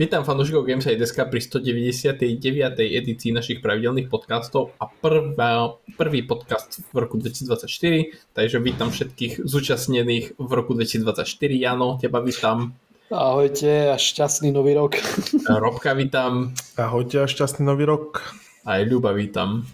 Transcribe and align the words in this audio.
Vítam 0.00 0.24
fanúšikov 0.24 0.64
Gameside.sk 0.64 1.28
pri 1.28 1.60
199. 1.60 2.40
edícii 2.72 3.36
našich 3.36 3.60
pravidelných 3.60 4.08
podcastov 4.08 4.72
a 4.80 4.88
prvá, 4.88 5.76
prvý 6.00 6.24
podcast 6.24 6.80
v 6.88 7.04
roku 7.04 7.20
2024, 7.20 8.32
takže 8.32 8.64
vítam 8.64 8.88
všetkých 8.88 9.44
zúčastnených 9.44 10.40
v 10.40 10.50
roku 10.56 10.72
2024. 10.72 11.20
Jano, 11.52 12.00
teba 12.00 12.24
vítam. 12.24 12.72
Ahojte 13.12 13.92
a 13.92 14.00
šťastný 14.00 14.48
nový 14.56 14.72
rok. 14.72 14.96
Robka 15.44 15.92
vítam. 15.92 16.56
Ahojte 16.80 17.20
a 17.20 17.28
šťastný 17.28 17.68
nový 17.68 17.84
rok. 17.84 18.24
Aj 18.64 18.80
Ľuba 18.80 19.12
vítam. 19.12 19.68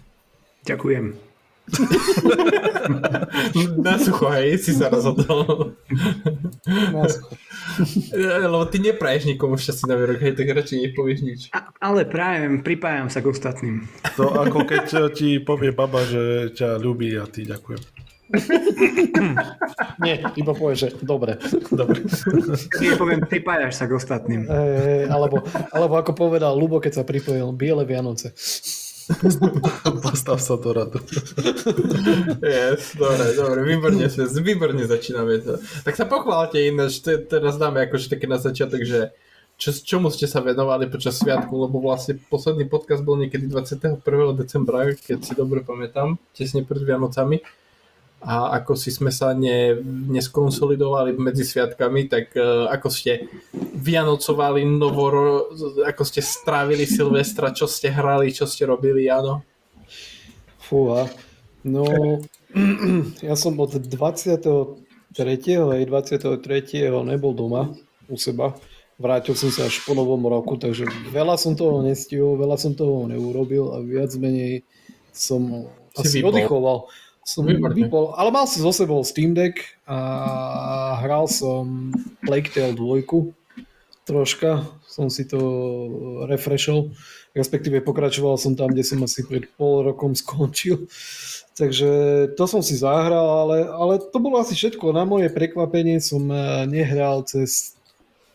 Ďakujem. 0.67 1.15
Na 3.85 3.95
sucho, 3.99 4.27
hej, 4.33 4.57
si 4.59 4.71
sa 4.73 4.87
rozhodol. 4.89 5.75
Na 6.67 7.05
sucho. 7.07 7.35
Lebo 8.17 8.65
ty 8.67 8.81
nepraješ 8.81 9.29
nikomu 9.29 9.59
šťastný 9.59 9.85
nový 9.91 10.03
rok, 10.15 10.19
hej, 10.23 10.33
tak 10.33 10.49
radšej 10.49 10.77
nepovieš 10.89 11.19
nič. 11.21 11.39
A, 11.53 11.69
ale 11.77 12.07
prajem, 12.07 12.65
pripájam 12.65 13.11
sa 13.11 13.21
k 13.21 13.29
ostatným. 13.29 13.85
To 14.17 14.33
ako 14.33 14.65
keď 14.65 15.13
ti 15.13 15.37
povie 15.37 15.75
baba, 15.75 16.01
že 16.07 16.53
ťa 16.57 16.81
ľúbi 16.81 17.13
a 17.19 17.29
ty 17.29 17.45
ďakujem. 17.45 18.07
Nie, 20.03 20.19
iba 20.35 20.51
povieš, 20.51 20.79
že 20.79 20.89
dobre. 20.99 21.39
Dobre. 21.71 22.03
Keď 22.75 22.99
poviem, 22.99 23.23
pripájaš 23.23 23.79
sa 23.79 23.85
k 23.87 23.95
ostatným. 23.95 24.43
E, 24.43 25.07
alebo, 25.07 25.39
alebo 25.71 25.95
ako 25.95 26.11
povedal 26.11 26.51
Lubo, 26.51 26.83
keď 26.83 27.01
sa 27.01 27.03
pripojil, 27.07 27.55
biele 27.55 27.87
Vianoce. 27.87 28.35
Postav 30.05 30.37
sa 30.39 30.55
to 30.59 30.69
radu. 30.75 30.99
Yes, 32.43 32.95
dobre, 32.95 33.33
dobre, 33.35 33.59
výborne, 33.63 34.07
sa- 34.11 34.27
výborne 34.27 34.83
začíname 34.83 35.39
to. 35.41 35.59
Tak 35.83 35.95
sa 35.95 36.05
pochválte 36.05 36.59
ináč, 36.59 36.99
te- 37.03 37.19
teraz 37.19 37.55
dáme 37.55 37.87
akože 37.87 38.11
také 38.11 38.27
na 38.27 38.39
začiatok, 38.39 38.83
že 38.83 39.11
čo, 39.57 39.73
čomu 39.73 40.13
ste 40.13 40.29
sa 40.29 40.37
venovali 40.43 40.85
počas 40.85 41.17
sviatku, 41.17 41.49
lebo 41.49 41.81
vlastne 41.81 42.21
posledný 42.29 42.69
podcast 42.69 43.01
bol 43.01 43.17
niekedy 43.17 43.49
21. 43.49 44.05
decembra, 44.37 44.93
keď 44.93 45.19
si 45.25 45.33
dobre 45.33 45.65
pamätám, 45.65 46.21
tesne 46.37 46.61
pred 46.61 46.85
Vianocami. 46.85 47.41
A 48.17 48.57
ako 48.57 48.73
si 48.73 48.89
sme 48.89 49.13
sa 49.13 49.37
ne, 49.37 49.77
neskonsolidovali 50.09 51.13
medzi 51.21 51.45
sviatkami, 51.45 52.09
tak 52.09 52.33
uh, 52.33 52.65
ako 52.73 52.89
ste 52.89 53.29
vianocovali 53.77 54.65
novoro, 54.65 55.53
ako 55.85 56.01
ste 56.01 56.25
strávili 56.25 56.89
Silvestra, 56.89 57.53
čo 57.53 57.69
ste 57.69 57.93
hrali, 57.93 58.33
čo 58.33 58.49
ste 58.49 58.65
robili, 58.65 59.05
áno? 59.05 59.45
Fúha. 60.57 61.05
No, 61.61 61.85
ja 63.27 63.35
som 63.37 63.53
od 63.61 63.77
23. 63.77 64.81
aj 65.61 65.81
23. 65.85 66.89
nebol 67.05 67.37
doma 67.37 67.69
u 68.09 68.17
seba. 68.17 68.57
Vrátil 68.97 69.37
som 69.37 69.53
sa 69.53 69.69
až 69.69 69.85
po 69.85 69.93
novom 69.93 70.25
roku, 70.25 70.57
takže 70.57 70.89
veľa 71.13 71.37
som 71.37 71.53
toho 71.53 71.85
nestihol, 71.85 72.33
veľa 72.33 72.57
som 72.57 72.73
toho 72.73 73.05
neurobil 73.05 73.77
a 73.77 73.85
viac 73.85 74.09
menej 74.17 74.65
som 75.13 75.69
Si 75.97 76.01
asi 76.01 76.17
vypol. 76.21 76.33
oddychoval. 76.33 76.77
Som 77.27 77.43
Výborne. 77.43 77.75
vypol, 77.75 78.15
ale 78.15 78.31
mal 78.31 78.47
som 78.47 78.63
zo 78.63 78.71
sebou 78.71 79.03
Steam 79.03 79.35
Deck 79.35 79.59
a 79.83 80.95
hral 81.03 81.27
som 81.27 81.91
Plague 82.23 82.47
Tale 82.55 82.71
2 82.71 83.03
troška, 84.07 84.63
som 84.87 85.11
si 85.11 85.27
to 85.27 85.37
refreshol, 86.31 86.95
respektíve 87.35 87.83
pokračoval 87.83 88.39
som 88.39 88.55
tam, 88.55 88.71
kde 88.71 88.87
som 88.87 89.03
asi 89.03 89.27
pred 89.27 89.43
pol 89.59 89.83
rokom 89.83 90.15
skončil. 90.15 90.87
Takže 91.59 91.89
to 92.39 92.43
som 92.47 92.63
si 92.63 92.79
zahral, 92.79 93.43
ale, 93.43 93.57
ale 93.67 93.93
to 93.99 94.17
bolo 94.23 94.39
asi 94.39 94.55
všetko. 94.55 94.95
Na 94.95 95.03
moje 95.03 95.27
prekvapenie 95.27 95.99
som 95.99 96.23
eh, 96.31 96.63
nehral 96.63 97.27
cez 97.27 97.75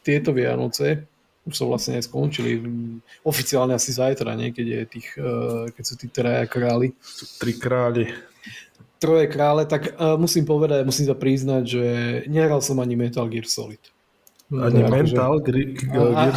tieto 0.05 0.37
Vianoce. 0.37 1.09
Už 1.43 1.59
som 1.59 1.67
vlastne 1.67 1.99
aj 1.99 2.07
skončili. 2.07 2.63
Oficiálne 3.27 3.75
asi 3.75 3.91
zajtra, 3.91 4.39
nie? 4.39 4.55
Keď, 4.55 4.67
je 4.67 4.83
tých, 4.87 5.09
eh, 5.17 5.65
keď 5.73 5.83
sú 5.83 5.95
tí 5.97 6.07
traja 6.13 6.45
králi. 6.45 6.93
Tri 7.41 7.57
králi. 7.57 8.11
Troje 9.03 9.27
krále, 9.27 9.67
tak 9.67 9.99
uh, 9.99 10.15
musím 10.15 10.47
povedať, 10.47 10.87
musím 10.87 11.11
sa 11.11 11.19
priznať, 11.19 11.63
že 11.67 11.85
nehral 12.31 12.63
som 12.63 12.79
ani 12.79 12.95
Metal 12.95 13.27
Gear 13.27 13.45
Solid. 13.45 13.83
Ani 14.53 14.85
No, 14.85 14.93
mental, 14.93 15.41
gri, 15.41 15.73
a- 15.97 16.29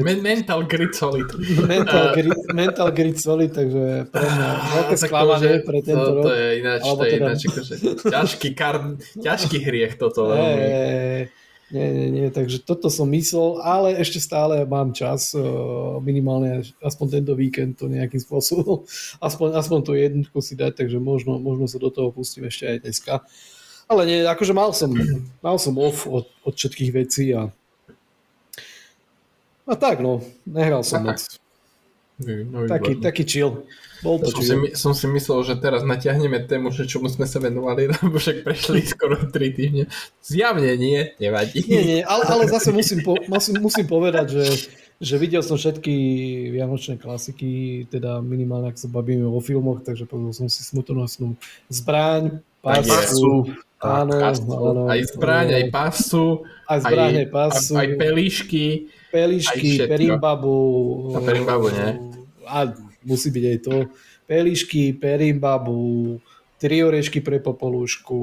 Men- 0.00 0.24
mental 0.24 0.64
grit 0.64 0.96
solid. 0.96 1.28
Mental, 1.68 2.16
Grid, 2.16 2.32
Mental 2.56 2.88
Grid 2.88 3.20
Solid, 3.20 3.52
takže 3.52 4.08
pre 4.08 4.24
mňa 4.24 4.48
veľké 4.72 4.94
sklamanie 4.96 5.60
pre 5.60 5.84
tento 5.84 6.08
to, 6.08 6.12
rok. 6.16 6.24
to 6.24 6.32
je 6.32 6.46
ináč, 6.56 6.80
to 6.80 6.88
je 6.96 7.10
teda- 7.12 7.26
ináč 7.28 7.40
akože 7.44 7.74
ťažký, 8.08 8.48
kar, 8.56 8.76
ťažký 9.20 9.58
hriech 9.60 10.00
toto. 10.00 10.32
Nie, 10.32 11.28
nie, 11.68 11.86
nie, 11.92 12.08
nie, 12.08 12.26
takže 12.32 12.64
toto 12.64 12.88
som 12.88 13.12
myslel, 13.12 13.60
ale 13.60 14.00
ešte 14.00 14.18
stále 14.18 14.64
mám 14.64 14.96
čas, 14.96 15.36
eh, 15.36 15.42
minimálne 16.00 16.64
aspoň 16.80 17.20
tento 17.20 17.32
víkend 17.36 17.76
to 17.76 17.92
nejakým 17.92 18.20
spôsobom, 18.24 18.88
aspoň, 19.26 19.56
aspoň 19.56 19.78
tú 19.84 19.92
jednotku 19.92 20.38
si 20.40 20.56
dať, 20.56 20.84
takže 20.84 20.96
možno, 20.96 21.36
možno 21.36 21.68
sa 21.68 21.76
do 21.76 21.92
toho 21.92 22.08
pustím 22.08 22.48
ešte 22.48 22.64
aj 22.64 22.76
dneska. 22.88 23.12
Ale 23.88 24.04
nie, 24.04 24.20
akože 24.24 24.52
mal 24.52 24.72
som, 24.76 24.92
mal 25.40 25.56
som 25.56 25.76
off 25.80 26.04
od, 26.04 26.28
od 26.44 26.54
všetkých 26.56 26.92
vecí 26.92 27.32
a 27.32 27.52
a 29.68 29.76
tak 29.76 30.00
no, 30.00 30.24
nehral 30.48 30.80
som 30.80 31.04
moc. 31.04 31.37
No, 32.18 32.66
Taký, 32.66 32.98
taký 32.98 33.22
chill. 33.22 33.62
Bol 34.02 34.18
to 34.18 34.34
Som 34.34 34.42
si, 34.42 34.50
chill. 34.50 34.74
som 34.74 34.92
si 34.94 35.06
myslel, 35.06 35.38
že 35.46 35.54
teraz 35.62 35.86
natiahneme 35.86 36.42
tému, 36.50 36.74
že 36.74 36.82
čomu 36.90 37.06
sme 37.06 37.30
sa 37.30 37.38
venovali, 37.38 37.86
lebo 37.94 38.18
však 38.18 38.42
prešli 38.42 38.82
skoro 38.82 39.22
3 39.22 39.30
týždne. 39.54 39.86
Zjavne 40.18 40.74
nie, 40.74 41.14
nevadí. 41.22 41.62
Nie, 41.70 41.82
nie, 41.86 42.00
ale, 42.02 42.26
ale 42.26 42.50
zase 42.50 42.74
musím, 42.74 43.06
po, 43.06 43.14
musím, 43.30 43.62
musím 43.62 43.86
povedať, 43.86 44.34
že, 44.34 44.44
že 44.98 45.14
videl 45.14 45.46
som 45.46 45.54
všetky 45.54 45.94
vianočné 46.58 46.98
klasiky, 46.98 47.86
teda 47.86 48.18
minimálne 48.18 48.74
ak 48.74 48.82
sa 48.82 48.90
bavíme 48.90 49.22
o 49.22 49.38
filmoch, 49.38 49.86
takže 49.86 50.02
pozrel 50.02 50.34
som 50.34 50.50
si 50.50 50.66
smrtonosnú 50.66 51.38
zbraň, 51.70 52.42
pásu, 52.58 53.54
áno, 53.78 54.14
Kastu, 54.18 54.50
áno, 54.58 54.82
aj 54.90 55.00
zbraň, 55.14 55.46
aj 55.54 55.64
pasu, 55.70 56.42
aj 56.66 56.78
zbraň, 56.82 57.14
aj 57.22 57.28
pásu, 57.30 57.72
aj, 57.78 57.86
aj 57.86 57.88
pelíšky. 57.98 58.64
všetko. 59.78 59.90
perimbabu. 59.94 60.56
A 61.14 61.18
perimbabu, 61.22 61.66
nie? 61.70 62.07
A 62.48 62.72
musí 63.04 63.28
byť 63.28 63.44
aj 63.44 63.58
to. 63.60 63.76
Pelišky, 64.24 64.92
perimbabu, 64.92 66.16
tri 66.56 66.82
orešky 66.82 67.20
pre 67.20 67.38
popolušku, 67.38 68.18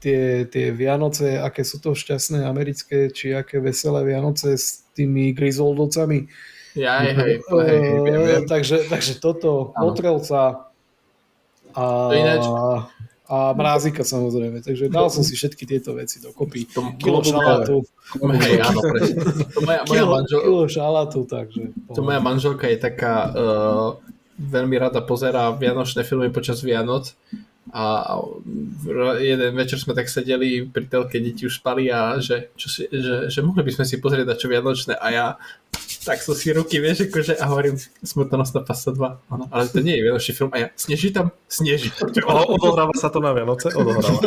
tie, 0.00 0.46
tie 0.46 0.72
Vianoce, 0.72 1.36
aké 1.36 1.60
sú 1.62 1.78
to 1.78 1.92
šťastné 1.92 2.42
americké, 2.42 3.12
či 3.12 3.36
aké 3.36 3.60
veselé 3.60 4.00
Vianoce 4.06 4.56
s 4.56 4.88
tými 4.96 5.34
grizoldovcami. 5.36 6.26
Ja, 6.72 7.02
hej, 7.02 7.14
hej, 7.18 7.34
hej, 7.42 7.78
hej, 7.82 7.98
viem. 8.06 8.20
Eh, 8.24 8.42
takže, 8.46 8.86
takže 8.86 9.18
toto, 9.18 9.74
Áno. 9.74 9.90
motrelca 9.90 10.70
a, 11.74 11.82
To 12.08 12.14
ináč- 12.14 12.50
a 13.30 13.54
mrázika 13.54 14.02
samozrejme. 14.02 14.58
Takže 14.58 14.90
dal 14.90 15.06
som 15.06 15.22
si 15.22 15.38
všetky 15.38 15.62
tieto 15.62 15.94
veci 15.94 16.18
dokopy. 16.18 16.66
To 16.74 16.82
Kilo 16.98 17.22
šalátu, 17.22 17.86
Hej, 18.18 18.58
áno, 18.58 18.80
presne. 18.82 19.22
To 19.54 19.58
moja, 19.62 19.80
moja, 19.86 20.02
kilo, 20.02 20.08
manžel, 20.10 20.40
kilo 20.42 20.66
šalátu, 20.66 21.20
takže... 21.30 21.62
to 21.94 22.00
moja 22.02 22.18
manželka 22.18 22.66
je 22.66 22.78
taká, 22.82 23.14
uh, 23.30 23.88
veľmi 24.34 24.74
rada 24.82 24.98
pozerá 24.98 25.54
vianočné 25.54 26.02
filmy 26.02 26.34
počas 26.34 26.58
Vianoc 26.66 27.14
a 27.70 28.16
jeden 29.20 29.52
večer 29.54 29.78
sme 29.78 29.92
tak 29.92 30.08
sedeli 30.08 30.64
pri 30.64 30.88
telke, 30.88 31.20
deti 31.20 31.44
už 31.44 31.60
spali 31.60 31.92
a 31.92 32.16
že, 32.18 32.50
čo 32.56 32.66
si, 32.72 32.88
že, 32.88 33.28
že 33.28 33.40
mohli 33.44 33.62
by 33.62 33.72
sme 33.76 33.84
si 33.84 34.00
pozrieť 34.00 34.26
na 34.26 34.34
čo 34.34 34.48
Vianočné 34.48 34.96
a 34.96 35.06
ja 35.12 35.26
tak 36.00 36.24
som 36.24 36.32
si 36.32 36.50
ruky, 36.50 36.80
vieš, 36.80 37.12
akože 37.12 37.36
a 37.36 37.44
hovorím 37.46 37.76
Smrtonosná 38.00 38.64
pasa 38.64 38.90
2, 38.90 39.30
ano, 39.30 39.44
ale 39.52 39.68
to 39.68 39.84
nie 39.84 40.00
je 40.00 40.02
Vianočný 40.08 40.32
film 40.32 40.50
a 40.50 40.56
ja, 40.56 40.68
sneží 40.72 41.12
tam? 41.12 41.30
Sneží. 41.46 41.92
O, 42.30 42.56
odohráva 42.56 42.96
sa 42.96 43.12
to 43.12 43.20
na 43.20 43.36
Vianoce? 43.36 43.68
Odohráva. 43.76 44.18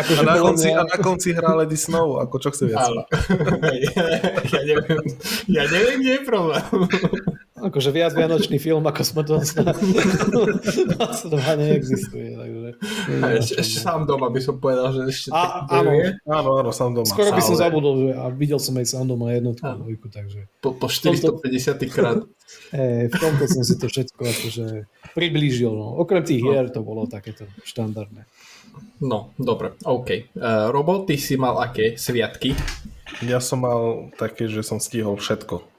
Akože 0.00 0.20
A 0.20 0.24
na, 0.24 0.34
konci, 0.40 0.68
mňa- 0.72 0.80
a 0.80 0.82
na 0.88 0.96
konci 0.98 1.28
hrá 1.36 1.50
Lady 1.54 1.76
Snow, 1.76 2.18
ako 2.18 2.36
čo 2.40 2.48
chce 2.50 2.64
viac. 2.72 2.88
Áno. 2.88 3.04
ja, 4.54 4.60
neviem, 4.64 5.02
ja 5.46 5.62
neviem, 5.68 5.96
kde 6.00 6.12
je 6.16 6.22
problém. 6.24 6.64
Akože 7.64 7.88
viac 7.96 8.12
vianočný 8.12 8.60
film 8.60 8.84
ako 8.84 9.00
smrtnostná 9.00 9.72
následová 11.00 11.56
neexistuje. 11.56 12.36
Takže, 12.36 12.68
A 13.24 13.26
ešte, 13.40 13.54
ešte 13.64 13.76
sám 13.80 14.04
doma 14.04 14.28
by 14.28 14.40
som 14.44 14.60
povedal, 14.60 14.92
že 14.92 15.00
ešte 15.08 15.28
A, 15.32 15.64
áno. 15.72 15.90
Áno, 16.28 16.50
áno, 16.60 16.70
sám 16.76 16.92
doma. 16.92 17.08
skoro 17.08 17.32
by 17.32 17.40
som 17.40 17.56
zabudol, 17.56 17.94
že 18.04 18.08
a 18.20 18.28
videl 18.28 18.60
som 18.60 18.76
aj 18.76 18.84
sám 18.84 19.08
doma 19.08 19.32
jednotku 19.32 19.64
Áno. 19.64 19.80
dvojku, 19.80 20.12
takže 20.12 20.44
Po, 20.60 20.76
po 20.76 20.92
450 20.92 21.80
krát. 21.88 22.20
e, 22.76 23.08
v 23.08 23.14
tomto 23.16 23.48
som 23.48 23.64
si 23.64 23.80
to 23.80 23.88
všetko 23.88 24.20
akože 24.20 24.66
priblížil. 25.16 25.72
No. 25.72 25.96
Okrem 26.04 26.20
tých 26.20 26.44
hier 26.44 26.68
to 26.68 26.84
bolo 26.84 27.08
takéto 27.08 27.48
štandardné. 27.64 28.28
No, 29.00 29.32
dobre, 29.40 29.78
OK. 29.88 30.34
Uh, 30.34 30.68
Robo, 30.68 31.06
ty 31.08 31.16
si 31.16 31.40
mal 31.40 31.56
aké 31.62 31.94
sviatky? 31.94 32.52
Ja 33.22 33.38
som 33.38 33.62
mal 33.62 34.10
také, 34.18 34.50
že 34.50 34.66
som 34.66 34.82
stihol 34.82 35.16
všetko. 35.16 35.73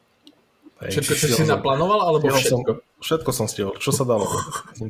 Všetko, 0.75 1.13
čo 1.16 1.27
si 1.39 1.44
naplánoval, 1.48 2.00
alebo 2.04 2.27
stihol 2.27 2.44
som, 2.44 2.60
všetko? 2.60 2.72
všetko 3.00 3.30
som 3.31 3.45
stihol, 3.48 3.74
čo 3.80 3.95
sa 3.95 4.04
dalo. 4.04 4.27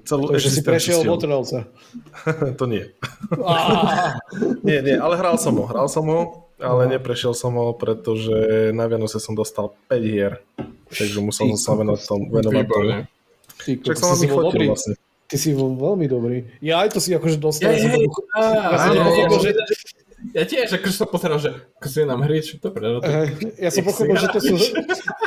Celú 0.02 0.34
Takže 0.34 0.50
si 0.50 0.62
prešiel. 0.66 1.06
Motrelca. 1.06 1.70
to 2.60 2.66
nie. 2.66 2.90
Nie, 4.66 4.82
nie, 4.82 4.98
ale 4.98 5.14
hral 5.22 5.38
som 5.38 5.54
ho, 5.62 5.70
hral 5.70 5.86
som 5.86 6.10
ho. 6.10 6.50
ale 6.58 6.90
neprešiel 6.90 7.38
som 7.38 7.54
ho, 7.54 7.78
pretože 7.78 8.34
na 8.74 8.90
Vianoce 8.90 9.22
som 9.22 9.38
dostal 9.38 9.78
5 9.88 10.02
hier, 10.02 10.42
takže 10.90 11.22
musel 11.22 11.54
som 11.54 11.60
sa 11.62 11.72
venovať 11.78 12.02
tomu. 12.02 12.24
Venovať 12.34 12.66
tomu. 12.66 12.90
Ty 13.62 13.94
som 13.94 14.08
vám 14.10 14.18
si 14.18 14.26
ich 14.26 14.34
fotil 14.34 14.62
vlastne. 14.74 14.94
Ty 15.26 15.36
si 15.42 15.50
bol 15.58 15.74
veľmi 15.74 16.06
dobrý. 16.06 16.38
Ja 16.62 16.86
aj 16.86 16.98
to 16.98 17.00
si 17.02 17.14
akože 17.14 17.38
dostal. 17.38 17.74
Som 17.78 17.94
hej, 17.94 18.06
to- 18.10 18.26
á, 18.38 18.78
ja 20.32 20.44
tiež, 20.44 20.72
akože 20.72 20.96
som 20.96 21.06
pozeral, 21.06 21.38
že 21.38 21.52
ukazuje 21.74 22.04
nám 22.04 22.22
hry, 22.22 22.40
čo 22.40 22.58
dobre, 22.58 22.88
no 22.88 22.98
to... 22.98 23.10
Ja 23.56 23.70
som 23.70 23.84
pochopil, 23.84 24.16
že 24.16 24.28
to 24.28 24.40
sú, 24.40 24.56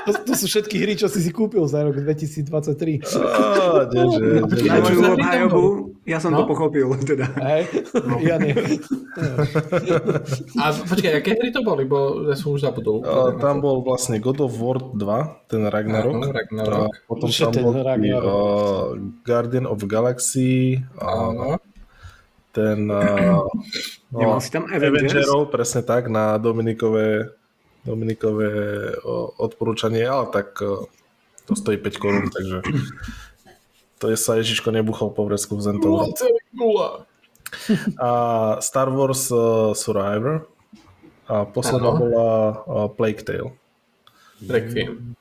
to, 0.02 0.10
to 0.24 0.34
sú 0.34 0.46
všetky 0.48 0.76
hry, 0.76 0.92
čo 0.94 1.06
si 1.06 1.20
si 1.20 1.28
kúpil 1.28 1.62
za 1.64 1.82
rok 1.82 1.94
2023. 1.94 3.04
Á, 3.04 3.86
kdeže, 3.86 4.24
Na 4.34 4.46
kdeže. 4.46 4.64
čo 4.64 4.80
moju 4.80 5.00
obhajobu, 5.12 5.62
ja 6.02 6.18
som 6.18 6.32
to 6.32 6.40
No. 6.40 6.48
pochopil, 6.48 6.88
teda. 7.04 7.28
Hej, 7.38 7.62
ja 8.22 8.36
nie. 8.36 8.56
A 10.56 10.64
počkaj, 10.72 11.12
aké 11.16 11.30
hry 11.34 11.50
to 11.50 11.60
boli, 11.60 11.84
bo 11.84 11.98
ja 12.24 12.34
som 12.34 12.50
už 12.50 12.62
zabudol. 12.62 13.02
A, 13.02 13.34
tam 13.34 13.58
bol 13.58 13.80
vlastne 13.80 14.16
God 14.16 14.40
of 14.40 14.54
War 14.54 14.78
2, 14.78 14.96
ten 15.46 15.62
Ragnarok. 15.64 16.14
Áno, 16.14 16.28
Ragnarok. 16.28 16.88
A 16.88 17.04
potom 17.04 17.28
tam 17.28 17.52
bol 17.60 17.74
Ragnarok. 17.76 18.24
uh, 18.24 18.84
Guardian 19.22 19.66
of 19.66 19.84
Galaxy, 19.84 20.80
Áno. 20.96 21.60
Ten 22.52 22.90
uh, 22.90 23.44
Nemal 24.20 24.40
si 24.40 24.50
tam 24.50 24.64
Avengers? 24.64 25.12
Avengerov, 25.12 25.52
presne 25.52 25.84
tak, 25.84 26.08
na 26.08 26.40
Dominikové, 26.40 27.36
Dominikové 27.84 28.50
odporúčanie, 29.36 30.08
ale 30.08 30.32
tak 30.32 30.56
o, 30.64 30.88
to 31.44 31.52
stojí 31.52 31.76
5 31.76 31.96
korún, 32.00 32.26
takže 32.34 32.64
to 33.98 34.14
je 34.14 34.16
sa 34.16 34.38
Ježiško 34.38 34.70
nebuchol 34.70 35.10
po 35.10 35.26
vresku 35.26 35.58
v 35.58 35.62
Zentovu. 35.62 36.06
0,0. 36.06 37.04
A 37.98 38.10
Star 38.62 38.88
Wars 38.92 39.28
uh, 39.34 39.74
Survivor 39.74 40.46
a 41.28 41.44
posledná 41.44 41.90
bola 41.90 42.28
uh, 42.64 42.88
Plague 42.88 43.24
Tale. 43.26 43.52
Requiem. 44.46 45.18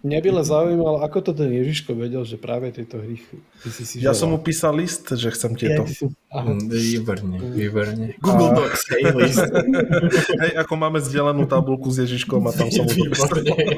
Mňa 0.00 0.16
by 0.16 0.28
len 0.32 0.44
zaujímalo, 0.44 0.96
ako 1.00 1.16
to 1.20 1.32
ten 1.36 1.52
Ježiško 1.52 1.92
vedel, 1.92 2.24
že 2.24 2.34
práve 2.34 2.72
tieto 2.72 2.96
hry 2.96 3.20
ty 3.60 3.68
si 3.68 3.84
si 3.84 3.94
Ja 4.00 4.10
želal. 4.10 4.16
som 4.16 4.28
mu 4.32 4.38
písal 4.40 4.72
list, 4.72 5.04
že 5.12 5.28
chcem 5.28 5.52
tieto. 5.52 5.84
si-. 5.84 6.08
Mm, 6.32 6.72
Výborne, 6.72 7.36
výborne. 7.52 8.06
Google 8.16 8.50
Docs, 8.56 8.80
hej, 8.90 9.02
list. 9.12 9.44
Hej, 10.40 10.50
ako 10.56 10.72
máme 10.74 10.98
zdieľanú 10.98 11.44
tabulku 11.44 11.88
s 11.88 12.00
Ježiškom 12.00 12.40
a 12.42 12.50
tam 12.50 12.68
som 12.72 12.84
mu 12.84 12.92
to 12.96 13.04
písal. 13.12 13.28
Výborne. 13.44 13.76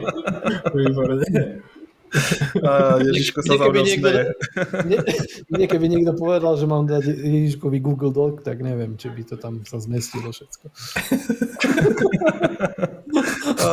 Výborne. 0.71 1.27
A 2.61 3.01
Ježiško 3.01 3.41
sa 3.41 3.57
mnou 3.57 3.73
niekto-. 3.73 4.37
Nie, 4.85 5.01
nie, 5.49 5.65
keby 5.65 5.89
niekto 5.89 6.13
povedal, 6.13 6.55
že 6.55 6.69
mám 6.69 6.85
dať 6.85 7.09
Ježiškovi 7.09 7.81
Google 7.81 8.13
Doc, 8.13 8.45
tak 8.45 8.61
neviem, 8.61 8.95
či 8.95 9.09
by 9.09 9.23
to 9.25 9.35
tam 9.41 9.65
sa 9.65 9.81
zmestilo 9.81 10.29
všetko. 10.29 10.67
Á, 13.43 13.73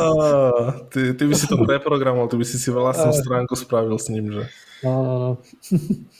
ty, 0.90 1.14
ty 1.14 1.22
by 1.26 1.34
si 1.34 1.46
to 1.46 1.56
preprogramoval, 1.62 2.28
ty 2.28 2.36
by 2.36 2.46
si 2.46 2.58
si 2.58 2.68
vlastnú 2.74 3.14
stránku 3.14 3.54
spravil 3.54 3.96
s 3.98 4.10
ním, 4.10 4.32
že? 4.34 4.44
No, 4.80 4.92
no, 5.04 5.14
no. 5.18 5.30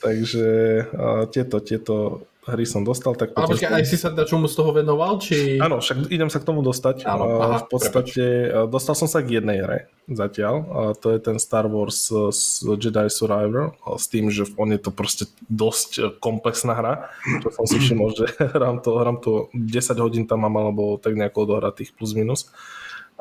Takže 0.05 0.47
a, 0.93 1.25
tieto, 1.27 1.59
tieto 1.59 1.95
hry 2.41 2.65
som 2.65 2.81
dostal, 2.81 3.13
tak 3.13 3.37
Ale 3.37 3.53
počkaj, 3.53 3.69
aj 3.69 3.85
si 3.85 3.97
sa 4.01 4.09
na 4.09 4.25
čomu 4.25 4.49
z 4.49 4.57
toho 4.57 4.73
venoval, 4.73 5.21
či... 5.21 5.61
Áno, 5.61 5.77
však 5.77 6.09
idem 6.09 6.25
sa 6.33 6.41
k 6.41 6.47
tomu 6.49 6.65
dostať. 6.65 7.05
Áno, 7.05 7.37
aha, 7.37 7.61
v 7.61 7.69
podstate 7.69 8.25
a 8.49 8.59
dostal 8.65 8.97
som 8.97 9.05
sa 9.05 9.21
k 9.21 9.37
jednej 9.37 9.61
hre 9.61 9.79
zatiaľ. 10.09 10.55
A 10.73 10.81
to 10.97 11.13
je 11.13 11.19
ten 11.21 11.37
Star 11.37 11.69
Wars 11.69 12.09
uh, 12.09 12.33
s 12.33 12.65
Jedi 12.65 13.05
Survivor 13.13 13.77
s 13.85 14.09
tým, 14.09 14.33
že 14.33 14.49
on 14.57 14.73
je 14.73 14.81
to 14.81 14.89
proste 14.89 15.29
dosť 15.53 15.89
uh, 16.01 16.03
komplexná 16.17 16.73
hra. 16.73 17.13
Čo 17.45 17.49
som 17.53 17.65
si 17.69 17.77
všimol, 17.77 18.09
že 18.17 18.25
hrám 18.57 18.81
to, 18.81 18.89
hrám 18.97 19.17
to 19.21 19.53
10 19.53 20.01
hodín 20.01 20.25
tam 20.25 20.41
mám, 20.41 20.57
alebo 20.57 20.97
tak 20.97 21.13
nejako 21.13 21.45
odohratých 21.45 21.93
plus 21.93 22.17
minus. 22.17 22.49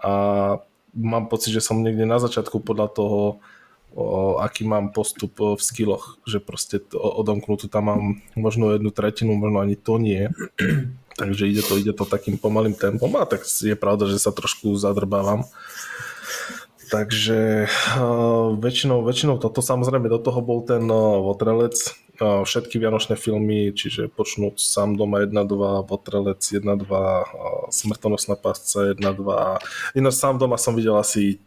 A 0.01 0.13
mám 0.97 1.31
pocit, 1.31 1.55
že 1.55 1.65
som 1.65 1.81
niekde 1.81 2.09
na 2.09 2.19
začiatku 2.19 2.61
podľa 2.61 2.89
toho 2.91 3.21
o, 3.95 4.39
aký 4.39 4.63
mám 4.67 4.95
postup 4.95 5.35
o, 5.43 5.59
v 5.59 5.63
skilloch, 5.63 6.19
že 6.27 6.39
proste 6.39 6.79
to, 6.79 6.99
odomknutú 6.99 7.67
tam 7.67 7.91
mám 7.91 8.03
možno 8.39 8.75
jednu 8.75 8.91
tretinu, 8.95 9.35
možno 9.35 9.63
ani 9.63 9.75
to 9.75 9.99
nie. 9.99 10.31
Takže 11.21 11.51
ide 11.51 11.63
to, 11.63 11.77
ide 11.77 11.93
to 11.93 12.09
takým 12.09 12.41
pomalým 12.41 12.73
tempom 12.73 13.11
a 13.19 13.29
tak 13.29 13.45
je 13.45 13.77
pravda, 13.77 14.09
že 14.09 14.23
sa 14.23 14.33
trošku 14.33 14.73
zadrbávam. 14.79 15.45
Takže 16.91 17.71
uh, 17.71 18.51
väčšinou, 18.59 19.07
väčšinou 19.07 19.39
toto 19.39 19.63
samozrejme 19.63 20.11
do 20.11 20.19
toho 20.19 20.43
bol 20.43 20.67
ten 20.67 20.83
uh, 20.91 21.23
Votrelec, 21.23 21.77
všetky 22.21 22.77
vianočné 22.77 23.17
filmy, 23.17 23.73
čiže 23.73 24.13
počnúť 24.13 24.61
sám 24.61 25.01
doma 25.01 25.25
1-2, 25.25 25.89
Votrelec 25.89 26.45
1-2, 26.45 26.85
uh, 26.85 27.25
Smrtonosná 27.73 28.37
pasca 28.37 28.93
1-2. 28.93 29.97
Ináč 29.97 30.15
sám 30.21 30.37
doma 30.37 30.61
som 30.61 30.77
videl 30.77 30.95
asi 31.01 31.41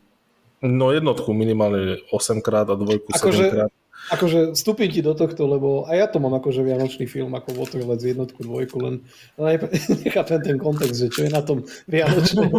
no 0.64 0.90
jednotku 0.90 1.30
minimálne 1.36 2.02
8 2.10 2.40
krát 2.42 2.72
a 2.72 2.76
dvojku 2.80 3.12
7 3.14 3.20
Akože- 3.20 3.52
krát. 3.52 3.72
Akože 4.12 4.52
vstúpim 4.52 4.92
ti 4.92 5.00
do 5.00 5.16
tohto, 5.16 5.48
lebo 5.48 5.88
aj 5.88 5.96
ja 5.96 6.08
to 6.12 6.20
mám 6.20 6.36
akože 6.36 6.60
vianočný 6.60 7.08
film 7.08 7.32
ako 7.40 7.56
Waterlets 7.56 8.04
jednotku, 8.04 8.44
dvojku, 8.44 8.76
len 8.84 8.96
len 9.40 9.56
nechápem 10.04 10.44
ten 10.44 10.58
kontext, 10.60 11.00
že 11.00 11.08
čo 11.08 11.22
je 11.24 11.32
na 11.32 11.40
tom 11.40 11.64
vianočné. 11.88 12.52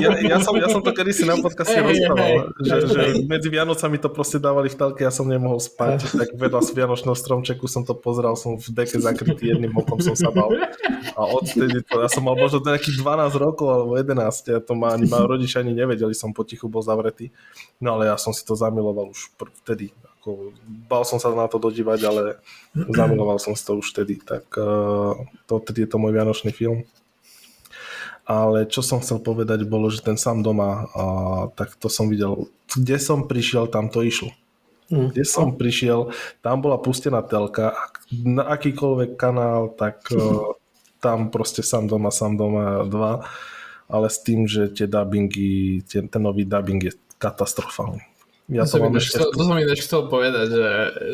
Ja, 0.00 0.16
ja, 0.24 0.38
som, 0.40 0.56
ja 0.56 0.72
som 0.72 0.80
to 0.80 0.96
kedysi 0.96 1.28
na 1.28 1.36
podcaste 1.36 1.76
hej, 1.76 1.84
rozprával, 1.84 2.24
hej. 2.24 2.40
že, 2.64 2.72
Hej, 2.72 2.82
že 2.88 3.02
medzi 3.28 3.48
Vianocami 3.52 4.00
to 4.00 4.08
proste 4.08 4.40
dávali 4.40 4.72
v 4.72 4.76
telke, 4.80 5.04
ja 5.04 5.12
som 5.12 5.28
nemohol 5.28 5.60
spať, 5.60 6.16
tak 6.16 6.32
vedľa 6.32 6.60
z 6.64 6.70
Vianočného 6.72 7.16
stromčeku 7.16 7.68
som 7.68 7.84
to 7.84 7.92
pozeral, 7.92 8.34
som 8.40 8.56
v 8.56 8.68
deke 8.72 8.96
zakrytý 8.96 9.52
jedným 9.52 9.76
okom 9.76 10.00
som 10.00 10.16
sa 10.16 10.32
bal. 10.32 10.48
A 11.12 11.22
odtedy 11.28 11.84
to, 11.84 12.00
ja 12.00 12.08
som 12.08 12.24
mal 12.24 12.38
možno 12.40 12.64
nejakých 12.64 13.04
12 13.04 13.36
rokov 13.36 13.68
alebo 13.68 13.92
11, 14.00 14.52
ja 14.52 14.60
to 14.64 14.72
ma 14.72 14.96
ani 14.96 15.04
ma 15.04 15.20
rodičia 15.24 15.60
ani 15.60 15.76
nevedeli, 15.76 16.16
som 16.16 16.32
potichu 16.32 16.72
bol 16.72 16.80
zavretý. 16.80 17.28
No 17.80 17.96
ale 17.98 18.08
ja 18.08 18.16
som 18.16 18.32
si 18.32 18.40
to 18.44 18.56
zamiloval 18.56 19.12
už 19.12 19.32
pr- 19.36 19.52
vtedy. 19.64 19.92
Ako, 20.20 20.52
bal 20.84 21.08
som 21.08 21.16
sa 21.16 21.32
na 21.32 21.48
to 21.48 21.56
dodívať, 21.56 22.00
ale 22.04 22.22
zamiloval 23.00 23.40
som 23.40 23.56
to 23.56 23.80
už 23.80 23.96
vtedy. 23.96 24.20
Tak 24.20 24.52
uh, 24.60 25.16
to 25.48 25.64
je 25.72 25.88
to 25.88 25.96
môj 25.96 26.12
vianočný 26.12 26.52
film. 26.52 26.84
Ale 28.28 28.68
čo 28.68 28.84
som 28.84 29.00
chcel 29.00 29.18
povedať 29.18 29.66
bolo, 29.66 29.90
že 29.90 30.06
ten 30.06 30.14
sám 30.14 30.46
doma, 30.46 30.86
a, 30.94 31.04
tak 31.50 31.74
to 31.74 31.90
som 31.90 32.06
videl, 32.06 32.46
kde 32.70 32.94
som 33.02 33.26
prišiel, 33.26 33.66
tam 33.66 33.90
to 33.90 34.06
išlo. 34.06 34.30
Hm. 34.86 35.10
Kde 35.10 35.24
som 35.26 35.58
prišiel, 35.58 36.14
tam 36.38 36.62
bola 36.62 36.78
pustená 36.78 37.26
telka, 37.26 37.74
na 38.12 38.46
akýkoľvek 38.54 39.18
kanál, 39.18 39.74
tak 39.74 40.06
uh, 40.14 40.54
tam 41.04 41.32
proste 41.34 41.66
sám 41.66 41.90
doma, 41.90 42.14
sám 42.14 42.38
doma 42.38 42.86
2, 42.86 43.90
ale 43.90 44.06
s 44.06 44.22
tým, 44.22 44.46
že 44.46 44.70
tie 44.70 44.86
dubbingy, 44.86 45.82
tie, 45.82 46.06
ten 46.06 46.22
nový 46.22 46.46
dubbing 46.46 46.86
je 46.86 46.92
katastrofálny. 47.18 48.09
Ja 48.50 48.66
To 48.66 48.74
som, 48.74 48.78
mám 48.82 48.98
ešte... 48.98 49.14
chcel, 49.14 49.30
to 49.30 49.42
som 49.42 49.56
ináč 49.56 49.80
chcel 49.80 50.00
povedať, 50.06 50.46
že... 50.50 50.66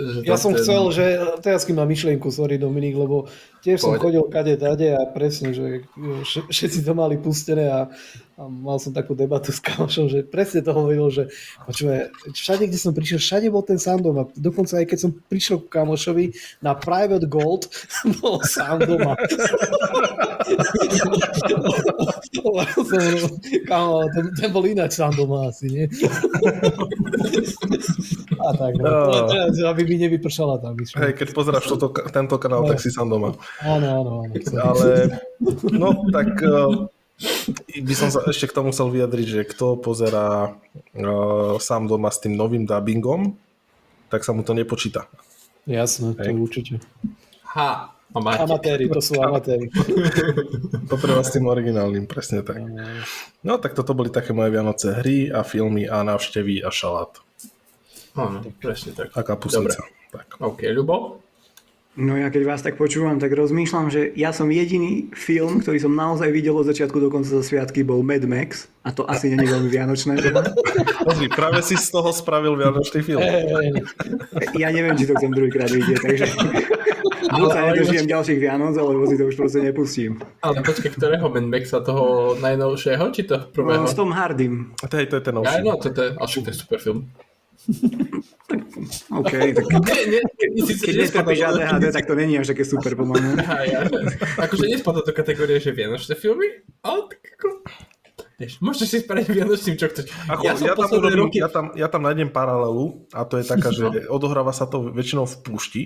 že 0.09 0.19
Ja 0.25 0.37
som 0.37 0.51
ten- 0.51 0.59
chcel, 0.59 0.83
že 0.89 1.05
teraz 1.39 1.63
kým 1.63 1.77
mám 1.77 1.85
myšlienku, 1.87 2.27
sorry 2.29 2.57
Dominik, 2.57 2.97
lebo 2.97 3.29
tiež 3.61 3.77
som 3.79 3.93
Poď. 3.93 4.01
chodil 4.01 4.23
kade 4.27 4.55
tade 4.57 4.89
a 4.91 5.05
presne, 5.07 5.53
že 5.53 5.85
vš- 5.95 6.49
všetci 6.49 6.81
to 6.81 6.93
mali 6.93 7.17
pustené 7.17 7.69
a, 7.69 7.93
a 8.37 8.53
mal 8.53 8.77
som 8.77 8.93
takú 8.93 9.17
debatu 9.17 9.49
s 9.49 9.65
kamošom, 9.65 10.13
že 10.13 10.21
presne 10.21 10.61
to 10.61 10.77
hovoril, 10.77 11.09
že 11.09 11.33
počúvaj, 11.65 12.13
všade, 12.37 12.69
kde 12.69 12.77
som 12.77 12.93
prišiel, 12.93 13.17
všade 13.17 13.49
bol 13.49 13.65
ten 13.65 13.81
sám 13.81 14.05
doma. 14.05 14.29
Dokonca 14.37 14.77
aj 14.77 14.93
keď 14.93 14.99
som 15.01 15.11
prišiel 15.33 15.65
k 15.65 15.73
kamošovi 15.81 16.37
na 16.61 16.77
Private 16.77 17.25
Gold, 17.33 17.73
bol. 18.21 18.37
Hovoril 22.45 23.17
som, 23.25 23.33
Kámo, 23.65 24.05
ten, 24.13 24.25
ten 24.37 24.49
bol 24.53 24.69
ináč 24.69 25.01
sám 25.01 25.17
doma 25.17 25.49
asi, 25.49 25.73
nie? 25.73 25.85
A 28.37 28.53
tak, 28.53 28.77
no. 28.77 28.85
No. 29.17 29.33
Teraz, 29.33 29.57
aby 29.65 29.89
mi 29.89 29.97
nevypršala 29.97 30.61
myšlienka. 30.77 31.01
Hej, 31.09 31.13
keď 31.25 31.29
pozráš 31.33 31.73
toto, 31.73 31.89
tento 32.13 32.37
kanál, 32.37 32.69
tak 32.69 32.85
si 32.85 32.93
sám 32.93 33.09
doma. 33.09 33.33
Áno, 33.65 34.05
áno, 34.05 34.11
áno. 34.29 34.33
Ale 34.61 35.09
no 35.73 36.05
tak 36.13 36.37
uh, 36.45 36.85
by 37.81 37.95
som 37.97 38.13
sa 38.13 38.21
ešte 38.29 38.53
k 38.53 38.57
tomu 38.57 38.77
chcel 38.77 38.93
vyjadriť, 38.93 39.27
že 39.27 39.43
kto 39.49 39.81
pozerá 39.81 40.53
uh, 40.53 41.57
sám 41.57 41.89
doma 41.89 42.13
s 42.13 42.21
tým 42.21 42.37
novým 42.37 42.69
dubbingom, 42.69 43.37
tak 44.13 44.23
sa 44.23 44.37
mu 44.37 44.45
to 44.45 44.53
nepočíta. 44.53 45.09
Jasné, 45.67 46.15
to 46.15 46.29
Hej. 46.31 46.37
určite. 46.39 46.75
Ha, 47.57 47.97
a 48.15 48.19
máte. 48.23 48.47
Amatéri, 48.47 48.87
to 48.87 49.03
sú 49.03 49.19
amatéri. 49.19 49.67
To 50.87 50.95
treba 50.95 51.19
s 51.27 51.35
tým 51.35 51.51
originálnym, 51.51 52.07
presne 52.07 52.47
tak. 52.47 52.63
No 53.43 53.59
tak 53.59 53.75
toto 53.75 53.91
boli 53.91 54.07
také 54.07 54.31
moje 54.31 54.55
Vianoce 54.55 54.95
hry 54.95 55.35
a 55.35 55.43
filmy 55.43 55.91
a 55.91 56.07
návštevy 56.07 56.63
a 56.63 56.71
šalát. 56.71 57.11
Áno, 58.15 58.47
presne 58.63 58.95
tak. 58.95 59.11
A 59.19 59.27
kapusnica. 59.27 59.83
Tak. 60.15 60.39
OK, 60.39 60.63
Ľubo? 60.63 61.26
No 61.97 62.13
ja 62.13 62.29
keď 62.29 62.43
vás 62.45 62.61
tak 62.61 62.77
počúvam, 62.77 63.17
tak 63.17 63.33
rozmýšľam, 63.33 63.89
že 63.89 64.13
ja 64.21 64.29
som 64.29 64.53
jediný 64.53 65.09
film, 65.17 65.65
ktorý 65.65 65.81
som 65.81 65.97
naozaj 65.97 66.29
videl 66.29 66.53
od 66.53 66.69
začiatku 66.69 67.01
do 67.01 67.09
konca 67.09 67.25
za 67.25 67.41
sviatky, 67.41 67.89
bol 67.89 68.05
Mad 68.05 68.21
Max. 68.29 68.69
A 68.85 68.93
to 68.93 69.09
asi 69.09 69.33
nie 69.33 69.41
je 69.41 69.49
veľmi 69.49 69.73
vianočné. 69.73 70.21
Pozri, 71.09 71.33
práve 71.33 71.65
si 71.65 71.73
z 71.73 71.89
toho 71.89 72.13
spravil 72.13 72.53
Vianočný 72.55 73.01
film. 73.01 73.25
Ja 74.61 74.69
neviem, 74.71 74.93
či 74.95 75.09
to 75.09 75.17
chcem 75.17 75.33
druhýkrát 75.33 75.73
vidieť, 75.73 75.99
takže... 76.05 76.27
Buď 77.27 77.49
sa 77.51 77.61
nedožijem 77.69 78.07
ďalších 78.07 78.39
Vianoc, 78.39 78.79
alebo 78.79 79.03
si 79.09 79.19
to 79.19 79.27
už 79.27 79.35
proste 79.35 79.59
nepustím. 79.59 80.23
Ale 80.47 80.63
počkaj, 80.63 80.95
ktorého 80.95 81.27
Mad 81.27 81.49
Maxa, 81.49 81.83
toho 81.83 82.37
najnovšieho, 82.39 83.05
či 83.11 83.27
to 83.27 83.41
prvého? 83.51 83.83
No, 83.83 83.91
s 83.91 83.97
Tom 83.99 84.15
Hardym. 84.15 84.77
To 84.79 84.95
je, 84.95 85.05
to 85.11 85.17
je 85.19 85.23
ten 85.25 85.35
Ja, 85.35 85.41
novší. 85.43 85.61
no, 85.65 85.73
to, 85.81 85.91
je, 85.91 86.13
to 86.15 86.49
je 86.53 86.55
super 86.55 86.79
film. 86.79 87.11
OK, 89.11 89.33
tak 89.33 89.65
Nie, 89.91 90.03
nie, 90.07 90.21
nie, 90.55 90.63
síce 90.63 90.87
keď 90.87 90.95
nestrpíš 91.03 91.39
do- 91.43 91.47
ADHD, 91.51 91.85
tak 91.93 92.05
to 92.07 92.15
není 92.15 92.39
až 92.39 92.55
také 92.55 92.63
super 92.65 92.93
pomaly. 92.95 93.23
Ja. 93.67 93.83
Akože 94.39 94.71
nespadá 94.71 95.03
do 95.03 95.11
kategórie, 95.11 95.59
že 95.59 95.75
vianočné 95.75 96.15
filmy, 96.15 96.63
ale 96.87 97.11
tak 97.11 97.23
ako... 97.41 97.49
Vieš, 98.37 98.61
môžeš 98.61 98.87
si 98.87 98.99
spraviť 99.01 99.27
vianočným, 99.33 99.77
čo 99.81 99.89
chceš. 99.89 100.13
Ako, 100.29 100.43
ja 100.45 100.53
ja, 100.61 100.77
tam 100.77 100.93
urobím, 100.93 101.27
roky... 101.27 101.41
ja, 101.41 101.49
tam, 101.49 101.73
ja 101.73 101.89
tam 101.89 102.05
nájdem 102.05 102.29
paralelu 102.29 103.09
a 103.17 103.25
to 103.25 103.41
je 103.41 103.45
taká, 103.49 103.73
že 103.73 104.07
odohráva 104.13 104.53
sa 104.53 104.69
to 104.69 104.93
väčšinou 104.93 105.25
v 105.25 105.37
púšti. 105.41 105.83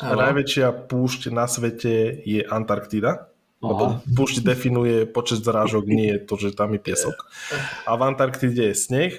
A 0.00 0.16
Áno. 0.16 0.24
najväčšia 0.24 0.88
púšť 0.88 1.28
na 1.30 1.44
svete 1.44 2.24
je 2.24 2.40
Antarktida. 2.48 3.28
Lebo 3.62 3.84
Aha. 3.94 4.02
púšť 4.02 4.42
definuje 4.42 5.06
počet 5.06 5.46
zrážok, 5.46 5.86
nie 5.86 6.18
je 6.18 6.20
to, 6.26 6.34
že 6.34 6.50
tam 6.58 6.74
je 6.74 6.82
piesok. 6.82 7.14
A 7.86 7.94
v 7.94 8.02
Antarktide 8.10 8.72
je 8.72 8.74
sneh 8.74 9.12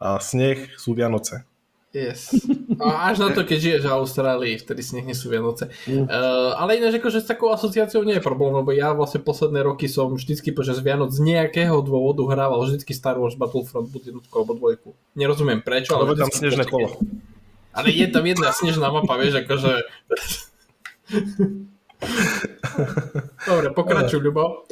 a 0.00 0.16
sneh 0.16 0.72
sú 0.80 0.96
Vianoce. 0.96 1.44
Yes. 1.90 2.30
A 2.80 3.10
až 3.10 3.18
na 3.18 3.34
to, 3.34 3.42
keď 3.42 3.58
žiješ 3.58 3.82
v 3.82 3.92
Austrálii, 3.92 4.54
vtedy 4.62 4.80
si 4.80 4.94
nech 4.94 5.10
nie 5.10 5.18
sú 5.18 5.26
Vianoce. 5.26 5.74
Uh, 5.90 6.54
ale 6.54 6.78
ináč 6.78 7.02
akože 7.02 7.20
s 7.20 7.28
takou 7.28 7.50
asociáciou 7.50 8.06
nie 8.06 8.16
je 8.16 8.24
problém, 8.24 8.54
lebo 8.54 8.70
ja 8.70 8.94
vlastne 8.94 9.20
posledné 9.20 9.66
roky 9.66 9.90
som 9.90 10.14
vždycky 10.14 10.54
počas 10.54 10.78
Vianoc 10.80 11.10
z 11.10 11.20
nejakého 11.20 11.82
dôvodu 11.82 12.22
hrával 12.30 12.62
vždycky 12.62 12.94
Star 12.94 13.18
Wars 13.18 13.34
Battlefront 13.34 13.90
buď 13.90 14.14
jednotku 14.14 14.32
alebo 14.32 14.54
dvojku. 14.54 14.94
Nerozumiem 15.18 15.60
prečo, 15.60 15.98
ale 15.98 16.08
Lebo 16.08 16.14
je 16.14 16.22
tam 16.24 16.32
snežné 16.32 16.64
kolo. 16.70 16.94
Ale 17.74 17.90
je 17.90 18.06
tam 18.06 18.24
jedna 18.24 18.54
snežná 18.54 18.86
mapa, 18.88 19.18
vieš, 19.18 19.44
akože... 19.44 19.72
Dobre, 23.50 23.66
pokračuj, 23.74 24.22
Ľubo. 24.22 24.70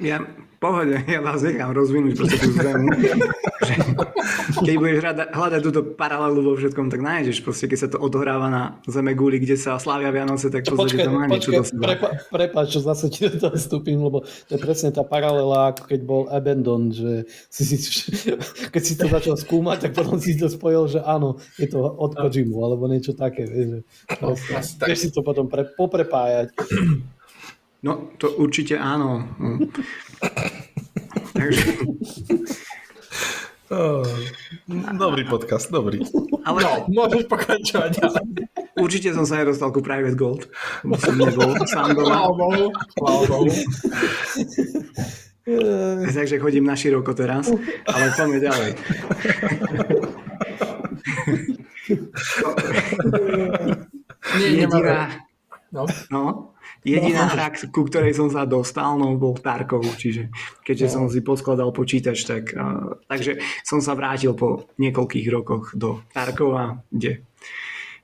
Ja, 0.00 0.16
pohode, 0.64 0.96
ja 1.04 1.20
vás 1.20 1.44
nechám 1.44 1.76
rozvinúť 1.76 2.14
proste 2.16 2.38
tú 2.40 2.50
zemu. 2.56 2.88
Že 3.64 3.74
keď 4.60 4.76
budeš 4.76 4.98
hľadať, 5.00 5.28
hľadať 5.32 5.60
túto 5.64 5.80
paralelu 5.96 6.40
vo 6.44 6.52
všetkom, 6.56 6.92
tak 6.92 7.00
nájdeš 7.00 7.40
proste, 7.40 7.64
keď 7.64 7.78
sa 7.80 7.88
to 7.88 7.98
odohráva 8.00 8.52
na 8.52 8.62
zeme 8.84 9.16
guli, 9.16 9.40
kde 9.40 9.56
sa 9.56 9.80
slávia 9.80 10.12
Vianoce, 10.12 10.52
tak 10.52 10.68
podstate 10.68 11.00
Počkaj, 11.00 11.04
to 11.04 11.10
má 11.12 11.24
niečo 11.28 11.50
do 11.52 11.64
seba. 11.64 11.84
prepa, 11.88 12.08
prepáč, 12.28 12.76
čo 12.76 12.80
zase 12.84 13.08
ti 13.08 13.24
do 13.24 13.40
toho 13.40 13.56
vstúpim, 13.56 13.96
lebo 13.96 14.20
to 14.24 14.50
je 14.56 14.60
presne 14.60 14.92
tá 14.92 15.00
paralela, 15.00 15.72
ako 15.72 15.82
keď 15.88 16.00
bol 16.04 16.22
Abandon, 16.28 16.92
že 16.92 17.24
si, 17.48 17.62
si, 17.64 17.78
keď 18.74 18.82
si 18.84 18.94
to 19.00 19.06
začal 19.08 19.36
skúmať, 19.40 19.88
tak 19.88 19.90
potom 19.96 20.20
si 20.20 20.36
to 20.36 20.52
spojil, 20.52 20.90
že 20.90 21.00
áno, 21.00 21.40
je 21.56 21.68
to 21.70 21.80
od 21.80 22.12
Kojimu, 22.16 22.60
alebo 22.60 22.84
niečo 22.90 23.16
také, 23.16 23.48
vieš, 23.48 23.68
že 23.68 23.78
proste, 24.20 24.52
asi 24.60 24.72
tak. 24.76 24.86
vieš 24.92 24.98
si 24.98 25.08
to 25.08 25.24
potom 25.24 25.48
pre, 25.48 25.64
poprepájať. 25.72 26.52
No, 27.84 28.08
to 28.16 28.32
určite 28.40 28.80
áno. 28.80 29.20
Takže, 31.36 31.84
dobrý 34.96 35.28
podcast, 35.28 35.68
dobrý. 35.68 36.00
ale 36.48 36.64
No, 36.64 36.88
môžeš 36.88 37.28
pokračovať 37.28 38.00
určite 38.80 39.12
som 39.12 39.28
sa 39.28 39.44
nedostal 39.44 39.68
ku 39.68 39.84
Private 39.84 40.16
Gold. 40.16 40.48
Som 40.96 41.20
nebol 41.20 41.60
sám 41.68 41.92
doma. 41.92 42.24
Takže 46.08 46.40
chodím 46.40 46.64
na 46.64 46.72
široko 46.72 47.12
teraz, 47.12 47.52
ale 47.84 48.04
poďme 48.16 48.38
ďalej. 48.40 48.70
Nie, 54.40 54.64
Jediná. 54.64 55.20
No. 55.74 55.84
no, 56.08 56.53
jediná 56.84 57.26
hra, 57.32 57.48
ku 57.72 57.82
ktorej 57.88 58.12
som 58.14 58.28
sa 58.28 58.44
dostal, 58.44 58.94
no, 59.00 59.16
bol 59.16 59.34
Tarkov, 59.34 59.82
čiže 59.96 60.28
keďže 60.62 60.86
som 60.92 61.08
si 61.08 61.24
poskladal 61.24 61.72
počítač, 61.72 62.28
tak, 62.28 62.52
uh, 62.52 63.00
takže 63.08 63.40
som 63.64 63.80
sa 63.80 63.96
vrátil 63.96 64.36
po 64.36 64.68
niekoľkých 64.76 65.26
rokoch 65.32 65.72
do 65.74 66.04
Tarkova, 66.12 66.84
kde, 66.92 67.24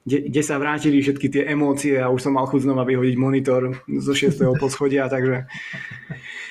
kde, 0.02 0.18
kde 0.32 0.42
sa 0.42 0.56
vrátili 0.56 1.04
všetky 1.04 1.28
tie 1.28 1.42
emócie 1.46 2.00
a 2.00 2.08
už 2.08 2.24
som 2.24 2.34
mal 2.34 2.48
chuť 2.48 2.64
znova 2.64 2.88
vyhodiť 2.88 3.16
monitor 3.20 3.76
zo 3.86 4.12
6. 4.16 4.58
poschodia, 4.58 5.06
takže 5.06 5.44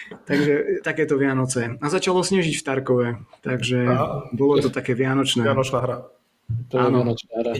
Takže 0.10 0.82
takéto 0.86 1.18
Vianoce. 1.18 1.78
A 1.82 1.86
začalo 1.90 2.22
snežiť 2.22 2.58
v 2.58 2.66
Tarkove, 2.66 3.08
takže 3.42 3.86
bolo 4.34 4.62
to 4.62 4.70
také 4.74 4.98
vianočné. 4.98 5.46
Vianočná 5.46 5.80
hra. 5.82 5.98
To 6.70 6.74
je 6.78 6.86
Áno. 6.86 6.98
vianočná 7.02 7.34
hra. 7.42 7.54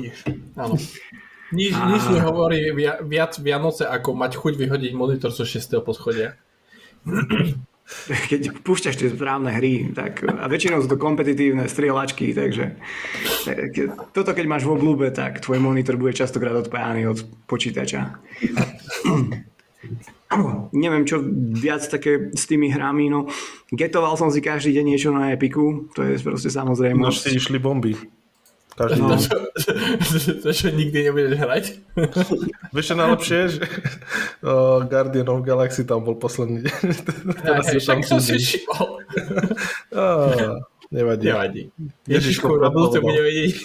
Áno. 0.58 0.76
Nič, 1.50 1.74
A- 1.74 1.90
nič 1.90 2.04
mi 2.14 2.20
hovorí 2.22 2.70
via, 2.74 3.02
viac 3.02 3.38
Vianoce, 3.42 3.90
ako 3.90 4.14
mať 4.14 4.38
chuť 4.38 4.54
vyhodiť 4.54 4.92
monitor 4.94 5.34
zo 5.34 5.46
6. 5.46 5.82
poschodia. 5.82 6.38
keď 8.30 8.62
púšťaš 8.62 9.02
tie 9.02 9.10
správne 9.10 9.50
hry, 9.50 9.90
tak, 9.98 10.22
a 10.22 10.46
väčšinou 10.46 10.86
sú 10.86 10.90
to 10.94 11.02
kompetitívne 11.02 11.66
strieľačky, 11.66 12.38
takže 12.38 12.78
tak, 13.50 13.74
toto 14.14 14.32
keď 14.38 14.46
máš 14.46 14.70
v 14.70 14.78
oblúbe, 14.78 15.10
tak 15.10 15.42
tvoj 15.42 15.58
monitor 15.58 15.98
bude 15.98 16.14
častokrát 16.14 16.54
odpájaný 16.54 17.10
od 17.10 17.26
počítača. 17.50 18.22
Neviem, 20.70 21.10
čo 21.10 21.26
viac 21.58 21.82
také 21.90 22.30
s 22.38 22.46
tými 22.46 22.70
hrami, 22.70 23.10
no 23.10 23.26
getoval 23.74 24.14
som 24.14 24.30
si 24.30 24.46
každý 24.46 24.78
deň 24.78 24.86
niečo 24.86 25.10
na 25.10 25.34
Epiku, 25.34 25.90
to 25.98 26.06
je 26.06 26.22
proste 26.22 26.54
samozrejme. 26.54 27.02
Nož 27.02 27.26
si 27.26 27.34
išli 27.34 27.58
bomby. 27.58 27.98
Každý 28.80 29.04
No. 29.04 29.20
To, 30.44 30.50
čo 30.56 30.72
nikdy 30.72 31.12
nebudeš 31.12 31.36
hrať. 31.36 31.66
Vieš, 32.74 32.86
čo 32.88 32.96
najlepšie 32.96 33.36
je, 33.36 33.48
že 33.60 33.64
o, 34.48 34.80
Guardian 34.92 35.28
of 35.28 35.44
Galaxy 35.44 35.84
tam 35.84 36.08
bol 36.08 36.16
posledný 36.16 36.64
deň. 36.64 36.82
Teraz 37.44 37.66
Hej, 37.76 37.84
však 37.84 38.00
som 38.08 38.24
si 38.24 38.40
všimol. 38.40 39.04
Nevadí. 40.90 41.26
Nevadí. 41.28 41.64
Ježiško, 42.08 42.56
na 42.56 42.72
budúce 42.72 43.04
bude 43.04 43.20
vedieť. 43.20 43.60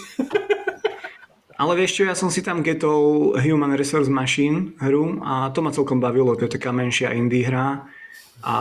Ale 1.54 1.78
vieš 1.78 2.02
čo, 2.02 2.02
ja 2.10 2.18
som 2.18 2.34
si 2.34 2.42
tam 2.42 2.66
getol 2.66 3.38
Human 3.38 3.78
Resource 3.78 4.10
Machine 4.10 4.74
hru 4.82 5.22
a 5.22 5.54
to 5.54 5.62
ma 5.62 5.70
celkom 5.70 6.02
bavilo, 6.02 6.34
to 6.34 6.50
je 6.50 6.58
taká 6.58 6.74
menšia 6.74 7.14
indie 7.14 7.46
hra 7.46 7.86
a 8.44 8.56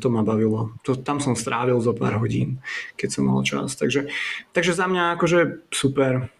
to 0.00 0.08
ma 0.08 0.24
bavilo. 0.24 0.72
To, 0.88 0.96
tam 0.96 1.20
som 1.20 1.36
strávil 1.36 1.76
zo 1.84 1.92
pár 1.92 2.16
hodín, 2.16 2.64
keď 2.96 3.08
som 3.12 3.28
mal 3.28 3.44
čas. 3.44 3.76
Takže, 3.76 4.08
takže 4.56 4.72
za 4.72 4.88
mňa 4.88 5.20
akože 5.20 5.68
super, 5.68 6.32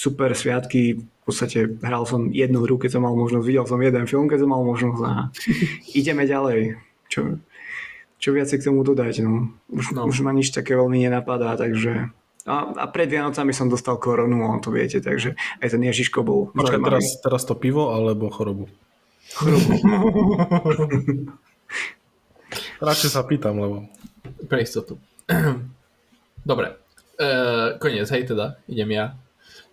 super 0.00 0.32
sviatky. 0.32 0.96
V 0.96 1.22
podstate 1.28 1.76
hral 1.84 2.08
som 2.08 2.32
jednu 2.32 2.64
hru, 2.64 2.80
keď 2.80 2.96
som 2.96 3.04
mal 3.04 3.12
možnosť, 3.12 3.44
videl 3.44 3.68
som 3.68 3.76
jeden 3.84 4.08
film, 4.08 4.32
keď 4.32 4.48
som 4.48 4.52
mal 4.56 4.64
možnosť 4.64 5.00
a 5.04 5.28
ideme 6.00 6.24
ďalej. 6.24 6.80
Čo, 7.12 7.36
čo 8.16 8.32
viac 8.32 8.48
k 8.48 8.64
tomu 8.64 8.80
dodať, 8.80 9.20
no. 9.20 9.52
Už, 9.68 9.92
No. 9.92 10.08
no. 10.08 10.10
už 10.10 10.24
ma 10.24 10.32
nič 10.32 10.56
také 10.56 10.72
veľmi 10.72 11.04
nenapadá, 11.04 11.52
takže... 11.60 12.08
A, 12.46 12.62
a 12.78 12.86
pred 12.86 13.10
Vianocami 13.10 13.50
som 13.50 13.66
dostal 13.66 13.98
koronu, 13.98 14.46
on 14.46 14.62
to 14.62 14.70
viete, 14.70 15.02
takže 15.02 15.34
aj 15.58 15.66
ten 15.66 15.82
Ježiško 15.82 16.22
bol 16.22 16.54
Počkaj, 16.54 16.78
teraz, 16.78 17.18
teraz 17.18 17.42
to 17.42 17.58
pivo 17.58 17.90
alebo 17.90 18.30
chorobu? 18.30 18.70
Radšej 22.80 23.10
sa 23.10 23.24
pýtam, 23.24 23.56
lebo... 23.56 23.76
Pre 24.46 24.58
istotu. 24.60 25.00
Dobre. 26.50 26.76
E, 27.16 27.28
koniec, 27.80 28.08
hej 28.12 28.28
teda. 28.28 28.60
Idem 28.68 28.90
ja. 28.92 29.06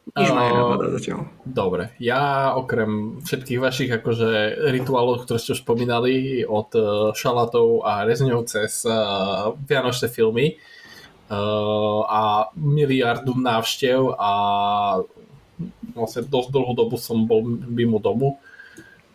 Nič 0.03 0.29
ma 0.35 0.51
nenapadá 0.51 0.91
zatiaľ. 0.99 1.31
Dobre, 1.47 1.95
ja 1.95 2.51
okrem 2.59 3.23
všetkých 3.23 3.59
vašich 3.63 3.87
akože 3.87 4.59
rituálov, 4.75 5.23
ktoré 5.23 5.39
ste 5.39 5.55
už 5.55 5.63
spomínali, 5.63 6.43
od 6.43 6.69
uh, 6.75 6.85
šalatov 7.15 7.87
a 7.87 8.03
rezňov 8.03 8.43
cez 8.43 8.83
uh, 8.83 9.55
vianočné 9.63 10.11
filmy 10.11 10.59
uh, 11.31 12.03
a 12.03 12.51
miliardu 12.59 13.31
návštev 13.31 14.19
a 14.19 14.31
vlastne 15.95 16.27
dosť 16.27 16.51
dlhú 16.51 16.75
dobu 16.75 16.99
som 16.99 17.23
bol 17.23 17.39
mimo 17.47 17.95
domu. 18.03 18.43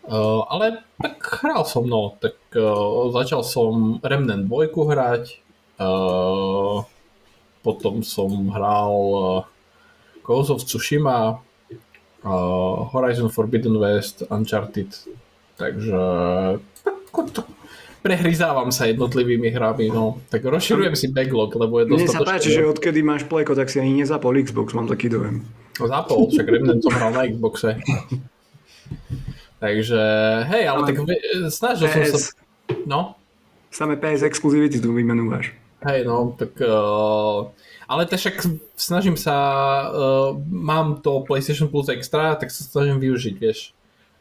Uh, 0.09 0.41
ale 0.49 0.81
tak 0.97 1.21
hral 1.45 1.69
som, 1.69 1.85
no, 1.85 2.17
tak 2.17 2.41
uh, 2.57 3.13
začal 3.13 3.45
som 3.45 4.01
Remnant 4.01 4.49
2 4.49 4.73
hrať, 4.73 5.37
uh, 5.77 6.81
potom 7.61 8.01
som 8.01 8.49
hral 8.49 8.95
uh, 9.13 9.45
Ghost 10.25 10.49
of 10.49 10.65
Tsushima, 10.65 11.45
uh, 12.25 12.77
Horizon 12.89 13.29
Forbidden 13.29 13.77
West, 13.77 14.25
Uncharted, 14.33 14.97
takže 15.61 16.01
tak, 16.81 16.97
tak, 17.13 17.47
prehryzávam 18.01 18.73
sa 18.73 18.89
jednotlivými 18.89 19.53
hrami, 19.53 19.93
no. 19.93 20.25
Tak 20.33 20.41
rozširujem 20.41 20.97
si 20.97 21.13
backlog, 21.13 21.53
lebo 21.53 21.85
je 21.85 21.93
Mne 21.93 22.09
sa 22.09 22.25
páči, 22.25 22.49
že 22.49 22.65
odkedy 22.65 23.05
máš 23.05 23.29
pleko, 23.29 23.53
tak 23.53 23.69
si 23.69 23.77
ani 23.77 24.01
nezapol 24.01 24.41
Xbox, 24.41 24.73
mám 24.73 24.89
taký 24.89 25.13
dojem. 25.13 25.45
Zapol, 25.77 26.33
však 26.33 26.49
Remnant 26.49 26.81
som 26.81 26.97
hral 26.97 27.13
na 27.13 27.29
Xboxe. 27.29 27.77
Takže, 29.59 30.01
hej, 30.47 30.65
ale, 30.71 30.81
tak 30.87 30.97
snažil 31.51 31.91
som 31.91 32.03
sa... 32.15 32.19
No, 32.87 33.19
samé 33.75 33.99
PS 33.99 34.23
exkluzivity 34.23 34.79
tu 34.79 34.95
vymenúvaš. 34.95 35.51
hej, 35.87 36.07
no, 36.07 36.35
tak... 36.39 36.55
Uh, 36.63 37.51
ale 37.89 38.07
to 38.07 38.15
však 38.15 38.45
snažím 38.79 39.19
sa... 39.19 39.35
Uh, 39.91 40.39
mám 40.47 41.03
to 41.03 41.27
PlayStation 41.27 41.67
Plus 41.67 41.91
Extra, 41.91 42.39
tak 42.39 42.55
sa 42.55 42.63
snažím 42.63 43.03
využiť, 43.03 43.35
vieš. 43.35 43.75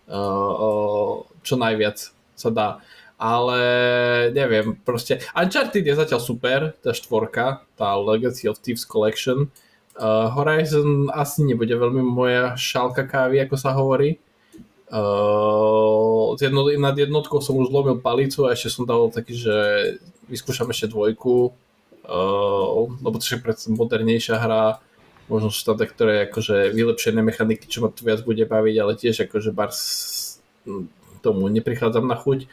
uh, 0.10 1.22
čo 1.44 1.53
najviac 1.60 1.98
sa 2.34 2.50
dá. 2.50 2.70
Ale 3.17 3.60
neviem, 4.29 4.77
proste 4.86 5.25
Uncharted 5.34 5.82
je 5.82 5.98
zatiaľ 5.98 6.22
super, 6.22 6.60
tá 6.86 6.94
štvorka, 6.94 7.65
tá 7.74 7.98
Legacy 7.98 8.46
of 8.46 8.62
Thieves 8.62 8.86
Collection. 8.86 9.50
Uh, 9.98 10.29
Horizon 10.29 11.10
asi 11.10 11.41
nebude 11.41 11.74
veľmi 11.74 12.06
moja 12.06 12.53
šálka 12.53 13.10
kávy, 13.10 13.41
ako 13.41 13.56
sa 13.58 13.74
hovorí. 13.74 14.22
Uh, 14.88 16.39
jedno, 16.39 16.63
nad 16.79 16.96
jednotkou 16.96 17.44
som 17.44 17.60
už 17.60 17.67
zlomil 17.67 18.00
palicu 18.00 18.48
a 18.48 18.56
ešte 18.56 18.72
som 18.72 18.88
dal 18.88 19.12
taký, 19.12 19.36
že 19.36 19.56
vyskúšam 20.32 20.72
ešte 20.72 20.88
dvojku, 20.88 21.51
uh, 22.08 22.88
lebo 23.03 23.15
to 23.20 23.27
je 23.27 23.36
predsa 23.36 23.67
modernejšia 23.67 24.39
hra, 24.39 24.79
možno 25.27 25.51
sú 25.51 25.67
tam 25.67 25.75
ktoré 25.75 26.32
akože 26.32 26.72
vylepšené 26.72 27.20
mechaniky, 27.20 27.67
čo 27.67 27.84
ma 27.84 27.91
tu 27.91 28.08
viac 28.08 28.24
bude 28.24 28.48
baviť, 28.48 28.75
ale 28.79 28.96
tiež 28.96 29.27
akože 29.27 29.51
bar 29.51 29.75
tomu 31.20 31.51
neprichádzam 31.51 32.08
na 32.08 32.15
chuť 32.15 32.48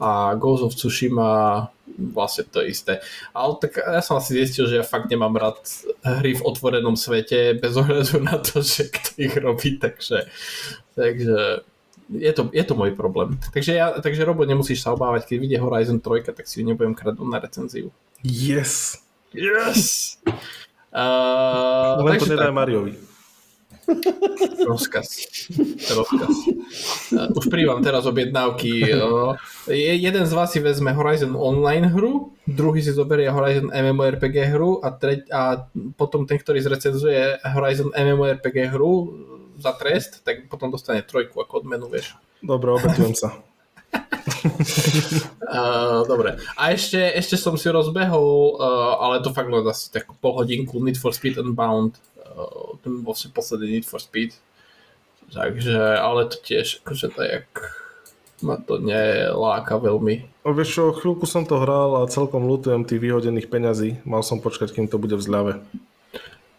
a 0.00 0.34
Ghost 0.34 0.62
of 0.62 0.76
Tsushima 0.76 1.68
vlastne 1.96 2.44
to 2.48 2.60
isté. 2.60 3.00
Ale 3.32 3.56
tak 3.56 3.80
ja 3.80 4.02
som 4.04 4.20
asi 4.20 4.36
zistil, 4.36 4.68
že 4.68 4.82
ja 4.82 4.84
fakt 4.84 5.08
nemám 5.08 5.32
rád 5.32 5.58
hry 6.04 6.36
v 6.36 6.44
otvorenom 6.44 6.98
svete 6.98 7.56
bez 7.56 7.72
ohľadu 7.78 8.20
na 8.20 8.36
to, 8.36 8.60
že 8.60 8.92
kto 8.92 9.10
ich 9.16 9.34
robí, 9.38 9.80
takže, 9.80 10.28
takže 10.92 11.64
je 12.12 12.32
to, 12.32 12.42
je 12.52 12.64
to 12.64 12.74
môj 12.78 12.94
problém. 12.94 13.40
Takže, 13.50 13.72
ja, 13.74 13.96
takže 13.98 14.28
Robo, 14.28 14.46
nemusíš 14.46 14.84
sa 14.84 14.94
obávať, 14.94 15.26
keď 15.26 15.36
vyjde 15.42 15.58
Horizon 15.62 15.98
3, 15.98 16.36
tak 16.36 16.46
si 16.46 16.62
ju 16.62 16.68
nebudem 16.68 16.94
kradnúť 16.94 17.28
na 17.30 17.38
recenziu. 17.42 17.90
Yes! 18.22 19.02
Yes! 19.34 20.14
Uh, 20.94 22.00
Len 22.00 22.16
to 22.16 22.30
nedaj 22.30 22.54
Mariovi. 22.54 22.94
Rozkaz. 24.66 25.08
Rozkaz. 25.94 26.34
Už 27.38 27.46
prívam 27.46 27.78
teraz 27.82 28.02
objednávky. 28.06 28.92
Jeden 29.70 30.24
z 30.26 30.32
vás 30.34 30.50
si 30.50 30.58
vezme 30.58 30.90
Horizon 30.90 31.38
Online 31.38 31.86
hru, 31.90 32.34
druhý 32.46 32.82
si 32.82 32.90
zoberie 32.90 33.30
Horizon 33.30 33.70
MMORPG 33.70 34.50
hru 34.50 34.82
a, 34.82 34.90
treť, 34.90 35.30
a 35.30 35.70
potom 35.94 36.26
ten, 36.26 36.38
ktorý 36.38 36.58
zrecenzuje 36.62 37.38
Horizon 37.46 37.94
MMORPG 37.94 38.74
hru 38.74 39.14
za 39.56 39.72
trest, 39.72 40.20
tak 40.26 40.50
potom 40.50 40.68
dostane 40.68 41.00
trojku 41.06 41.40
ako 41.40 41.64
odmenu, 41.64 41.88
vieš. 41.88 42.18
Dobre, 42.42 42.76
obetujem 42.76 43.14
sa. 43.16 43.32
uh, 45.46 46.04
dobre. 46.04 46.36
A 46.58 46.74
ešte, 46.74 47.00
ešte 47.16 47.40
som 47.40 47.56
si 47.56 47.70
rozbehol, 47.70 48.58
uh, 48.58 49.00
ale 49.00 49.24
to 49.24 49.32
fakt 49.32 49.48
len 49.48 49.64
asi 49.64 49.88
takú 49.88 50.12
pol 50.18 50.36
hodinku 50.36 50.76
Need 50.82 51.00
for 51.00 51.14
Speed 51.14 51.40
Unbound 51.40 51.96
uh, 52.36 52.76
ten 52.84 53.00
vlastne 53.00 53.32
posledný 53.32 53.80
Need 53.80 53.88
for 53.88 53.98
Speed. 53.98 54.36
Takže, 55.32 55.98
ale 55.98 56.30
to 56.30 56.38
tiež, 56.38 56.86
akože 56.86 57.10
to 57.10 57.20
jak 57.26 57.48
ma 58.44 58.60
to 58.60 58.76
neláka 58.76 59.80
veľmi. 59.80 60.28
O, 60.44 60.52
vieš 60.52 60.76
čo, 60.76 60.82
chvíľku 60.92 61.24
som 61.24 61.48
to 61.48 61.56
hral 61.56 62.04
a 62.04 62.10
celkom 62.10 62.44
lutujem 62.44 62.84
tých 62.84 63.00
vyhodených 63.00 63.48
peňazí. 63.48 64.04
Mal 64.04 64.20
som 64.20 64.44
počkať, 64.44 64.76
kým 64.76 64.86
to 64.86 65.00
bude 65.00 65.16
v 65.16 65.24
zľave. 65.24 65.52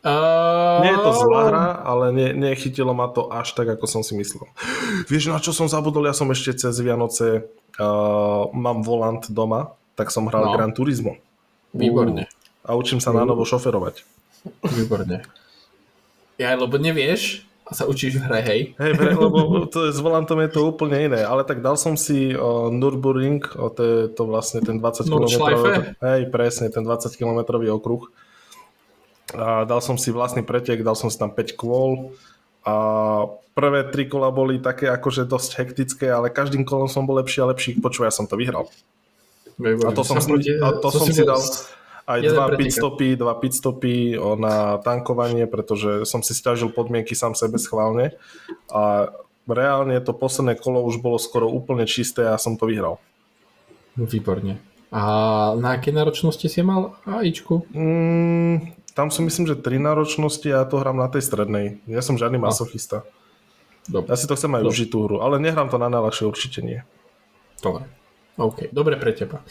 Uh... 0.01 0.81
Nie 0.81 0.93
je 0.93 1.01
to 1.03 1.11
zlá 1.13 1.41
hra, 1.51 1.65
ale 1.83 2.05
ne, 2.15 2.27
nechytilo 2.33 2.93
ma 2.95 3.11
to 3.11 3.27
až 3.29 3.53
tak, 3.53 3.67
ako 3.69 3.85
som 3.89 4.01
si 4.01 4.15
myslel. 4.17 4.45
Vieš, 5.09 5.29
na 5.29 5.41
čo 5.41 5.51
som 5.53 5.69
zabudol? 5.69 6.07
Ja 6.07 6.15
som 6.15 6.29
ešte 6.31 6.55
cez 6.57 6.73
Vianoce 6.81 7.45
uh, 7.77 8.43
mám 8.53 8.81
volant 8.81 9.25
doma, 9.29 9.77
tak 9.97 10.13
som 10.13 10.29
hral 10.29 10.49
No. 10.49 10.53
Gran 10.53 10.71
Turismo. 10.73 11.17
Výborne. 11.75 12.29
A 12.65 12.73
učím 12.77 13.03
sa 13.03 13.13
na 13.13 13.27
novo 13.27 13.43
šoferovať. 13.43 14.01
Výborne. 14.63 15.27
Ja, 16.37 16.53
lebo 16.53 16.77
nevieš 16.77 17.43
a 17.67 17.75
sa 17.75 17.83
učíš 17.83 18.21
v 18.21 18.23
hre, 18.31 18.39
hej. 18.47 18.61
Hej, 18.79 18.91
pre, 18.95 19.11
lebo 19.11 19.67
to 19.67 19.89
je, 19.89 19.91
s 19.91 19.99
volantom 19.99 20.39
je 20.39 20.49
to 20.55 20.63
úplne 20.71 21.11
iné, 21.11 21.19
ale 21.27 21.43
tak 21.43 21.59
dal 21.59 21.75
som 21.75 21.99
si 21.99 22.31
uh, 22.31 22.71
Nürburgring, 22.71 23.43
o, 23.59 23.67
to 23.67 23.81
je 23.83 23.97
to 24.15 24.23
vlastne 24.23 24.63
ten 24.63 24.79
20 24.79 25.03
km. 25.03 25.11
Nordschleife? 25.27 25.71
Hej, 25.99 26.21
presne, 26.31 26.71
ten 26.71 26.87
20 26.87 27.11
km 27.19 27.43
okruh. 27.75 28.07
A 29.35 29.67
dal 29.67 29.83
som 29.83 29.99
si 29.99 30.15
vlastný 30.15 30.47
pretek, 30.47 30.79
dal 30.79 30.95
som 30.95 31.11
si 31.11 31.19
tam 31.19 31.35
5 31.35 31.59
kôl 31.59 32.15
a 32.63 32.75
prvé 33.51 33.83
tri 33.91 34.07
kola 34.07 34.31
boli 34.31 34.63
také 34.63 34.87
akože 34.87 35.27
dosť 35.27 35.51
hektické, 35.59 36.07
ale 36.07 36.31
každým 36.31 36.63
kolom 36.63 36.87
som 36.87 37.03
bol 37.03 37.19
lepší 37.19 37.43
a 37.43 37.51
lepší. 37.51 37.75
Počúvaj, 37.83 38.07
ja 38.07 38.15
som 38.15 38.31
to 38.31 38.39
vyhral. 38.39 38.71
Výborne. 39.59 39.91
A 39.91 39.91
to 39.91 40.07
som, 40.07 40.23
bude- 40.23 40.61
a 40.63 40.67
to 40.79 40.87
som 40.87 41.03
si 41.03 41.19
bol- 41.19 41.35
dal 41.35 41.41
aj 42.07 42.19
jeden 42.23 42.39
dva 42.39 42.47
pitstopy, 42.55 43.07
dva 43.19 43.35
pitstopy 43.35 44.15
na 44.39 44.79
tankovanie, 44.79 45.43
pretože 45.43 46.07
som 46.07 46.23
si 46.23 46.31
stiažil 46.31 46.71
podmienky 46.71 47.11
sám 47.11 47.35
sebe 47.35 47.59
schválne 47.59 48.15
a 48.71 49.11
reálne 49.43 49.99
to 49.99 50.15
posledné 50.15 50.55
kolo 50.55 50.87
už 50.87 51.03
bolo 51.03 51.19
skoro 51.19 51.51
úplne 51.51 51.83
čisté 51.83 52.31
a 52.31 52.39
som 52.39 52.55
to 52.55 52.71
vyhral. 52.71 53.03
Výborne. 53.99 54.63
A 54.87 55.03
na 55.59 55.75
aké 55.75 55.91
náročnosti 55.91 56.47
si 56.47 56.63
mal 56.63 56.95
AIčku? 57.03 57.67
Mm, 57.75 58.71
tam 58.95 59.11
som 59.11 59.27
myslím, 59.27 59.43
že 59.43 59.59
tri 59.59 59.75
náročnosti 59.75 60.47
a 60.47 60.63
ja 60.63 60.65
to 60.65 60.79
hrám 60.79 60.95
na 60.95 61.11
tej 61.11 61.27
strednej. 61.27 61.83
Ja 61.91 61.99
som 61.99 62.15
žiadny 62.15 62.39
masochista. 62.39 63.03
Dobre. 63.91 64.07
Ja 64.11 64.15
si 64.15 64.31
to 64.31 64.39
chcem 64.39 64.55
aj 64.55 64.63
Dobre. 64.63 64.71
užiť 64.71 64.87
tú 64.87 64.97
hru, 65.03 65.19
ale 65.19 65.43
nehrám 65.43 65.67
to 65.67 65.75
na 65.75 65.91
najľahšie 65.91 66.23
určite 66.23 66.63
nie. 66.63 66.87
Dobre. 67.59 67.83
OK, 68.37 68.69
dobre 68.69 69.01
pre 69.01 69.17
teba. 69.17 69.41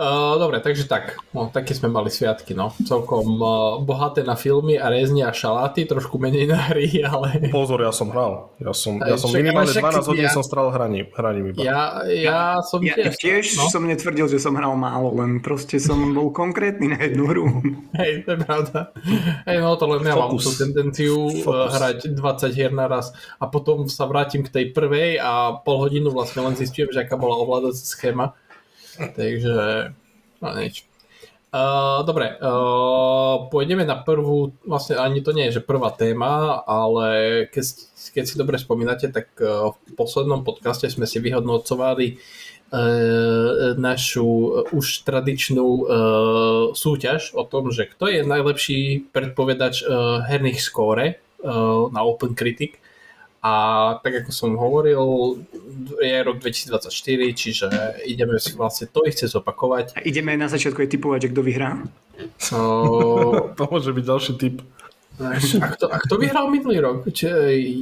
Uh, 0.00 0.40
dobre, 0.40 0.64
takže 0.64 0.88
tak, 0.88 1.12
no, 1.36 1.52
také 1.52 1.76
sme 1.76 1.92
mali 1.92 2.08
sviatky, 2.08 2.56
no. 2.56 2.72
Celkom 2.80 3.36
uh, 3.36 3.50
bohaté 3.84 4.24
na 4.24 4.32
filmy 4.32 4.80
a 4.80 4.88
rezne 4.88 5.28
a 5.28 5.32
šaláty, 5.32 5.84
trošku 5.84 6.16
menej 6.16 6.48
na 6.48 6.56
hry, 6.72 6.88
ale 7.04 7.52
Pozor, 7.52 7.84
ja 7.84 7.92
som 7.92 8.08
hral. 8.08 8.48
Ja 8.56 8.72
som, 8.72 8.96
Aj, 8.96 9.12
ja 9.12 9.20
som 9.20 9.28
však- 9.28 9.40
minimálne 9.44 9.68
ale 9.68 9.76
však 9.76 9.92
12 10.00 10.08
hodín 10.08 10.24
ja- 10.24 10.32
som 10.32 10.40
stral 10.40 10.72
hraním, 10.72 11.12
hraním 11.12 11.52
iba. 11.52 11.60
ja, 11.60 12.00
ja 12.08 12.40
som 12.64 12.80
Ja 12.80 12.96
tiež, 12.96 13.12
tiež 13.20 13.44
no. 13.60 13.68
som 13.68 13.84
netvrdil, 13.84 14.24
že 14.24 14.40
som 14.40 14.56
hral 14.56 14.72
málo, 14.72 15.12
len 15.20 15.44
proste 15.44 15.76
som 15.76 16.00
bol 16.16 16.32
konkrétny 16.32 16.96
na 16.96 16.98
jednu 16.98 17.28
hru. 17.28 17.44
Hej, 18.00 18.24
to 18.24 18.34
je 18.34 18.38
pravda. 18.40 18.78
Hej, 19.44 19.56
no 19.60 19.76
to 19.76 19.84
len 19.84 20.00
ja 20.00 20.16
mám 20.16 20.32
tú 20.32 20.48
tendenciu 20.48 21.28
uh, 21.28 21.44
Fokus. 21.44 21.76
hrať 21.76 21.98
20 22.16 22.56
hier 22.56 22.72
naraz 22.72 23.12
a 23.36 23.44
potom 23.52 23.84
sa 23.84 24.08
vrátim 24.08 24.40
k 24.40 24.48
tej 24.48 24.64
prvej 24.72 25.20
a 25.20 25.60
pol 25.60 25.76
hodinu 25.76 26.08
vlastne 26.08 26.40
len 26.40 26.56
zistujem, 26.56 26.88
že 26.88 27.04
aká 27.04 27.20
bola 27.20 27.36
ovládacia 27.36 27.84
schéma. 27.84 28.29
Takže, 28.98 29.92
no 30.40 30.48
nič. 30.58 30.90
Uh, 31.50 32.06
dobre, 32.06 32.38
uh, 32.38 33.50
pôjdeme 33.50 33.82
na 33.82 33.98
prvú, 33.98 34.54
vlastne 34.62 35.02
ani 35.02 35.18
to 35.18 35.34
nie 35.34 35.50
je, 35.50 35.58
že 35.58 35.66
prvá 35.66 35.90
téma, 35.90 36.62
ale 36.62 37.42
keď, 37.50 37.64
keď 38.14 38.22
si 38.22 38.38
dobre 38.38 38.54
spomínate, 38.54 39.10
tak 39.10 39.34
uh, 39.42 39.74
v 39.74 39.92
poslednom 39.98 40.46
podcaste 40.46 40.86
sme 40.86 41.10
si 41.10 41.18
vyhodnocovali 41.18 42.22
uh, 42.70 43.74
našu 43.74 44.62
už 44.70 45.02
tradičnú 45.02 45.66
uh, 45.66 45.84
súťaž 46.70 47.34
o 47.34 47.42
tom, 47.42 47.74
že 47.74 47.90
kto 47.90 48.06
je 48.14 48.22
najlepší 48.22 49.10
predpovedač 49.10 49.82
uh, 49.82 50.22
herných 50.22 50.62
skóre 50.62 51.18
uh, 51.42 51.90
na 51.90 52.06
Open 52.06 52.38
Critic. 52.38 52.78
A 53.40 53.52
tak 54.04 54.20
ako 54.20 54.30
som 54.36 54.52
hovoril, 54.52 55.00
je 55.96 56.12
rok 56.20 56.44
2024, 56.44 56.92
čiže 57.32 57.66
ideme 58.04 58.36
si 58.36 58.52
vlastne 58.52 58.84
to 58.84 59.00
isté 59.08 59.24
zopakovať. 59.24 59.96
A 59.96 60.04
ideme 60.04 60.36
na 60.36 60.44
začiatku 60.44 60.84
aj 60.84 60.92
typovať, 60.92 61.18
že 61.24 61.28
kto 61.32 61.40
vyhrá. 61.40 61.80
Uh, 62.52 63.48
To 63.56 63.62
môže 63.72 63.96
byť 63.96 64.04
ďalší 64.04 64.32
typ. 64.36 64.60
a, 65.24 65.40
kto, 65.72 65.88
a 65.88 65.96
kto 66.04 66.14
vyhral 66.20 66.52
minulý 66.52 66.84
rok? 66.84 67.08
Či, 67.08 67.32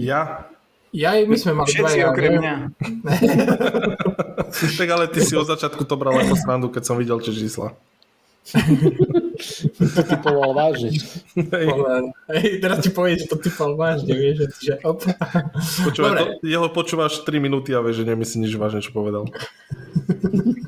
Ja? 0.06 0.46
ja, 0.94 1.18
my 1.26 1.34
sme 1.34 1.58
mali 1.58 1.74
Všetci 1.74 1.82
dvaja, 1.82 2.06
okrem 2.14 2.32
mňa. 2.38 2.54
Tak 4.78 4.88
ale 4.88 5.10
ty 5.10 5.20
si 5.20 5.34
od 5.36 5.44
začiatku 5.44 5.84
to 5.84 5.94
bral 5.98 6.14
ako 6.16 6.38
srandu, 6.38 6.70
keď 6.70 6.82
som 6.86 6.96
videl 6.96 7.18
tie 7.18 7.34
čísla. 7.34 7.74
To 9.78 10.02
typoval 10.02 10.50
vážne. 10.52 10.90
Hej, 11.34 11.66
Hej, 12.28 12.50
teraz 12.58 12.78
ti 12.80 12.90
povie, 12.90 13.16
že 13.16 13.26
to 13.26 13.36
typal 13.36 13.74
vážne, 13.74 14.10
vieš, 14.10 14.50
že, 14.58 14.76
op. 14.82 15.02
počúvaj, 15.84 16.08
Dobre. 16.08 16.20
to, 16.36 16.44
jeho 16.44 16.68
počúvaš 16.68 17.22
3 17.22 17.38
minúty 17.38 17.70
a 17.70 17.80
vieš, 17.80 18.02
že 18.02 18.08
nemyslí 18.08 18.36
nič 18.42 18.54
vážne, 18.54 18.80
čo 18.80 18.90
povedal. 18.90 19.26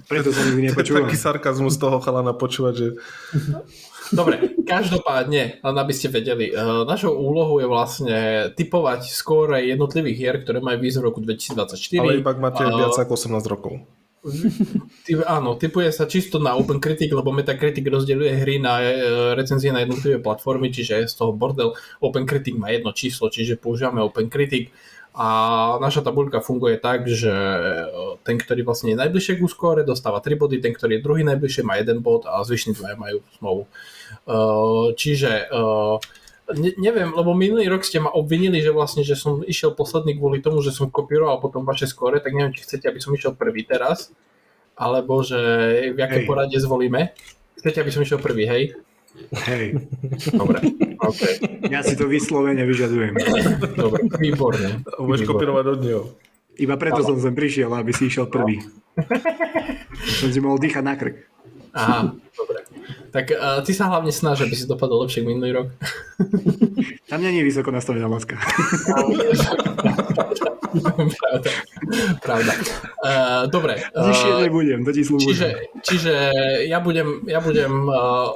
Preto 0.06 0.30
som 0.30 0.42
nikdy 0.48 0.70
To 0.70 0.82
je 0.82 0.90
nepočul. 0.90 0.94
taký 1.02 1.16
sarkazmus 1.16 1.76
toho 1.76 1.98
chalana 1.98 2.32
počúvať, 2.32 2.74
že 2.74 2.86
Dobre, 4.10 4.58
každopádne, 4.64 5.62
len 5.62 5.76
aby 5.76 5.92
ste 5.94 6.10
vedeli, 6.10 6.50
uh, 6.50 6.82
našou 6.82 7.14
úlohou 7.14 7.62
je 7.62 7.68
vlastne 7.68 8.18
typovať 8.50 9.06
skóre 9.06 9.62
jednotlivých 9.62 10.16
hier, 10.18 10.36
ktoré 10.42 10.58
majú 10.58 10.82
výsť 10.82 10.98
v 10.98 11.04
roku 11.04 11.22
2024. 11.22 12.02
ale 12.02 12.18
iba 12.18 12.30
ak 12.30 12.38
máte 12.42 12.62
A- 12.66 12.74
viac 12.74 12.90
ako 12.92 13.14
18 13.14 13.46
rokov. 13.46 13.86
Áno, 15.24 15.56
typuje 15.56 15.88
sa 15.96 16.04
čisto 16.04 16.36
na 16.36 16.52
Open 16.52 16.76
Critic, 16.76 17.08
lebo 17.08 17.32
Metacritic 17.32 17.88
rozdeľuje 17.88 18.32
hry 18.44 18.60
na 18.60 18.74
e, 18.84 18.86
recenzie 19.32 19.72
na 19.72 19.80
jednotlivé 19.80 20.20
platformy, 20.20 20.68
čiže 20.68 21.04
je 21.04 21.06
z 21.08 21.16
toho 21.16 21.32
bordel. 21.32 21.72
Open 22.04 22.28
Critic 22.28 22.52
má 22.52 22.68
jedno 22.68 22.92
číslo, 22.92 23.32
čiže 23.32 23.56
používame 23.56 24.04
Open 24.04 24.28
Critic 24.28 24.68
a 25.16 25.28
naša 25.82 26.06
tabuľka 26.06 26.38
funguje 26.38 26.78
tak, 26.78 27.08
že 27.08 27.32
e, 27.32 27.88
ten, 28.22 28.38
ktorý 28.38 28.62
vlastne 28.62 28.94
je 28.94 29.00
najbližšie 29.00 29.40
ku 29.42 29.50
skóre, 29.50 29.82
dostáva 29.82 30.22
3 30.22 30.36
body, 30.36 30.62
ten, 30.62 30.76
ktorý 30.76 31.00
je 31.00 31.04
druhý 31.04 31.22
najbližšie, 31.24 31.66
má 31.66 31.80
1 31.80 31.98
bod 32.04 32.28
a 32.30 32.44
zvyšní 32.44 32.78
dvaja 32.78 32.94
majú 33.00 33.18
znovu. 33.40 33.62
E, 33.64 33.68
Čiže 34.94 35.32
e, 35.50 35.66
ne, 36.56 36.70
neviem, 36.78 37.10
lebo 37.12 37.34
minulý 37.36 37.66
rok 37.70 37.86
ste 37.86 38.02
ma 38.02 38.10
obvinili, 38.10 38.62
že 38.62 38.74
vlastne, 38.74 39.02
že 39.06 39.14
som 39.18 39.42
išiel 39.44 39.74
posledný 39.74 40.16
kvôli 40.18 40.42
tomu, 40.42 40.62
že 40.62 40.74
som 40.74 40.90
kopíroval 40.90 41.38
potom 41.38 41.62
vaše 41.62 41.86
skóre, 41.86 42.18
tak 42.18 42.34
neviem, 42.34 42.54
či 42.54 42.66
chcete, 42.66 42.86
aby 42.86 43.00
som 43.02 43.14
išiel 43.14 43.34
prvý 43.34 43.66
teraz, 43.66 44.10
alebo 44.74 45.20
že 45.20 45.38
v 45.92 45.98
aké 45.98 46.24
Hej. 46.24 46.26
poradie 46.26 46.58
zvolíme. 46.58 47.12
Chcete, 47.60 47.84
aby 47.84 47.92
som 47.92 48.00
išiel 48.00 48.20
prvý, 48.22 48.48
hej? 48.48 48.62
Hej, 49.50 49.90
Dobre, 50.32 50.62
OK, 51.02 51.20
ja 51.66 51.82
si 51.82 51.98
to 51.98 52.06
vyslovene 52.06 52.62
vyžadujem. 52.62 53.12
dobre, 53.74 54.06
výborne. 54.22 54.86
Budeš 55.02 55.26
kopírovať 55.26 55.64
od 55.66 55.80
neho. 55.82 56.02
Iba 56.56 56.78
preto 56.78 57.02
som 57.02 57.18
sem 57.18 57.34
prišiel, 57.34 57.68
aby 57.74 57.90
si 57.90 58.06
išiel 58.06 58.30
prvý. 58.30 58.62
Som 60.22 60.30
si 60.30 60.38
mohol 60.38 60.62
dýchať 60.62 60.82
na 60.84 60.94
krk. 60.94 61.16
Aha, 61.74 62.14
dobre. 62.36 62.59
Tak 63.10 63.34
uh, 63.34 63.58
ty 63.66 63.74
sa 63.74 63.90
hlavne 63.90 64.14
snaž, 64.14 64.46
aby 64.46 64.54
si 64.54 64.70
dopadol 64.70 65.02
lepšie 65.06 65.26
minulý 65.26 65.52
rok. 65.52 65.68
Tam 67.10 67.22
není 67.22 67.42
vysoko 67.42 67.70
nastavená 67.70 68.06
láska. 68.06 68.38
pravda. 71.18 71.50
pravda. 72.22 72.52
Uh, 73.02 73.50
dobre. 73.50 73.82
Nižšie 73.90 74.30
Uh, 74.30 74.40
nebudem, 74.46 74.86
to 74.86 74.92
ti 74.94 75.02
slúbujem. 75.02 75.26
čiže, 75.26 75.48
čiže 75.82 76.14
ja 76.70 76.78
budem, 76.78 77.26
ja 77.26 77.42
budem 77.42 77.90
uh, 77.90 78.30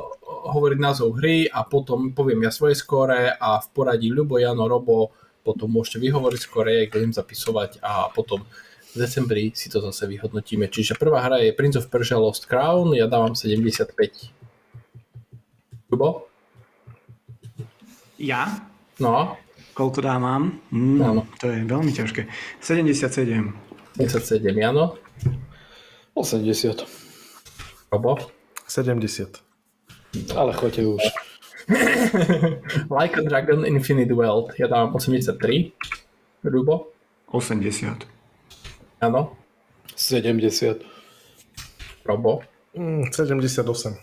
hovoriť 0.50 0.78
názov 0.82 1.22
hry 1.22 1.46
a 1.46 1.62
potom 1.62 2.10
poviem 2.10 2.42
ja 2.42 2.50
svoje 2.50 2.74
skóre 2.74 3.30
a 3.30 3.62
v 3.62 3.66
poradí 3.70 4.10
Ľubo, 4.10 4.42
Jano, 4.42 4.66
Robo, 4.66 5.14
potom 5.44 5.70
môžete 5.70 6.02
vyhovoriť 6.02 6.40
skóre, 6.40 6.90
budem 6.90 7.12
zapisovať 7.12 7.78
a 7.84 8.10
potom 8.10 8.42
v 8.94 8.96
decembri 8.96 9.50
si 9.54 9.66
to 9.68 9.82
zase 9.82 10.06
vyhodnotíme. 10.06 10.70
Čiže 10.70 10.98
prvá 10.98 11.20
hra 11.26 11.42
je 11.42 11.56
Prince 11.56 11.82
of 11.82 11.90
Persia 11.90 12.16
Lost 12.16 12.46
Crown, 12.46 12.94
ja 12.94 13.10
dávam 13.10 13.34
75. 13.34 14.43
Ľubo? 15.94 16.26
Ja? 18.18 18.50
No, 18.98 19.38
Koľko 19.74 20.02
dávam? 20.02 20.59
Mm, 20.70 20.98
Áno. 21.02 21.22
to 21.38 21.50
je 21.50 21.62
veľmi 21.62 21.90
ťažké. 21.90 22.26
77. 22.59 23.54
57 23.94 24.42
Jano, 24.54 24.98
80. 26.14 26.83
Robo, 27.90 28.18
70. 28.66 29.38
Ale 30.35 30.50
choďte 30.54 30.83
už. 30.83 31.02
Like 32.98 33.18
a 33.18 33.22
Dragon 33.22 33.62
Infinite 33.62 34.11
Wealth, 34.11 34.54
ja 34.59 34.66
dávam 34.66 34.94
83. 34.94 35.74
Ľubo, 36.42 36.90
80. 37.30 38.07
Jano, 38.98 39.38
70. 39.94 40.83
Robo, 42.02 42.42
Mm, 42.74 43.07
78. 43.11 43.94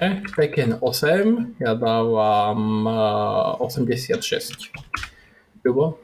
Tekken 0.00 0.80
8, 0.80 1.60
ja 1.60 1.76
dávam 1.76 2.88
uh, 2.88 3.60
86. 3.60 4.72
Ľubo, 5.60 6.00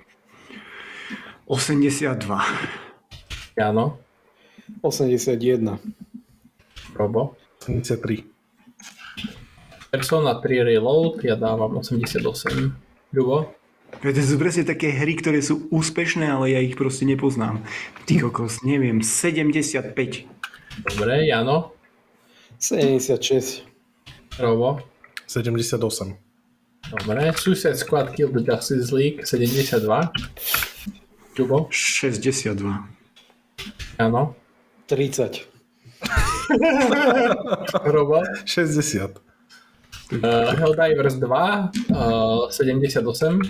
82. 1.48 2.04
Jano, 3.56 3.96
81. 4.84 5.80
Robo, 6.92 7.40
73. 7.64 8.28
Persona 9.88 10.44
3 10.44 10.68
Reload, 10.76 11.24
ja 11.24 11.40
dávam 11.40 11.80
88. 11.80 12.20
Ľubo, 13.16 13.48
To 13.96 14.12
sú 14.12 14.36
presne 14.36 14.68
také 14.68 14.92
hry, 14.92 15.16
ktoré 15.16 15.40
sú 15.40 15.72
úspešné, 15.72 16.28
ale 16.28 16.52
ja 16.52 16.60
ich 16.60 16.76
proste 16.76 17.08
nepoznám. 17.08 17.64
Ty 18.04 18.28
kokos, 18.28 18.60
neviem, 18.60 19.00
75. 19.00 19.88
dobre, 20.84 21.24
Jano, 21.24 21.72
76. 22.60 23.75
Robo, 24.38 24.80
78. 25.26 26.16
dobre, 26.90 27.32
Suicide 27.32 27.74
Squad 27.76 28.12
Kill 28.14 28.28
the 28.32 28.44
Justice 28.44 28.92
League 28.94 29.24
72. 29.24 30.12
Ľubo, 31.36 31.68
62. 31.70 32.84
Jano, 33.98 34.34
30. 34.86 35.44
Robo, 37.84 38.22
60. 38.44 39.20
uh, 40.12 40.52
Helldivers 40.56 41.16
2, 41.16 41.70
uh, 41.90 42.50
78. 42.50 43.40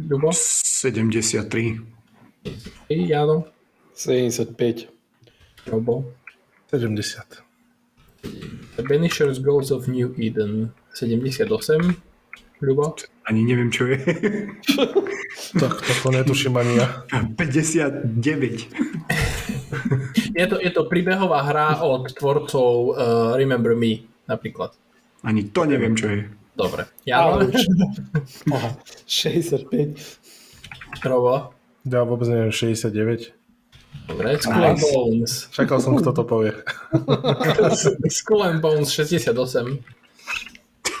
Ľubo, 0.00 0.30
73. 0.32 1.80
Jano, 2.88 3.48
75. 3.94 4.88
Robo, 5.66 6.04
70. 6.70 7.44
The 8.76 8.82
Banishers 8.82 9.38
Ghosts 9.38 9.70
of 9.70 9.86
New 9.86 10.14
Eden 10.18 10.74
78. 10.94 11.46
Ľubo? 12.62 12.96
Ani 13.26 13.46
neviem, 13.46 13.70
čo 13.70 13.86
je. 13.86 13.98
Tak, 15.54 15.86
toto 15.86 16.10
netuším 16.10 16.56
ani 16.58 16.82
ja. 16.82 17.06
59. 17.10 18.14
Je 20.34 20.46
to, 20.50 20.58
je 20.58 20.70
to 20.70 20.90
príbehová 20.90 21.46
hra 21.46 21.78
od 21.82 22.10
tvorcov 22.10 22.94
uh, 22.94 23.38
Remember 23.38 23.78
Me 23.78 24.02
napríklad. 24.26 24.74
Ani 25.22 25.46
to 25.50 25.62
neviem, 25.62 25.94
čo 25.94 26.10
je. 26.10 26.26
Dobre. 26.58 26.90
Ja 27.06 27.30
Ale 27.30 27.50
už. 27.50 27.66
Aha, 28.50 28.74
65. 29.06 29.70
Robo? 31.06 31.54
Ja 31.86 32.02
vôbec 32.02 32.26
neviem, 32.30 32.50
69. 32.50 33.30
Dobre. 34.04 34.36
Skull 34.36 34.64
and 34.64 34.76
Nice. 34.76 34.84
Bones. 34.86 35.32
Čakal 35.50 35.78
som, 35.80 35.96
kto 35.96 36.12
to 36.12 36.24
povie. 36.24 36.52
Skull 38.20 38.42
and 38.44 38.60
Bones 38.60 38.92
68. 38.92 39.32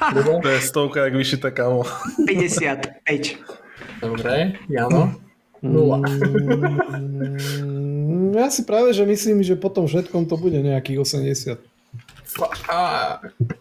Ľubo? 0.04 0.32
To 0.40 0.48
je 0.48 0.60
stovka, 0.60 1.04
jak 1.04 1.14
vyšité 1.14 1.50
kamo. 1.50 1.84
55. 2.26 3.36
Dobre. 4.00 4.56
Jano? 4.66 5.14
Nula. 5.62 6.00
Mm, 6.94 8.34
Ja 8.34 8.50
si 8.50 8.64
práve, 8.64 8.90
že 8.90 9.06
myslím, 9.06 9.40
že 9.40 9.54
potom 9.54 9.86
všetkom 9.86 10.26
to 10.26 10.34
bude 10.34 10.58
nejakých 10.58 10.98
80. 11.00 11.62
Fuck. 12.26 12.66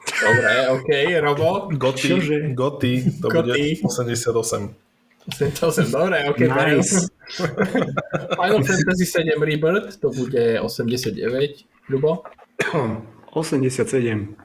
Dobre, 0.09 0.51
OK. 0.73 0.89
Robo? 1.21 1.49
Goty, 1.69 2.07
Čože? 2.09 2.37
Goty, 2.57 3.21
to 3.21 3.27
Goty. 3.29 3.77
bude 3.77 3.85
88. 3.85 4.73
88. 5.27 5.91
Dobre, 5.91 6.29
OK. 6.29 6.39
Nice. 6.39 7.07
Final 8.39 8.63
Fantasy 8.63 9.05
7 9.05 9.39
Rebirth, 9.39 9.99
to 9.99 10.11
bude 10.11 10.59
89. 10.59 11.65
Ľubo? 11.89 12.23
87. 13.31 14.35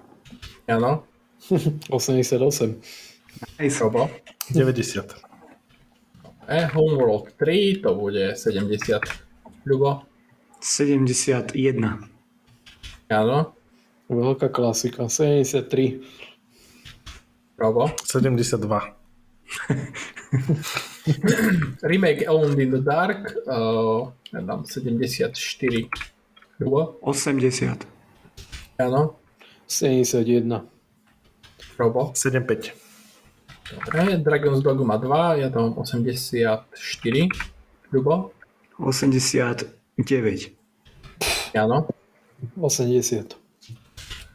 Jano? 0.69 1.03
88. 1.91 2.81
Nice. 3.59 3.81
Robo? 3.81 4.11
90. 4.51 5.15
E, 6.49 6.67
Homeworld 6.75 7.37
3, 7.37 7.83
to 7.83 7.95
bude 7.95 8.37
70. 8.37 9.03
Ľubo? 9.67 10.07
71. 10.61 11.55
Áno. 13.11 13.39
Veľká 14.09 14.49
klasika. 14.49 15.11
73. 15.11 16.01
Robo? 17.59 17.91
72. 18.07 18.98
Remake 21.83 22.27
Alone 22.29 22.61
in 22.61 22.71
the 22.71 22.81
Dark, 22.81 23.35
uh, 23.47 24.13
ja 24.33 24.41
dám 24.45 24.65
74. 24.65 25.89
Ľubo? 26.59 26.99
80. 27.01 27.87
Áno. 28.83 29.17
71. 29.67 30.67
Robo? 31.79 32.13
75. 32.15 32.73
Dobre. 33.69 34.17
Dragon's 34.25 34.63
Dogma 34.65 34.97
2, 34.99 35.37
ja 35.45 35.49
dám 35.49 35.77
84. 35.77 37.29
Ľubo? 37.93 38.33
89. 38.79 39.69
Áno. 41.55 41.87
80. 42.59 43.37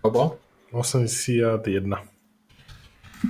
Robo? 0.02 0.40
81. 0.72 2.13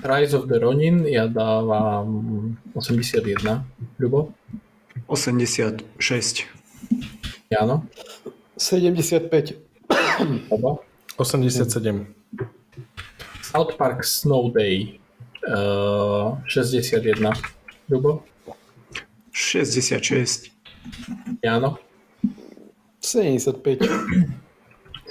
Rise 0.02 0.34
of 0.34 0.50
the 0.50 0.58
Ronin, 0.58 1.06
ja 1.06 1.28
dávam 1.30 2.58
81. 2.74 3.62
Ľubo? 4.02 4.34
86. 5.08 5.86
Áno. 7.54 7.86
75. 8.58 9.54
Robo? 10.50 10.82
87. 11.18 12.06
South 13.42 13.78
Park 13.78 14.02
Snow 14.02 14.50
Day, 14.50 14.98
uh, 15.46 16.34
61. 16.50 17.38
Ľubo? 17.90 18.26
66. 19.30 20.50
Áno. 21.46 21.78
75. 23.02 23.86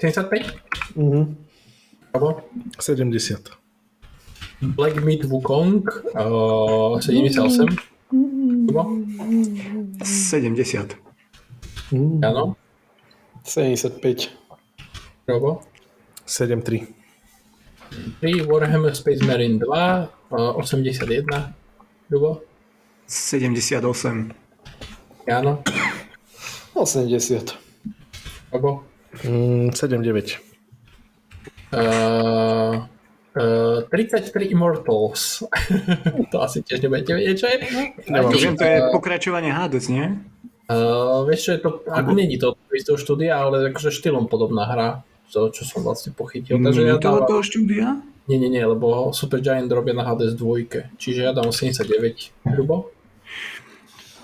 75? 0.03 0.51
Mhm. 0.99 1.37
Robo? 2.15 2.43
70. 2.83 3.62
Black 4.63 5.03
Meat 5.03 5.27
Wukong, 5.27 5.83
uh, 6.15 6.95
78. 7.03 7.67
Ľubo? 8.71 8.83
70. 10.07 10.95
Mhm. 11.91 12.23
Áno. 12.23 12.55
75. 13.43 14.31
Robo? 15.27 15.67
73. 16.25 16.87
3 18.23 18.47
Warhammer 18.47 18.95
Space 18.95 19.21
Marine 19.27 19.59
2, 19.59 20.09
Uh, 20.33 20.57
81. 20.57 21.53
Ľubo? 22.09 22.41
78. 23.05 24.33
Jano? 25.29 25.61
80. 26.73 27.59
Robo? 28.49 28.85
Mm, 29.29 29.75
7-9. 29.77 30.41
Uh, 31.73 32.89
uh, 33.37 33.85
33 33.89 34.53
Immortals. 34.53 35.43
to 36.33 36.37
asi 36.41 36.61
tiež 36.63 36.85
nebudete 36.85 37.17
vedieť, 37.17 37.37
čo 37.37 37.47
je. 37.49 37.57
Nemám. 38.09 38.33
Viem, 38.33 38.57
to 38.57 38.65
je 38.65 38.79
pokračovanie 38.93 39.53
Hades, 39.53 39.89
nie? 39.89 40.17
Uh, 40.73 41.27
vieš 41.29 41.41
čo, 41.45 41.51
je 41.57 41.61
to, 41.61 41.71
ako 41.91 42.11
není 42.17 42.41
to 42.41 42.57
z 42.73 42.85
toho 42.89 42.97
štúdia, 42.97 43.37
ale 43.37 43.69
akože 43.75 43.93
štýlom 43.93 44.31
podobná 44.31 44.65
hra, 44.65 44.89
to, 45.29 45.53
čo 45.53 45.69
som 45.69 45.85
vlastne 45.85 46.17
pochytil. 46.17 46.57
Takže 46.61 46.81
ja 46.87 46.97
Mm, 46.97 47.03
toho, 47.03 47.19
dávam, 47.25 47.29
toho 47.29 47.43
štúdia? 47.45 48.01
nie, 48.31 48.39
nie, 48.39 48.49
nie, 48.49 48.65
lebo 48.65 49.13
Super 49.13 49.43
Giant 49.43 49.69
robia 49.69 49.93
na 49.93 50.07
Hades 50.07 50.33
2, 50.39 50.97
čiže 50.97 51.29
ja 51.29 51.33
dám 51.37 51.53
79. 51.53 52.33
Hrubo? 52.47 52.89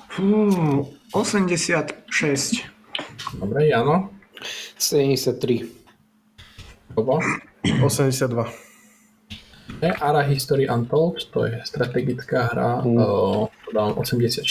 Fú, 0.08 0.88
86. 1.12 2.64
Dobre, 3.36 3.68
Jano? 3.68 4.10
73. 4.78 5.68
Robo? 6.96 7.20
82. 7.82 8.67
E, 9.82 9.90
Ara 10.00 10.20
History 10.20 10.68
Untold, 10.68 11.30
to 11.30 11.46
je 11.46 11.62
strategická 11.64 12.50
hra, 12.50 12.82
mm. 12.82 12.96
uh, 12.96 13.46
to 13.64 13.70
dám 13.74 13.94
84. 13.94 14.42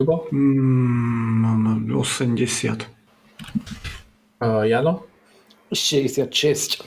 Ľubo? 0.00 0.28
Mm, 0.32 1.88
80. 1.96 2.86
Uh, 4.38 4.62
Jano? 4.68 5.08
66. 5.72 6.84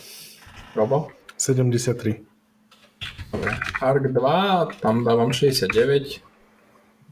Robo? 0.76 1.10
73. 1.38 2.22
Dobre. 3.32 3.52
Ark 3.82 4.04
2, 4.14 4.68
tam 4.82 5.04
dávam 5.04 5.34
69. 5.34 6.22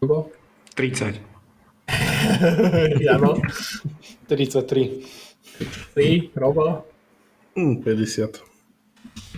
Ľubo? 0.02 0.30
30. 0.76 1.18
Jano? 3.06 3.42
33. 4.30 5.04
3. 5.98 6.38
Robo? 6.38 6.86
Mm, 7.58 7.82
50. 7.82 8.49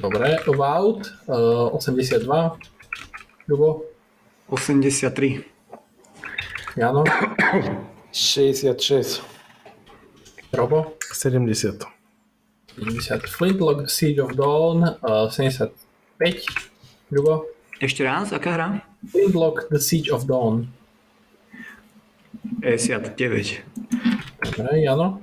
Dobre. 0.01 0.39
Vault, 0.47 1.13
uh, 1.27 1.69
82. 1.77 2.57
Ľubo? 3.47 3.85
83. 4.49 5.45
Jano? 6.77 7.03
66. 8.11 9.21
Robo? 10.53 10.97
70. 11.13 11.85
70. 12.75 13.27
Flintlock 13.27 13.89
Siege 13.89 14.19
of 14.23 14.35
Dawn, 14.35 14.83
uh, 14.83 15.27
75. 15.29 15.69
Ľubo? 17.11 17.45
Ešte 17.81 18.07
raz, 18.07 18.31
aká 18.31 18.55
hra? 18.55 18.67
Flintlock 19.11 19.67
The 19.69 19.79
Siege 19.79 20.09
of 20.13 20.25
Dawn. 20.25 20.71
59. 22.63 23.17
Dobre, 24.41 24.69
Jano? 24.81 25.21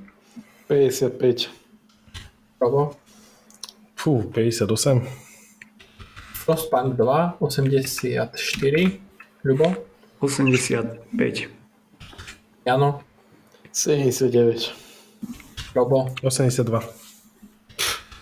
55. 0.68 1.48
Robo? 2.60 3.07
Fú, 3.98 4.22
58. 4.30 5.02
Frostpunk 6.46 6.94
2, 6.94 7.42
84. 7.42 8.30
Ľubo? 9.42 9.74
85. 10.22 11.50
Jano? 12.62 13.02
79. 13.74 14.70
Robo? 15.74 16.14
82. 16.22 16.78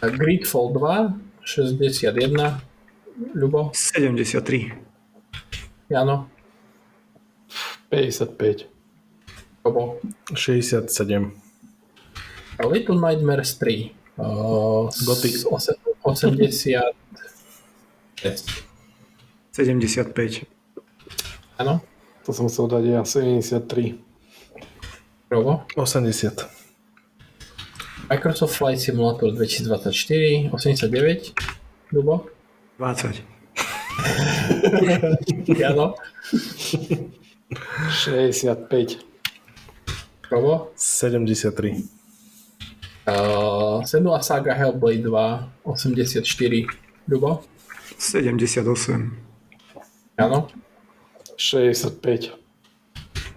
Gridfall 0.01 0.73
2, 0.73 1.13
61. 1.45 2.57
Ľubo? 3.37 3.69
73. 3.77 4.73
Jano? 5.93 6.33
55. 7.93 8.65
Robo? 9.61 10.01
67. 10.33 11.37
A 12.57 12.65
Little 12.65 12.97
Nightmares 12.97 13.61
3. 13.61 14.06
Uh, 14.17 14.89
Gothic. 15.05 15.45
80. 15.45 15.77
75. 19.53 20.45
Áno? 21.57 21.81
To 22.25 22.31
som 22.33 22.49
chcel 22.49 22.69
dať 22.69 22.85
ja. 22.85 23.01
73. 23.05 23.97
Robo? 25.29 25.65
80. 25.77 26.45
Microsoft 28.07 28.55
Flight 28.55 28.79
Simulator 28.79 29.35
2024, 29.35 30.55
89. 30.55 31.35
Ľubo? 31.91 32.31
20. 32.79 33.21
Jano? 35.61 35.99
65. 37.91 39.01
Robo? 40.31 40.71
73. 40.77 41.96
Uh, 43.07 43.87
Senua 43.87 44.19
Saga 44.19 44.51
Hellblade 44.51 44.99
2, 45.07 45.63
84. 45.63 46.67
Ľubo? 47.07 47.47
78. 47.99 49.15
Jano? 50.19 50.51
65. 51.39 52.35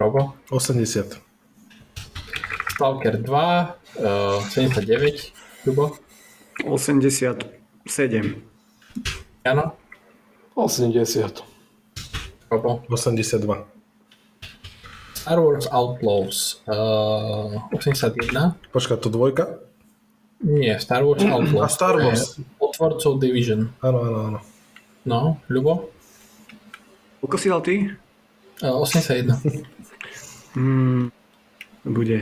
Robo? 0.02 0.34
80. 0.50 1.22
Stalker 2.74 3.14
2, 3.22 3.78
uh, 4.02 4.42
79. 4.50 5.30
Ľubo? 5.62 5.94
87. 6.66 7.38
Jano? 9.46 9.78
80. 10.58 11.46
Robo? 12.50 12.82
82. 12.90 13.69
Star 15.20 15.36
Wars 15.36 15.68
Outlaws 15.68 16.64
uh, 16.64 17.60
81. 17.76 18.56
Počkaj, 18.72 18.96
to 19.04 19.12
dvojka? 19.12 19.60
Nie, 20.40 20.80
Star 20.80 21.04
Wars 21.04 21.20
Outlaws. 21.20 21.60
A 21.60 21.68
Star 21.68 21.94
Wars. 22.00 22.40
Od 22.56 22.72
tvorcov 22.72 23.20
Division. 23.20 23.68
Áno, 23.84 23.98
áno, 24.00 24.18
áno. 24.32 24.40
No, 25.04 25.36
Ľubo? 25.52 25.92
Koľko 27.20 27.36
si 27.36 27.52
dal 27.52 27.60
ty? 27.60 27.92
Uh, 28.64 28.80
81. 28.80 29.36
Mm, 30.56 31.12
bude 31.84 32.18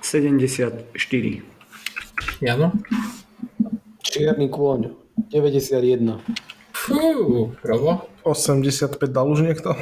74. 0.00 0.88
Jano? 2.40 2.68
Čierny 4.00 4.48
kôň. 4.48 4.88
91. 5.28 6.16
Fú, 6.72 7.52
Robo? 7.60 8.08
85 8.24 8.96
dal 9.12 9.28
už 9.28 9.44
niekto? 9.44 9.76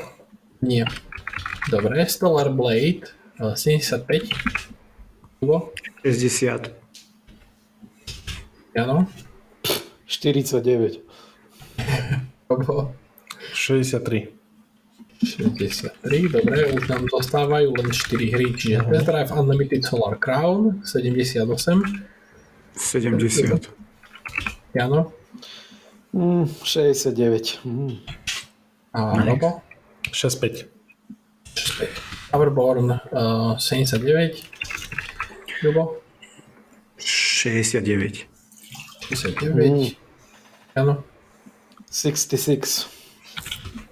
Nie. 0.61 0.85
Dobre, 1.69 2.01
Stellar 2.09 2.49
Blade 2.49 3.05
uh, 3.37 3.53
75. 3.53 4.33
Ľubo? 5.45 5.77
60. 6.01 6.73
Jano? 8.73 9.05
49. 10.07 11.05
Robo? 12.49 12.95
63. 13.53 14.41
63, 15.21 16.33
dobre, 16.33 16.73
už 16.73 16.89
nám 16.89 17.05
zostávajú 17.13 17.77
len 17.77 17.93
4 17.93 18.33
hry, 18.33 18.57
čiže 18.57 18.81
Test 18.89 19.05
Drive 19.05 19.29
Unlimited 19.37 19.85
Solar 19.85 20.17
Crown 20.17 20.81
78, 20.89 21.45
70. 22.73 23.69
Jano 24.73 25.13
Mm, 26.11 26.49
69. 26.65 27.61
Mm. 27.63 28.03
a 28.97 29.01
Robo, 29.23 29.63
65. 30.11 30.80
65. 31.71 32.31
Powerborn 32.31 32.91
uh, 33.13 33.59
79, 33.59 34.43
Ľubo, 35.63 36.01
69. 36.99 38.27
69, 39.11 39.97
Jano 40.77 41.05
66. 41.91 42.87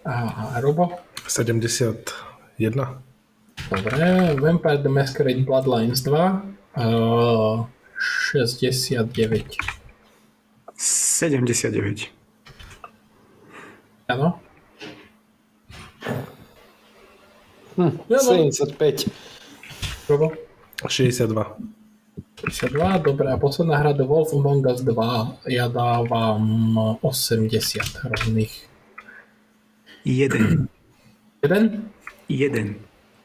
a 0.05 0.61
Robo, 0.61 0.99
71. 1.27 3.03
dobre, 3.71 4.35
Vampire 4.41 4.83
the 4.83 4.89
Masquerade 4.89 5.45
Bloodlines 5.45 6.01
2, 6.03 6.43
uh, 6.79 7.67
69, 8.33 9.59
79. 10.77 12.11
Jano, 14.09 14.41
Hm, 16.01 16.25
Ja, 17.79 18.19
no. 18.27 18.53
75. 18.53 19.07
Robo, 20.09 20.33
62. 20.89 21.57
52, 22.43 22.99
dobre, 22.99 23.31
a 23.31 23.37
posledná 23.39 23.79
hra 23.79 23.95
The 23.95 24.03
Wolf 24.03 24.35
Among 24.35 24.67
Us 24.67 24.83
2, 24.83 25.51
ja 25.51 25.67
dávam 25.69 26.99
80 27.03 28.03
rovných. 28.03 28.55
1. 30.05 30.67
1? 31.43 31.83
1. 32.29 32.75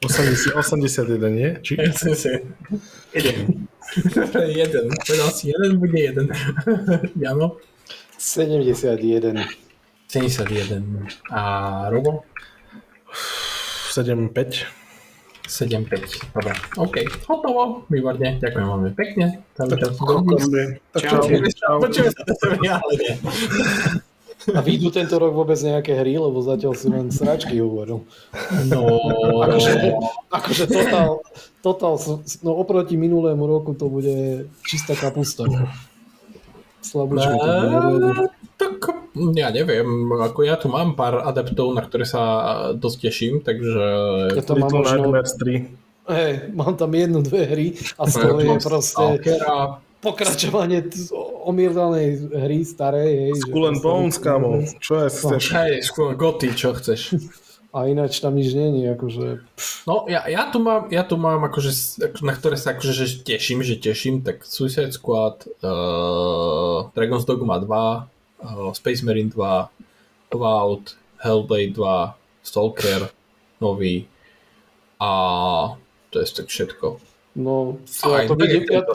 80, 0.05 0.53
81, 0.55 1.29
nie? 1.29 1.49
Či? 1.61 1.73
Ja 1.79 1.93
som 1.93 2.13
si... 2.13 2.29
1. 3.13 3.69
jeden. 4.59 4.85
Povedal 5.01 5.29
si 5.33 5.49
jeden, 5.53 5.79
bude 5.79 5.97
jeden. 5.97 6.27
Jano? 7.23 7.57
71. 8.17 9.45
71. 10.09 11.09
A 11.29 11.41
Robo? 11.89 12.25
7-5. 13.93 14.65
7-5. 15.45 16.33
Dobre, 16.33 16.51
OK, 16.81 16.95
hotovo, 17.29 17.85
výborne, 17.93 18.41
ďakujem 18.41 18.65
veľmi 18.65 18.91
pekne. 18.97 19.45
Počujeme 21.77 22.09
sa 22.09 22.21
do. 22.25 22.33
A 24.51 24.59
vyjdú 24.59 24.91
tento 24.91 25.15
rok 25.21 25.31
vôbec 25.31 25.55
nejaké 25.61 25.95
hry, 25.95 26.19
lebo 26.19 26.41
zatiaľ 26.41 26.73
si 26.75 26.89
len 26.89 27.13
sračky 27.13 27.61
hovoril. 27.61 28.03
No, 28.67 28.81
Akože, 29.45 29.93
akože 30.27 30.65
total, 30.67 31.23
total, 31.63 31.93
no 32.43 32.51
oproti 32.57 32.97
minulému 32.97 33.45
roku 33.45 33.71
to 33.77 33.87
bude 33.87 34.49
čistá 34.65 34.97
kapusta. 34.97 35.45
Slabúčko 36.83 37.35
to 37.39 37.51
bude. 37.93 38.09
Eh, 38.09 38.27
tak 38.57 39.02
ja 39.15 39.49
neviem, 39.53 39.85
ako 40.09 40.39
ja 40.41 40.57
tu 40.57 40.67
mám 40.69 40.97
pár 40.97 41.21
adeptov, 41.21 41.73
na 41.73 41.85
ktoré 41.85 42.05
sa 42.05 42.21
dosť 42.73 42.97
teším, 43.09 43.33
takže 43.45 43.83
Ja 44.33 44.43
tam 44.43 44.61
mám 44.61 44.73
možno, 44.73 45.13
Nightmares 45.13 45.33
3. 45.37 46.09
hej, 46.09 46.33
mám 46.57 46.73
tam 46.75 46.91
jednu, 46.93 47.21
dve 47.21 47.45
hry 47.45 47.67
a 47.97 48.03
z 48.09 48.13
toho 48.17 48.39
je 48.41 48.57
proste 48.59 48.91
Stalkera, 48.91 49.79
pokračovanie 50.03 50.83
t- 50.83 51.07
omierdanej 51.47 52.27
hry 52.35 52.67
starej. 52.67 53.31
Hej, 53.31 53.39
Skull 53.47 53.71
and 53.71 53.79
Bones, 53.79 54.19
kámo. 54.19 54.65
Čo 54.83 54.99
je, 54.99 55.07
chceš? 55.07 55.43
hej, 55.55 55.73
skôr 55.85 56.11
goty, 56.17 56.51
čo 56.51 56.75
chceš. 56.75 57.15
A 57.73 57.89
ináč 57.89 58.21
tam 58.21 58.37
nič 58.37 58.53
není, 58.53 58.85
akože... 58.85 59.41
No, 59.89 60.05
ja, 60.05 60.29
ja, 60.29 60.45
tu 60.53 60.61
mám, 60.61 60.93
ja 60.93 61.01
tu 61.01 61.17
mám 61.17 61.41
akože, 61.41 61.73
na 62.21 62.37
ktoré 62.37 62.53
sa 62.53 62.77
akože 62.77 62.93
že 62.93 63.25
teším, 63.25 63.65
že 63.65 63.81
teším, 63.81 64.21
tak 64.21 64.45
Suicide 64.45 64.93
Squad, 64.93 65.49
uh, 65.65 66.93
Dragon's 66.93 67.25
Dogma 67.25 67.57
2, 67.57 68.12
uh, 68.43 68.71
Space 68.75 69.01
Marine 69.01 69.31
2, 69.31 69.69
Cloud, 70.29 70.95
Hellblade 71.23 71.73
2, 71.73 72.43
Stalker, 72.43 73.09
nový 73.63 74.07
a 74.99 75.11
to 76.11 76.19
je 76.19 76.27
tak 76.35 76.47
všetko. 76.47 76.99
No, 77.33 77.81
ja 78.05 78.29
to, 78.29 78.37
vidím, 78.37 78.61
ja, 78.69 78.85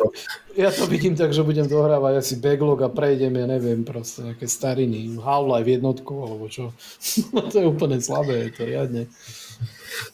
ja 0.55 0.71
to 0.71 0.87
vidím 0.87 1.19
tak, 1.19 1.35
že 1.35 1.43
budem 1.43 1.67
dohrávať 1.67 2.23
asi 2.23 2.39
backlog 2.39 2.87
a 2.87 2.89
prejdem, 2.89 3.35
ja 3.35 3.51
neviem, 3.51 3.83
proste 3.83 4.31
nejaké 4.31 4.47
stariny, 4.47 5.19
Half-Life 5.19 5.67
jednotku, 5.67 6.15
alebo 6.23 6.47
čo. 6.47 6.71
No 7.35 7.51
to 7.51 7.59
je 7.59 7.67
úplne 7.67 7.99
slabé, 7.99 8.47
je 8.47 8.51
to 8.55 8.63
riadne. 8.63 9.03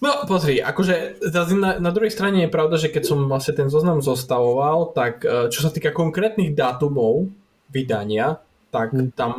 No 0.01 0.25
pozri, 0.25 0.65
akože 0.65 1.21
na, 1.53 1.77
na 1.77 1.91
druhej 1.93 2.09
strane 2.09 2.49
je 2.49 2.55
pravda, 2.55 2.81
že 2.81 2.89
keď 2.89 3.05
som 3.05 3.29
vlastne 3.29 3.53
ten 3.53 3.69
zoznam 3.69 4.01
zostavoval, 4.01 4.97
tak 4.97 5.21
eh, 5.29 5.53
čo 5.53 5.61
sa 5.61 5.69
týka 5.69 5.93
konkrétnych 5.93 6.57
dátumov 6.57 7.29
vydania, 7.69 8.41
tak 8.75 8.91
Hm. 8.91 9.15
tam 9.15 9.33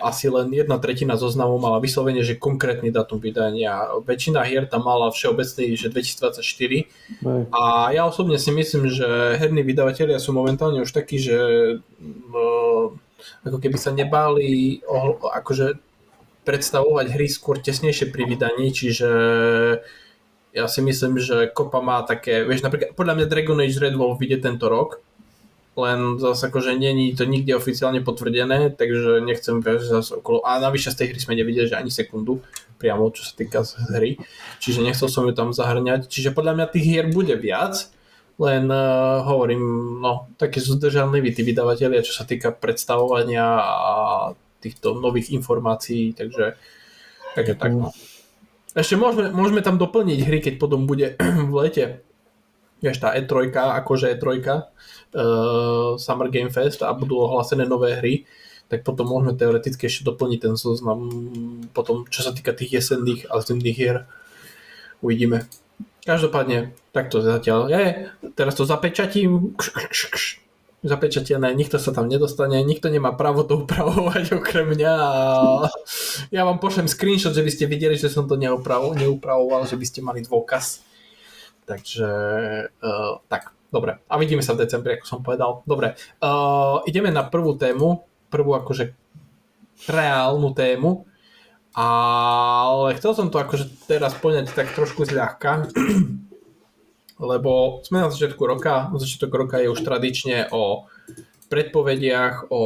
asi 0.00 0.32
len 0.32 0.48
jedna 0.48 0.80
tretina 0.80 1.20
zoznamu 1.20 1.60
mala 1.60 1.76
vyslovene, 1.76 2.24
že 2.24 2.40
konkrétny 2.40 2.88
dátum 2.88 3.20
vydania. 3.20 3.84
Väčšina 4.00 4.40
hier 4.48 4.64
tam 4.64 4.88
mala 4.88 5.12
všeobecný, 5.12 5.76
že 5.76 5.92
2024 5.92 6.88
Hej. 7.20 7.42
a 7.52 7.92
ja 7.92 8.08
osobne 8.08 8.40
si 8.40 8.48
myslím, 8.48 8.88
že 8.88 9.36
herní 9.36 9.60
vydavatelia 9.60 10.16
sú 10.16 10.32
momentálne 10.32 10.80
už 10.80 10.96
takí, 10.96 11.20
že 11.20 11.36
ako 13.44 13.58
keby 13.60 13.76
sa 13.76 13.92
nebáli 13.92 14.80
akože 15.20 15.76
predstavovať 16.48 17.12
hry 17.12 17.28
skôr 17.28 17.60
tesnejšie 17.60 18.08
pri 18.08 18.24
vydaní, 18.24 18.72
čiže 18.72 19.10
ja 20.56 20.64
si 20.64 20.80
myslím, 20.80 21.20
že 21.20 21.52
Kopa 21.52 21.84
má 21.84 22.00
také, 22.08 22.40
vieš, 22.48 22.64
napríklad 22.64 22.96
podľa 22.96 23.14
mňa 23.20 23.26
Dragon 23.28 23.60
Age 23.60 23.78
Red 23.84 24.00
Wolf 24.00 24.16
vyjde 24.16 24.48
tento 24.48 24.72
rok, 24.72 25.04
len 25.78 26.18
zase 26.18 26.50
akože 26.50 26.74
není 26.74 27.14
to 27.14 27.22
nikde 27.22 27.54
oficiálne 27.54 28.02
potvrdené, 28.02 28.74
takže 28.74 29.22
nechcem 29.22 29.62
viac 29.62 29.78
zase 29.78 30.18
okolo, 30.18 30.42
a 30.42 30.58
navyše 30.58 30.90
z 30.90 30.98
tej 30.98 31.06
hry 31.14 31.18
sme 31.22 31.38
nevideli, 31.38 31.70
že 31.70 31.78
ani 31.78 31.94
sekundu 31.94 32.42
priamo, 32.82 33.14
čo 33.14 33.22
sa 33.22 33.38
týka 33.38 33.62
z 33.62 33.78
hry, 33.94 34.10
čiže 34.58 34.82
nechcel 34.82 35.06
som 35.06 35.22
ju 35.30 35.32
tam 35.34 35.54
zahrňať, 35.54 36.10
čiže 36.10 36.34
podľa 36.34 36.58
mňa 36.58 36.66
tých 36.74 36.84
hier 36.84 37.06
bude 37.06 37.34
viac, 37.38 37.86
len 38.38 38.70
uh, 38.70 39.22
hovorím, 39.26 39.62
no, 39.98 40.30
také 40.38 40.62
sú 40.62 40.78
zdržanliví 40.78 41.34
tí 41.34 41.42
vydavatelia, 41.42 42.06
čo 42.06 42.14
sa 42.14 42.22
týka 42.22 42.54
predstavovania 42.54 43.42
a 43.62 43.82
týchto 44.62 44.98
nových 44.98 45.34
informácií, 45.34 46.14
takže, 46.14 46.54
takže 47.34 47.54
tak, 47.58 47.70
no. 47.74 47.90
Ešte 48.78 48.94
môžeme, 48.94 49.34
môžeme 49.34 49.62
tam 49.62 49.74
doplniť 49.74 50.18
hry, 50.22 50.38
keď 50.38 50.54
potom 50.58 50.86
bude 50.86 51.18
v 51.50 51.52
lete, 51.54 52.02
vieš, 52.78 53.02
tá 53.02 53.10
E3, 53.10 53.50
akože 53.50 54.14
E3, 54.14 54.26
uh, 54.46 54.70
Summer 55.96 56.28
Game 56.28 56.52
Fest 56.52 56.84
a 56.84 56.92
budú 56.92 57.20
ohlásené 57.22 57.64
nové 57.64 57.96
hry, 57.96 58.14
tak 58.68 58.84
potom 58.84 59.08
môžeme 59.08 59.32
teoreticky 59.32 59.88
ešte 59.88 60.04
doplniť 60.04 60.38
ten 60.44 60.54
zoznam 60.54 61.08
potom, 61.72 62.04
čo 62.12 62.20
sa 62.20 62.36
týka 62.36 62.52
tých 62.52 62.80
jesenných 62.82 63.32
a 63.32 63.40
zimných 63.40 63.76
hier. 63.76 64.04
Uvidíme. 65.00 65.48
Každopádne, 66.04 66.72
takto 66.92 67.20
zatiaľ. 67.20 67.68
Je, 67.68 68.12
teraz 68.36 68.56
to 68.56 68.68
zapečatím. 68.68 69.56
Kš, 69.56 69.68
kš, 69.72 70.02
kš. 70.12 70.24
Zapečatené, 70.78 71.58
nikto 71.58 71.74
sa 71.82 71.90
tam 71.90 72.06
nedostane, 72.06 72.62
nikto 72.62 72.86
nemá 72.86 73.10
právo 73.10 73.42
to 73.42 73.66
upravovať 73.66 74.30
okrem 74.38 74.78
mňa 74.78 74.94
ja 76.30 76.46
vám 76.46 76.62
pošlem 76.62 76.86
screenshot, 76.86 77.34
že 77.34 77.42
by 77.42 77.50
ste 77.50 77.66
videli, 77.66 77.98
že 77.98 78.06
som 78.06 78.30
to 78.30 78.38
neupravoval, 78.38 78.94
neupravoval 78.94 79.66
že 79.66 79.74
by 79.74 79.86
ste 79.86 80.00
mali 80.06 80.22
dôkaz. 80.22 80.86
Takže 81.66 82.08
uh, 82.70 83.20
tak, 83.28 83.52
dobre. 83.68 84.00
A 84.08 84.14
vidíme 84.16 84.44
sa 84.44 84.56
v 84.56 84.64
decembri, 84.64 84.96
ako 84.96 85.06
som 85.06 85.20
povedal. 85.20 85.62
Dobre, 85.68 85.94
uh, 86.24 86.80
ideme 86.88 87.12
na 87.12 87.24
prvú 87.24 87.56
tému, 87.56 88.04
prvú 88.32 88.56
akože 88.56 88.92
reálnu 89.86 90.50
tému, 90.56 91.06
ale 91.78 92.98
chcel 92.98 93.12
som 93.14 93.28
to 93.30 93.38
akože 93.38 93.86
teraz 93.86 94.16
poňať 94.18 94.50
tak 94.50 94.74
trošku 94.74 95.06
zľahka, 95.06 95.70
lebo 97.30 97.82
sme 97.86 98.02
na 98.02 98.10
začiatku 98.10 98.42
roka, 98.42 98.90
začiatok 98.98 99.46
roka 99.46 99.62
je 99.62 99.70
už 99.70 99.86
tradične 99.86 100.50
o 100.50 100.90
predpovediach, 101.48 102.50
o 102.50 102.62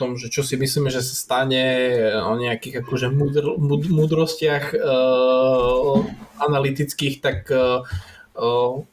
tom, 0.00 0.16
že 0.16 0.32
čo 0.32 0.40
si 0.40 0.56
myslíme, 0.56 0.88
že 0.88 1.04
sa 1.04 1.12
stane, 1.12 1.64
o 2.24 2.32
nejakých 2.40 2.80
akože 2.80 3.12
múdr, 3.12 3.44
múd, 3.60 3.84
múdrostiach 3.92 4.72
uh, 4.72 6.00
analytických, 6.40 7.20
tak 7.20 7.44
uh, 7.52 7.84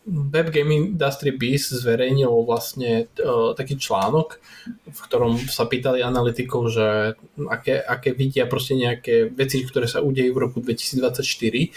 Web 0.08 0.50
Game 0.50 0.72
Industry 0.74 1.32
Beast 1.32 1.72
zverejnil 1.72 2.30
vlastne 2.44 3.08
taký 3.54 3.78
článok, 3.78 4.42
v 4.90 5.00
ktorom 5.08 5.38
sa 5.46 5.70
pýtali 5.70 6.02
analytikov, 6.02 6.74
že 6.74 7.14
aké, 7.48 7.80
aké 7.80 8.12
vidia 8.18 8.50
proste 8.50 8.74
nejaké 8.74 9.30
veci, 9.30 9.62
ktoré 9.64 9.86
sa 9.86 10.02
udejú 10.02 10.34
v 10.34 10.42
roku 10.42 10.58
2024 10.60 11.70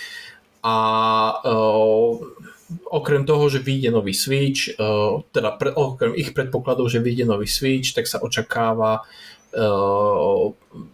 a 0.65 0.77
okrem 2.91 3.23
toho, 3.27 3.45
že 3.51 3.61
vyjde 3.61 3.91
nový 3.93 4.17
Switch, 4.17 4.75
teda 5.31 5.51
pre, 5.61 5.71
okrem 5.73 6.17
ich 6.17 6.33
predpokladov, 6.33 6.89
že 6.89 7.03
vyjde 7.05 7.29
nový 7.29 7.47
Switch, 7.47 7.93
tak 7.93 8.09
sa 8.09 8.23
očakáva 8.23 9.03
uh, 9.03 9.30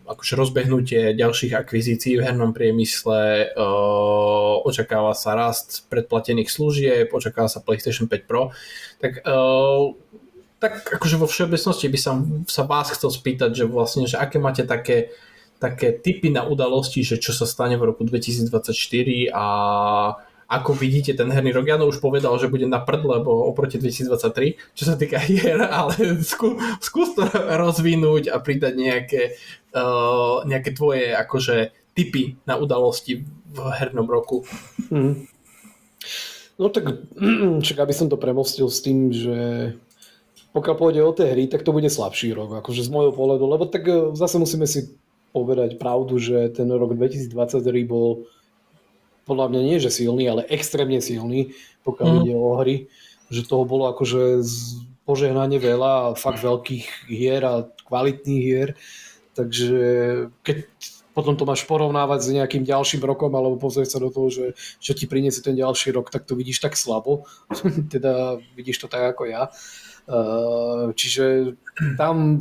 akože 0.07 0.33
rozbehnutie 0.33 1.13
ďalších 1.13 1.53
akvizícií 1.53 2.17
v 2.17 2.25
hernom 2.25 2.57
priemysle, 2.57 3.53
uh, 3.53 4.65
očakáva 4.65 5.13
sa 5.13 5.37
rast 5.37 5.85
predplatených 5.93 6.49
služieb, 6.49 7.13
očakáva 7.13 7.53
sa 7.53 7.61
PlayStation 7.61 8.09
5 8.09 8.25
Pro, 8.25 8.57
tak 8.97 9.21
uh, 9.29 9.93
tak 10.57 10.89
akože 10.89 11.21
vo 11.21 11.29
všeobecnosti 11.29 11.87
by 11.93 11.99
som 12.01 12.17
sa 12.49 12.65
vás 12.65 12.89
chcel 12.89 13.13
spýtať, 13.13 13.53
že 13.53 13.65
vlastne, 13.69 14.09
že 14.09 14.17
aké 14.17 14.41
máte 14.41 14.65
také, 14.65 15.13
také 15.61 15.93
typy 15.93 16.33
na 16.33 16.49
udalosti, 16.49 17.05
že 17.05 17.21
čo 17.21 17.37
sa 17.37 17.45
stane 17.45 17.77
v 17.77 17.93
roku 17.93 18.09
2024 18.09 18.73
a 19.37 19.47
ako 20.47 20.79
vidíte 20.79 21.19
ten 21.19 21.27
herný 21.31 21.51
rok. 21.51 21.67
Jano 21.67 21.91
už 21.91 21.99
povedal, 21.99 22.35
že 22.39 22.47
bude 22.47 22.71
na 22.71 22.79
prd, 22.79 23.03
lebo 23.03 23.51
oproti 23.51 23.83
2023, 23.83 24.79
čo 24.79 24.85
sa 24.87 24.95
týka 24.95 25.19
hier, 25.29 25.59
ale 25.59 26.23
skú, 26.23 26.59
skús 26.79 27.19
to 27.19 27.27
rozvinúť 27.35 28.31
a 28.31 28.39
pridať 28.39 28.75
nejaké, 28.79 29.23
uh, 29.75 30.47
nejaké 30.47 30.71
tvoje 30.75 31.11
akože 31.15 31.75
typy 31.97 32.39
na 32.47 32.55
udalosti 32.61 33.27
v 33.27 33.59
hernom 33.75 34.07
roku. 34.07 34.47
Hmm. 34.93 35.27
No 36.57 36.71
tak, 36.71 36.89
čak 37.67 37.77
aby 37.83 37.95
som 37.95 38.07
to 38.07 38.17
premostil 38.21 38.71
s 38.71 38.81
tým, 38.81 39.11
že 39.11 39.73
pokiaľ 40.57 40.75
pôjde 40.81 41.01
o 41.05 41.13
tie 41.13 41.29
hry, 41.37 41.53
tak 41.53 41.69
to 41.69 41.75
bude 41.75 41.89
slabší 41.93 42.33
rok, 42.33 42.65
akože 42.65 42.81
z 42.81 42.89
môjho 42.89 43.13
pohľadu, 43.13 43.45
lebo 43.45 43.69
tak 43.69 43.85
e, 43.85 44.17
zase 44.17 44.41
musíme 44.41 44.65
si 44.65 44.89
povedať 45.37 45.77
pravdu, 45.77 46.17
že 46.17 46.49
ten 46.49 46.65
rok 46.73 46.97
2023 46.97 47.61
bol 47.85 48.25
podľa 49.27 49.53
mňa 49.53 49.61
nie, 49.67 49.77
že 49.83 49.91
silný, 49.91 50.31
ale 50.31 50.47
extrémne 50.47 51.03
silný, 51.03 51.53
pokiaľ 51.83 52.09
mm. 52.09 52.19
ide 52.23 52.35
o 52.39 52.51
hry, 52.63 52.77
že 53.29 53.43
toho 53.43 53.67
bolo 53.67 53.91
akože 53.91 54.47
požehnanie 55.03 55.59
veľa, 55.59 56.15
fakt 56.15 56.43
veľkých 56.43 57.11
hier 57.11 57.43
a 57.43 57.67
kvalitných 57.87 58.43
hier, 58.43 58.79
takže 59.35 59.79
keď 60.47 60.67
potom 61.17 61.33
to 61.33 61.49
máš 61.49 61.65
porovnávať 61.65 62.21
s 62.23 62.35
nejakým 62.37 62.63
ďalším 62.69 63.01
rokom 63.01 63.33
alebo 63.33 63.57
pozrieť 63.57 63.97
sa 63.97 64.03
do 64.05 64.13
toho, 64.13 64.29
že 64.29 64.45
čo 64.85 64.93
ti 64.93 65.09
priniesie 65.09 65.41
ten 65.41 65.57
ďalší 65.57 65.97
rok, 65.97 66.13
tak 66.13 66.29
to 66.29 66.37
vidíš 66.37 66.61
tak 66.61 66.77
slabo, 66.77 67.25
teda 67.95 68.37
vidíš 68.53 68.85
to 68.85 68.87
tak 68.87 69.17
ako 69.17 69.25
ja. 69.27 69.49
Uh, 70.07 70.95
čiže 70.95 71.57
tam 71.99 72.39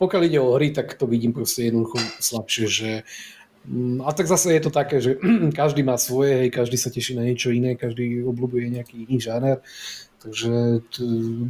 pokiaľ 0.00 0.22
ide 0.26 0.40
o 0.40 0.56
hry, 0.56 0.72
tak 0.72 0.96
to 0.96 1.04
vidím 1.04 1.36
proste 1.36 1.68
jednoducho 1.68 2.00
slabšie, 2.24 2.64
že 2.66 2.90
a 4.00 4.10
tak 4.16 4.26
zase 4.26 4.56
je 4.56 4.62
to 4.64 4.72
také, 4.72 5.00
že 5.04 5.20
každý 5.60 5.84
má 5.84 6.00
svoje, 6.00 6.46
hej, 6.46 6.50
každý 6.50 6.76
sa 6.80 6.88
teší 6.88 7.16
na 7.16 7.28
niečo 7.28 7.52
iné, 7.52 7.76
každý 7.76 8.24
obľúbuje 8.24 8.72
nejaký 8.72 9.04
iný 9.04 9.20
žáner, 9.20 9.60
takže 10.24 10.80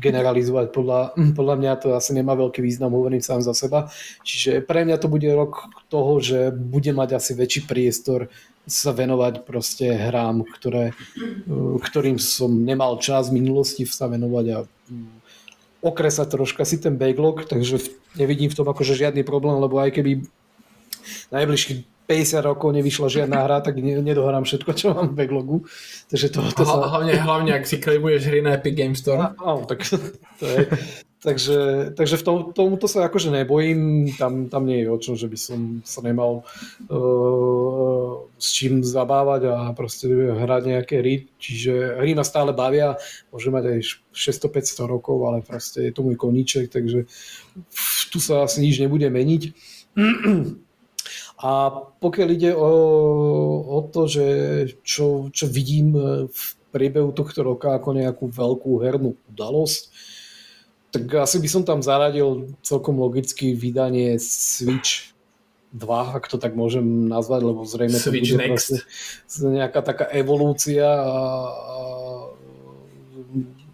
generalizovať 0.03 0.75
podľa, 0.75 1.15
podľa 1.39 1.55
mňa 1.57 1.73
to 1.79 1.89
asi 1.95 2.11
nemá 2.13 2.35
veľký 2.35 2.61
význam, 2.61 2.93
hovorím 2.93 3.23
sám 3.23 3.47
za 3.47 3.55
seba. 3.55 3.89
Čiže 4.27 4.67
pre 4.67 4.83
mňa 4.83 4.97
to 4.99 5.07
bude 5.07 5.27
rok 5.31 5.71
toho, 5.87 6.19
že 6.19 6.51
bude 6.51 6.91
mať 6.91 7.15
asi 7.15 7.33
väčší 7.39 7.71
priestor 7.71 8.27
sa 8.69 8.93
venovať 8.93 9.47
proste 9.47 9.91
hrám, 9.91 10.47
ktoré, 10.47 10.93
ktorým 11.83 12.21
som 12.21 12.51
nemal 12.63 13.01
čas 13.03 13.31
v 13.31 13.43
minulosti 13.43 13.83
sa 13.89 14.07
venovať 14.07 14.47
a 14.53 14.59
mm, 14.67 15.11
okresať 15.81 16.29
troška 16.29 16.63
si 16.69 16.77
ten 16.79 16.95
backlog, 16.95 17.49
takže 17.49 17.81
nevidím 18.15 18.53
v 18.53 18.59
tom 18.61 18.69
akože 18.69 18.95
žiadny 18.95 19.25
problém, 19.25 19.57
lebo 19.59 19.81
aj 19.81 19.97
keby 19.97 20.23
najbližších 21.33 22.00
50 22.11 22.43
rokov 22.43 22.75
nevyšla 22.75 23.07
žiadna 23.07 23.39
hra, 23.47 23.63
tak 23.63 23.79
nedohrám 23.79 24.43
všetko, 24.43 24.71
čo 24.75 24.91
mám 24.91 25.15
v 25.15 25.19
backlogu. 25.23 25.63
Takže 26.11 26.27
to, 26.35 26.43
to 26.51 26.67
sa... 26.67 26.91
hlavne, 26.91 27.15
hlavne, 27.15 27.55
ak 27.55 27.71
si 27.71 27.79
klejmuješ 27.79 28.27
hry 28.27 28.43
na 28.43 28.59
Epic 28.59 28.75
Game 28.75 28.99
Store. 28.99 29.39
No, 29.39 29.63
tak 29.63 29.87
to 29.87 30.45
je, 30.45 30.67
Takže, 31.21 31.93
takže 32.01 32.17
v 32.17 32.25
tom, 32.25 32.37
tomuto 32.57 32.89
sa 32.89 33.05
akože 33.05 33.29
nebojím, 33.29 34.09
tam, 34.17 34.49
tam 34.49 34.65
nie 34.65 34.81
je 34.81 34.89
o 34.89 34.97
čom, 34.97 35.21
že 35.21 35.29
by 35.29 35.37
som 35.37 35.85
sa 35.85 36.01
nemal 36.01 36.49
uh, 36.89 38.25
s 38.41 38.49
čím 38.57 38.81
zabávať 38.81 39.53
a 39.53 39.57
proste 39.77 40.09
hrať 40.09 40.63
nejaké 40.65 41.05
hry, 41.05 41.29
čiže 41.37 42.01
hry 42.01 42.17
ma 42.17 42.25
stále 42.25 42.57
bavia, 42.57 42.97
môže 43.29 43.53
mať 43.53 43.65
aj 43.69 43.79
600-500 44.17 44.89
rokov, 44.89 45.21
ale 45.29 45.45
proste 45.45 45.85
je 45.85 45.93
to 45.93 46.01
môj 46.09 46.17
koníček, 46.17 46.73
takže 46.73 47.05
tu 48.09 48.17
sa 48.17 48.49
asi 48.49 48.65
nič 48.65 48.81
nebude 48.81 49.13
meniť. 49.13 49.43
A 51.41 51.73
pokiaľ 51.73 52.29
ide 52.37 52.53
o, 52.53 52.69
o 53.65 53.81
to, 53.89 54.05
že 54.05 54.27
čo, 54.85 55.33
čo 55.33 55.49
vidím 55.49 55.97
v 56.29 56.43
priebehu 56.69 57.17
tohto 57.17 57.41
roka 57.41 57.73
ako 57.73 57.97
nejakú 57.97 58.29
veľkú 58.29 58.71
hernú 58.85 59.17
udalosť, 59.33 59.89
tak 60.91 61.07
asi 61.17 61.41
by 61.41 61.49
som 61.49 61.63
tam 61.65 61.81
zaradil 61.81 62.53
celkom 62.61 63.01
logicky 63.01 63.57
vydanie 63.57 64.21
Switch 64.21 65.17
2, 65.73 66.19
ak 66.19 66.27
to 66.27 66.37
tak 66.37 66.59
môžem 66.59 67.07
nazvať, 67.07 67.41
lebo 67.47 67.63
zrejme 67.63 67.95
Switch 67.95 68.35
to 68.35 68.37
bude 68.37 68.51
Next. 68.51 68.85
nejaká 69.41 69.81
taká 69.87 70.07
evolúcia 70.11 70.85
a, 70.85 71.17
a 71.49 71.79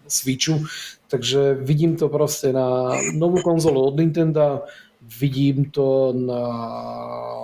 Switchu. 0.07 0.63
Takže 1.07 1.57
vidím 1.59 1.95
to 1.99 2.07
proste 2.07 2.51
na 2.51 2.95
novú 3.15 3.41
konzolu 3.43 3.81
od 3.81 3.95
Nintendo, 3.97 4.67
vidím 5.07 5.71
to 5.71 6.11
na... 6.11 6.41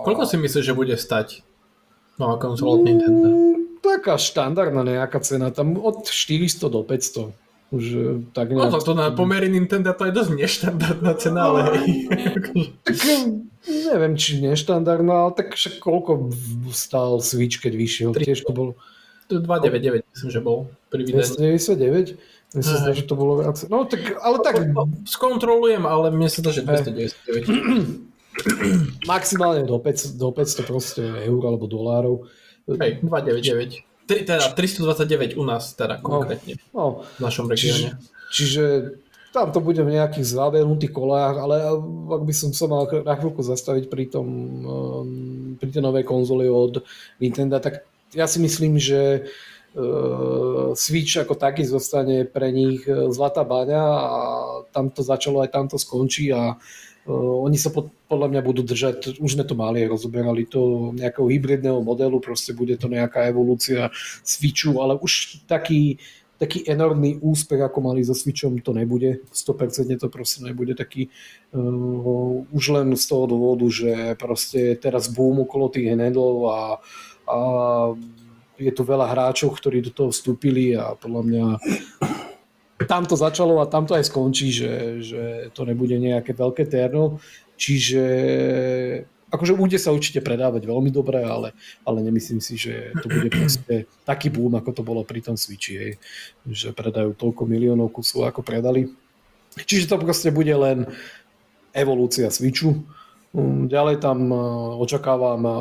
Koľko 0.03 0.27
si 0.27 0.35
myslíš, 0.35 0.65
že 0.67 0.75
bude 0.75 0.95
stať 0.99 1.41
nová 2.19 2.35
konzola 2.35 2.75
od 2.77 2.83
Nintendo? 2.83 3.27
Mm, 3.31 3.79
taká 3.79 4.19
štandardná 4.19 4.83
nejaká 4.83 5.23
cena, 5.23 5.49
tam 5.49 5.79
od 5.79 6.05
400 6.05 6.67
do 6.67 6.83
500. 6.83 7.31
Už 7.73 7.83
e, 7.89 8.05
tak 8.37 8.53
No 8.53 8.69
nejak... 8.69 8.77
to, 8.77 8.79
to 8.85 8.93
na 8.93 9.09
pomery 9.09 9.49
Nintendo 9.49 9.97
to 9.97 10.05
je 10.05 10.13
dosť 10.13 10.31
neštandardná 10.37 11.11
cena, 11.17 11.41
ale 11.49 11.59
hej. 11.81 11.89
Tak 12.85 12.97
e, 13.01 13.15
neviem, 13.65 14.13
či 14.13 14.43
neštandardná, 14.45 15.25
ale 15.25 15.31
tak 15.33 15.57
však 15.57 15.81
koľko 15.81 16.29
stál 16.69 17.17
Switch, 17.23 17.57
keď 17.63 17.73
vyšiel? 17.73 18.09
Tri- 18.13 18.29
Tiež 18.29 18.45
to 18.45 18.53
bolo 18.53 18.71
299 19.31 20.05
myslím, 20.13 20.29
že 20.29 20.41
bol 20.43 20.69
pri 20.93 21.01
vydaní. 21.07 21.57
299? 21.57 22.19
Mne 22.53 22.61
sa 22.61 22.77
zdá, 22.85 22.93
že 22.93 23.09
to 23.09 23.17
bolo 23.17 23.41
viac. 23.41 23.57
No 23.65 23.81
tak, 23.89 24.13
ale 24.21 24.37
tak 24.45 24.61
Skontrolujem, 25.09 25.89
ale 25.89 26.13
mne 26.13 26.29
sa 26.29 26.45
to, 26.45 26.53
že 26.53 26.61
299. 26.61 28.13
maximálne 29.09 29.65
do 29.65 29.77
500, 29.81 30.17
do 30.21 30.29
500 30.29 30.69
proste 30.69 31.01
eur 31.01 31.41
alebo 31.49 31.65
dolárov. 31.65 32.29
Hej, 32.69 33.01
299. 33.01 33.81
Tri, 34.05 34.19
teda 34.27 34.53
329 34.53 35.39
u 35.39 35.43
nás 35.47 35.73
teda 35.73 35.97
konkrétne 36.03 36.59
No, 36.75 37.07
v 37.17 37.19
našom 37.23 37.47
regióne. 37.47 37.95
čiže 38.35 38.99
tam 39.31 39.49
to 39.49 39.63
bude 39.63 39.79
v 39.81 39.95
nejakých 39.97 40.27
zabenutých 40.27 40.93
kolách, 40.93 41.39
ale 41.41 41.55
ak 42.11 42.21
by 42.21 42.33
som 42.35 42.53
sa 42.53 42.69
mal 42.69 42.85
na 42.85 43.15
chvíľku 43.17 43.41
zastaviť 43.41 43.89
pri, 43.89 44.05
tom, 44.13 44.27
um, 44.61 45.09
pri 45.57 45.73
tej 45.73 45.81
novej 45.81 46.05
konzoli 46.05 46.45
od 46.45 46.85
Nintendo, 47.17 47.57
tak 47.57 47.81
ja 48.13 48.29
si 48.29 48.37
myslím, 48.43 48.77
že 48.77 49.25
uh, 49.25 49.52
Switch 50.77 51.17
ako 51.17 51.33
taký 51.33 51.65
zostane 51.65 52.29
pre 52.29 52.53
nich 52.53 52.85
uh, 52.85 53.09
zlatá 53.09 53.41
baňa 53.41 53.81
a 53.81 54.19
tam 54.69 54.93
to 54.93 55.01
začalo, 55.01 55.41
aj 55.41 55.49
tam 55.49 55.65
to 55.65 55.81
skončí 55.81 56.29
a 56.29 56.57
Uh, 57.03 57.43
oni 57.43 57.59
sa 57.59 57.67
pod, 57.67 57.91
podľa 58.07 58.31
mňa 58.31 58.41
budú 58.47 58.63
držať, 58.63 59.19
už 59.19 59.35
sme 59.35 59.43
to 59.43 59.59
mali, 59.59 59.83
rozoberali 59.83 60.47
to 60.47 60.95
nejakého 60.95 61.27
hybridného 61.27 61.83
modelu, 61.83 62.15
proste 62.23 62.55
bude 62.55 62.79
to 62.79 62.87
nejaká 62.87 63.27
evolúcia 63.27 63.91
Switchu, 64.23 64.79
ale 64.79 64.95
už 64.95 65.43
taký, 65.43 65.99
taký 66.39 66.63
enormný 66.63 67.19
úspech, 67.19 67.59
ako 67.59 67.91
mali 67.91 68.07
so 68.07 68.15
Switchom, 68.15 68.55
to 68.63 68.71
nebude. 68.71 69.19
100% 69.35 69.99
to 69.99 70.07
proste 70.07 70.47
nebude 70.47 70.79
taký 70.79 71.11
uh, 71.51 72.47
už 72.55 72.63
len 72.71 72.95
z 72.95 73.03
toho 73.03 73.27
dôvodu, 73.27 73.67
že 73.67 74.15
proste 74.15 74.79
teraz 74.79 75.11
boom 75.11 75.43
okolo 75.43 75.75
tých 75.75 75.91
handlov 75.91 76.35
a, 76.47 76.59
a 77.27 77.37
je 78.63 78.73
tu 78.73 78.83
veľa 78.87 79.11
hráčov, 79.11 79.55
ktorí 79.59 79.83
do 79.83 79.91
toho 79.91 80.09
vstúpili 80.13 80.75
a 80.77 80.95
podľa 80.95 81.21
mňa 81.27 81.45
tam 82.87 83.03
to 83.07 83.15
začalo 83.15 83.63
a 83.63 83.69
tam 83.69 83.87
to 83.87 83.95
aj 83.95 84.07
skončí, 84.07 84.51
že, 84.51 85.03
že 85.03 85.23
to 85.55 85.63
nebude 85.63 85.95
nejaké 85.95 86.35
veľké 86.35 86.67
terno. 86.67 87.19
Čiže 87.55 88.03
akože 89.33 89.53
bude 89.57 89.77
sa 89.81 89.89
určite 89.89 90.21
predávať 90.21 90.69
veľmi 90.69 90.93
dobre, 90.93 91.25
ale, 91.25 91.57
ale 91.81 91.99
nemyslím 92.05 92.37
si, 92.37 92.53
že 92.53 92.93
to 93.01 93.09
bude 93.09 93.33
proste 93.33 93.89
taký 94.05 94.29
boom, 94.29 94.53
ako 94.53 94.69
to 94.69 94.83
bolo 94.85 95.01
pri 95.01 95.25
tom 95.25 95.33
Switchi, 95.33 95.73
hej. 95.73 95.93
že 96.45 96.69
predajú 96.69 97.17
toľko 97.17 97.49
miliónov 97.49 97.89
kusov, 97.89 98.29
ako 98.29 98.45
predali. 98.45 98.93
Čiže 99.57 99.89
to 99.89 99.97
proste 100.01 100.29
bude 100.29 100.53
len 100.53 100.85
evolúcia 101.73 102.29
Switchu. 102.29 102.85
Um, 103.33 103.65
Ďalej 103.65 104.05
tam 104.05 104.29
uh, 104.29 104.77
očakávam 104.77 105.41
uh, 105.45 105.57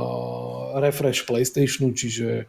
refresh 0.80 1.24
PlayStationu, 1.24 1.96
čiže 1.96 2.44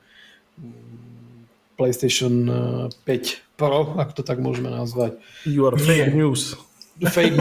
PlayStation 1.78 2.34
uh, 2.48 2.88
5 3.06 3.58
Pro, 3.58 3.94
ak 4.02 4.18
to 4.18 4.26
tak 4.26 4.42
môžeme 4.42 4.70
nazvať. 4.74 5.22
You 5.46 5.70
are 5.70 5.78
fake 5.78 6.18
news. 6.18 6.58
Fake, 7.02 7.38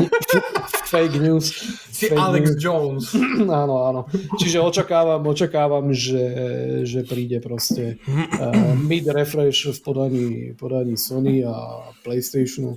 fake 0.93 1.17
news. 1.21 1.53
Si 1.89 2.09
fake 2.09 2.21
Alex 2.21 2.45
news. 2.53 2.61
Jones. 2.61 3.05
Áno, 3.63 3.85
áno. 3.85 4.01
Čiže 4.41 4.61
očakávam, 4.61 5.21
očakávam 5.29 5.93
že, 5.93 6.25
že 6.89 7.05
príde 7.05 7.41
proste 7.41 8.01
uh, 8.09 8.77
mid 8.77 9.09
refresh 9.09 9.73
v 9.73 9.79
podaní, 9.85 10.29
podaní 10.57 10.97
Sony 10.97 11.45
a 11.45 11.89
PlayStationu. 12.05 12.77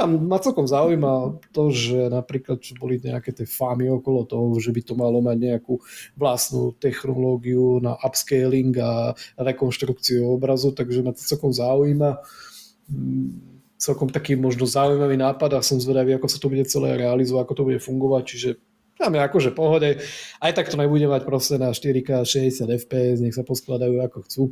Tam 0.00 0.16
ma 0.16 0.40
celkom 0.40 0.64
zaujíma 0.64 1.44
to, 1.52 1.68
že 1.68 2.08
napríklad 2.08 2.64
čo 2.64 2.72
boli 2.80 2.96
nejaké 2.96 3.36
tie 3.36 3.44
fámy 3.44 3.92
okolo 4.00 4.24
toho, 4.24 4.48
že 4.56 4.72
by 4.72 4.80
to 4.80 4.96
malo 4.96 5.20
mať 5.20 5.36
nejakú 5.36 5.76
vlastnú 6.16 6.72
technológiu 6.80 7.84
na 7.84 8.00
upscaling 8.00 8.72
a 8.80 9.12
rekonštrukciu 9.36 10.24
obrazu, 10.24 10.72
takže 10.72 11.04
ma 11.04 11.12
to 11.12 11.20
celkom 11.20 11.52
zaujíma. 11.52 12.16
Mm, 12.88 13.60
Celkom 13.80 14.12
taký 14.12 14.36
možno 14.36 14.68
zaujímavý 14.68 15.16
nápad 15.16 15.56
a 15.56 15.64
som 15.64 15.80
zvedavý, 15.80 16.12
ako 16.12 16.28
sa 16.28 16.36
to 16.36 16.52
bude 16.52 16.68
celé 16.68 17.00
realizovať, 17.00 17.48
ako 17.48 17.54
to 17.56 17.66
bude 17.72 17.80
fungovať, 17.80 18.22
čiže 18.28 18.50
tam 19.00 19.16
je 19.16 19.20
akože 19.24 19.50
pohode. 19.56 19.96
Aj 20.44 20.52
tak 20.52 20.68
to 20.68 20.76
nebude 20.76 21.08
mať 21.08 21.24
proste 21.24 21.56
na 21.56 21.72
4K 21.72 22.20
60 22.28 22.68
fps, 22.84 23.24
nech 23.24 23.32
sa 23.32 23.40
poskladajú 23.40 23.96
ako 24.04 24.18
chcú. 24.28 24.42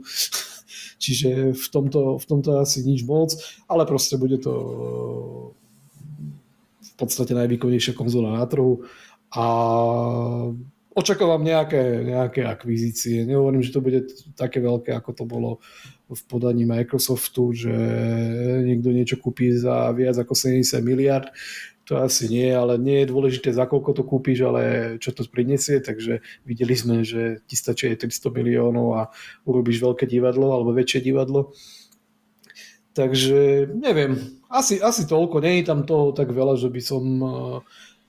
Čiže 1.05 1.53
v 1.53 1.66
tomto, 1.68 2.16
v 2.16 2.24
tomto 2.24 2.57
asi 2.57 2.80
nič 2.80 3.05
moc, 3.05 3.36
ale 3.68 3.84
proste 3.84 4.16
bude 4.16 4.40
to 4.40 4.53
v 6.80 6.92
podstate 6.96 7.36
najvýkonnejšia 7.36 7.94
konzola 7.94 8.40
na 8.40 8.44
trhu 8.49 8.82
a 9.30 9.44
očakávam 10.99 11.44
nejaké, 11.44 12.03
nejaké 12.03 12.42
akvizície. 12.42 13.22
Nehovorím, 13.22 13.62
že 13.62 13.70
to 13.70 13.84
bude 13.84 14.11
také 14.34 14.59
veľké, 14.59 14.90
ako 14.99 15.11
to 15.14 15.24
bolo 15.28 15.51
v 16.09 16.22
podaní 16.26 16.66
Microsoftu, 16.66 17.53
že 17.55 17.74
niekto 18.64 18.90
niečo 18.90 19.20
kúpi 19.20 19.55
za 19.55 19.92
viac 19.94 20.18
ako 20.18 20.34
70 20.34 20.80
miliard. 20.82 21.30
To 21.89 22.05
asi 22.05 22.28
nie, 22.28 22.53
ale 22.53 22.76
nie 22.76 23.01
je 23.01 23.11
dôležité, 23.11 23.49
za 23.49 23.64
koľko 23.64 23.97
to 23.97 24.03
kúpiš, 24.05 24.45
ale 24.45 24.62
čo 25.01 25.09
to 25.16 25.24
prinesie, 25.24 25.80
takže 25.80 26.20
videli 26.45 26.76
sme, 26.76 27.01
že 27.01 27.41
ti 27.49 27.57
stačí 27.57 27.89
aj 27.89 28.05
300 28.05 28.28
miliónov 28.28 28.86
a 28.93 29.03
urobíš 29.49 29.80
veľké 29.80 30.05
divadlo 30.05 30.53
alebo 30.53 30.76
väčšie 30.76 31.01
divadlo. 31.01 31.57
Takže 32.93 33.72
neviem, 33.72 34.20
asi, 34.53 34.76
asi 34.84 35.09
toľko, 35.09 35.41
nie 35.41 35.64
je 35.64 35.68
tam 35.70 35.89
toho 35.89 36.12
tak 36.12 36.28
veľa, 36.28 36.61
že 36.61 36.68
by 36.68 36.80
som 36.84 37.05
uh, 37.24 37.59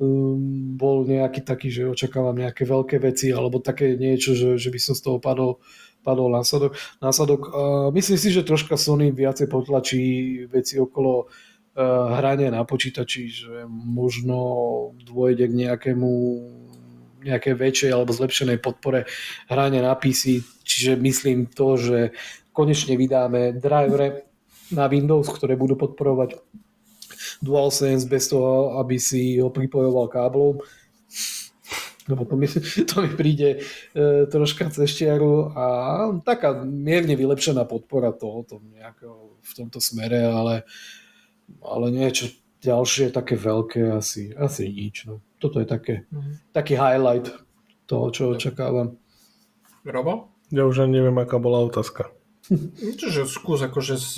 um, 0.04 0.76
bol 0.76 1.08
nejaký 1.08 1.48
taký, 1.48 1.72
že 1.72 1.88
očakávam 1.88 2.36
nejaké 2.36 2.68
veľké 2.68 3.00
veci 3.00 3.32
alebo 3.32 3.64
také 3.64 3.96
niečo, 3.96 4.36
že, 4.36 4.60
že 4.60 4.76
by 4.76 4.80
som 4.82 4.92
z 4.98 5.02
toho 5.08 5.18
padol, 5.24 5.64
padol 6.04 6.28
následok. 6.28 6.76
následok. 7.00 7.42
Uh, 7.48 7.88
myslím 7.96 8.20
si, 8.20 8.28
že 8.28 8.44
troška 8.44 8.76
Sony 8.76 9.16
viacej 9.16 9.48
potlačí 9.48 10.04
veci 10.52 10.76
okolo 10.76 11.32
hranie 12.20 12.52
na 12.52 12.68
počítači, 12.68 13.32
že 13.32 13.54
možno 13.70 14.38
dôjde 15.00 15.48
k 15.48 15.58
nejakému 15.68 16.12
nejakej 17.20 17.56
väčšej 17.56 17.92
alebo 17.92 18.16
zlepšenej 18.16 18.64
podpore 18.64 19.04
hrania 19.52 19.84
na 19.84 19.96
PC, 19.96 20.40
čiže 20.64 20.96
myslím 20.96 21.52
to, 21.52 21.76
že 21.76 22.00
konečne 22.56 22.96
vydáme 22.96 23.60
drivere 23.60 24.32
na 24.72 24.88
Windows, 24.88 25.28
ktoré 25.28 25.60
budú 25.60 25.76
podporovať 25.76 26.40
DualSense 27.44 28.08
bez 28.08 28.32
toho, 28.32 28.80
aby 28.80 29.00
si 29.00 29.40
ho 29.40 29.52
pripojoval 29.52 30.12
káblom. 30.12 30.64
Lebo 32.10 32.26
to 32.26 32.36
mi, 32.36 32.48
to 32.90 32.96
mi 33.06 33.12
príde 33.14 33.50
e, 33.94 34.26
troška 34.28 34.72
cez 34.74 34.90
a 35.54 35.66
taká 36.26 36.66
mierne 36.66 37.14
vylepšená 37.14 37.70
podpora 37.70 38.16
tohoto 38.16 38.64
nejakého 38.74 39.38
v 39.40 39.52
tomto 39.56 39.80
smere, 39.80 40.26
ale, 40.26 40.68
ale 41.64 41.92
niečo 41.92 42.32
ďalšie 42.60 43.16
také 43.16 43.40
veľké 43.40 43.96
asi, 43.96 44.36
asi 44.36 44.68
nič. 44.68 45.08
No 45.08 45.24
toto 45.40 45.64
je 45.64 45.68
také, 45.68 46.06
mm-hmm. 46.12 46.34
taký 46.52 46.76
highlight 46.76 47.32
toho, 47.88 48.12
čo 48.12 48.36
očakávam. 48.36 49.00
Robo? 49.88 50.30
Ja 50.52 50.68
už 50.68 50.86
ani 50.86 51.00
neviem, 51.00 51.18
aká 51.18 51.40
bola 51.40 51.64
otázka. 51.64 52.12
Čože 53.00 53.30
skús 53.30 53.62
akože 53.62 53.96
z, 53.96 54.12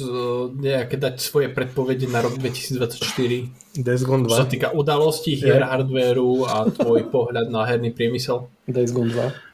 nejaké 0.55 0.95
dať 0.95 1.19
svoje 1.19 1.51
predpovede 1.51 2.07
na 2.07 2.23
rok 2.23 2.39
2024. 2.39 3.77
Days 3.77 4.03
Gone 4.07 4.25
2. 4.25 4.31
Čo 4.31 4.41
sa 4.41 4.49
týka 4.49 4.67
udalostí, 4.71 5.35
hier, 5.35 5.61
yeah. 5.61 5.69
hardwareu 5.69 6.47
a 6.47 6.67
tvoj 6.71 7.11
pohľad 7.11 7.51
na 7.51 7.67
herný 7.67 7.91
priemysel. 7.91 8.47
Days 8.65 8.95
Gone 8.95 9.11
2. 9.11 9.50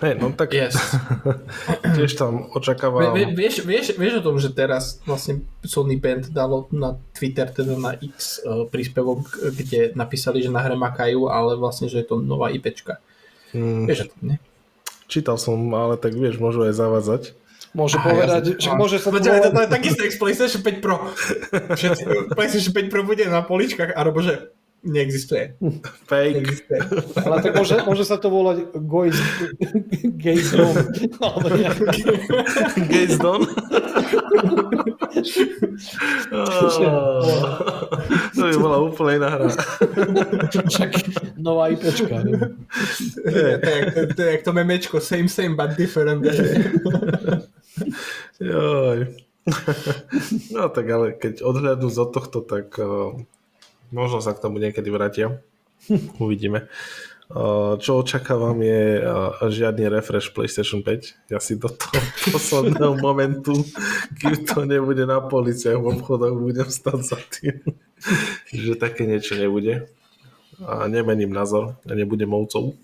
Hey, 0.00 0.16
no 0.16 0.32
tak 0.32 0.56
yes. 0.56 0.72
tiež 1.96 2.16
tam 2.16 2.48
očakávam... 2.56 3.12
Vie, 3.12 3.28
vieš, 3.36 3.60
vieš, 3.60 3.92
vieš 3.92 4.24
o 4.24 4.24
tom, 4.24 4.40
že 4.40 4.48
teraz 4.48 5.04
vlastne 5.04 5.44
Sony 5.60 6.00
Band 6.00 6.32
dalo 6.32 6.64
na 6.72 6.96
Twitter, 7.12 7.52
teda 7.52 7.76
na 7.76 7.92
X 7.92 8.40
uh, 8.40 8.64
príspevok, 8.64 9.36
kde 9.52 9.92
napísali, 9.92 10.40
že 10.40 10.48
na 10.48 10.64
hre 10.64 10.80
makajú, 10.80 11.28
ale 11.28 11.60
vlastne, 11.60 11.92
že 11.92 12.00
je 12.00 12.06
to 12.08 12.24
nová 12.24 12.48
IPčka. 12.48 13.04
Hmm. 13.52 13.84
Vieš 13.84 14.08
o 14.08 14.16
tom, 14.16 14.20
nie? 14.32 14.38
Čítal 15.12 15.36
som, 15.36 15.60
ale 15.76 16.00
tak 16.00 16.16
vieš, 16.16 16.40
môžu 16.40 16.64
aj 16.64 16.74
zavádzať. 16.80 17.22
Môže 17.74 17.98
ah, 17.98 18.06
povedať, 18.06 18.42
ja 18.54 18.70
že 18.70 18.70
môže 18.78 19.02
sa... 19.02 19.10
Počkaj, 19.10 19.40
to, 19.44 19.50
to 19.50 19.62
je 19.66 19.70
takisto 19.70 20.00
jak 20.06 20.14
PlayStation 20.14 20.62
5 20.62 20.78
Pro. 20.78 20.96
PlayStation 22.38 22.72
5 22.72 22.86
Pro 22.86 23.02
bude 23.02 23.26
na 23.26 23.42
poličkách, 23.42 23.98
alebo 23.98 24.22
že 24.22 24.53
Neexistuje. 24.84 25.56
Fake. 26.10 26.44
Neexistuje. 26.44 26.80
Ale 27.24 27.36
tak 27.40 27.52
môže, 27.56 27.74
môže 27.88 28.04
sa 28.04 28.20
to 28.20 28.28
volať 28.28 28.68
Don. 30.52 30.76
Gaze 32.92 33.16
Don? 33.16 33.40
to 38.36 38.40
by 38.44 38.56
bola 38.60 38.76
úplne 38.84 39.24
iná 39.24 39.28
hra. 39.32 39.48
Však 40.52 40.90
nová 41.40 41.72
IPčka. 41.72 42.20
To 44.14 44.20
je 44.20 44.28
jak 44.36 44.42
to 44.44 44.52
memečko, 44.52 45.00
same 45.00 45.32
same 45.32 45.56
but 45.56 45.76
different. 45.80 46.20
Joj. 48.40 49.16
No 50.52 50.68
tak 50.72 50.86
ale 50.88 51.16
keď 51.20 51.44
odhľadnú 51.44 51.88
od 51.92 52.10
tohto, 52.16 52.40
tak 52.44 52.72
uh, 52.80 53.12
Možno 53.94 54.18
sa 54.18 54.34
k 54.34 54.42
tomu 54.42 54.58
niekedy 54.58 54.90
vrátia. 54.90 55.38
Uvidíme. 56.22 56.66
Čo 57.80 58.04
očakávam 58.04 58.60
je 58.60 59.00
žiadny 59.48 59.88
refresh 59.88 60.34
PlayStation 60.34 60.84
5. 60.84 61.32
Ja 61.32 61.40
si 61.40 61.56
do 61.56 61.72
toho 61.72 61.96
posledného 62.36 63.00
momentu, 63.00 63.54
kým 64.20 64.44
to 64.44 64.68
nebude 64.68 65.08
na 65.08 65.24
policiách 65.24 65.80
v 65.80 65.88
obchodoch, 65.94 66.36
budem 66.36 66.68
stať 66.68 66.98
za 67.00 67.18
tým, 67.32 67.56
že 68.66 68.74
také 68.76 69.08
niečo 69.08 69.38
nebude. 69.40 69.88
A 70.62 70.86
nemením 70.86 71.32
názor, 71.32 71.80
ja 71.88 71.96
nebudem 71.96 72.30
ovcov. 72.30 72.76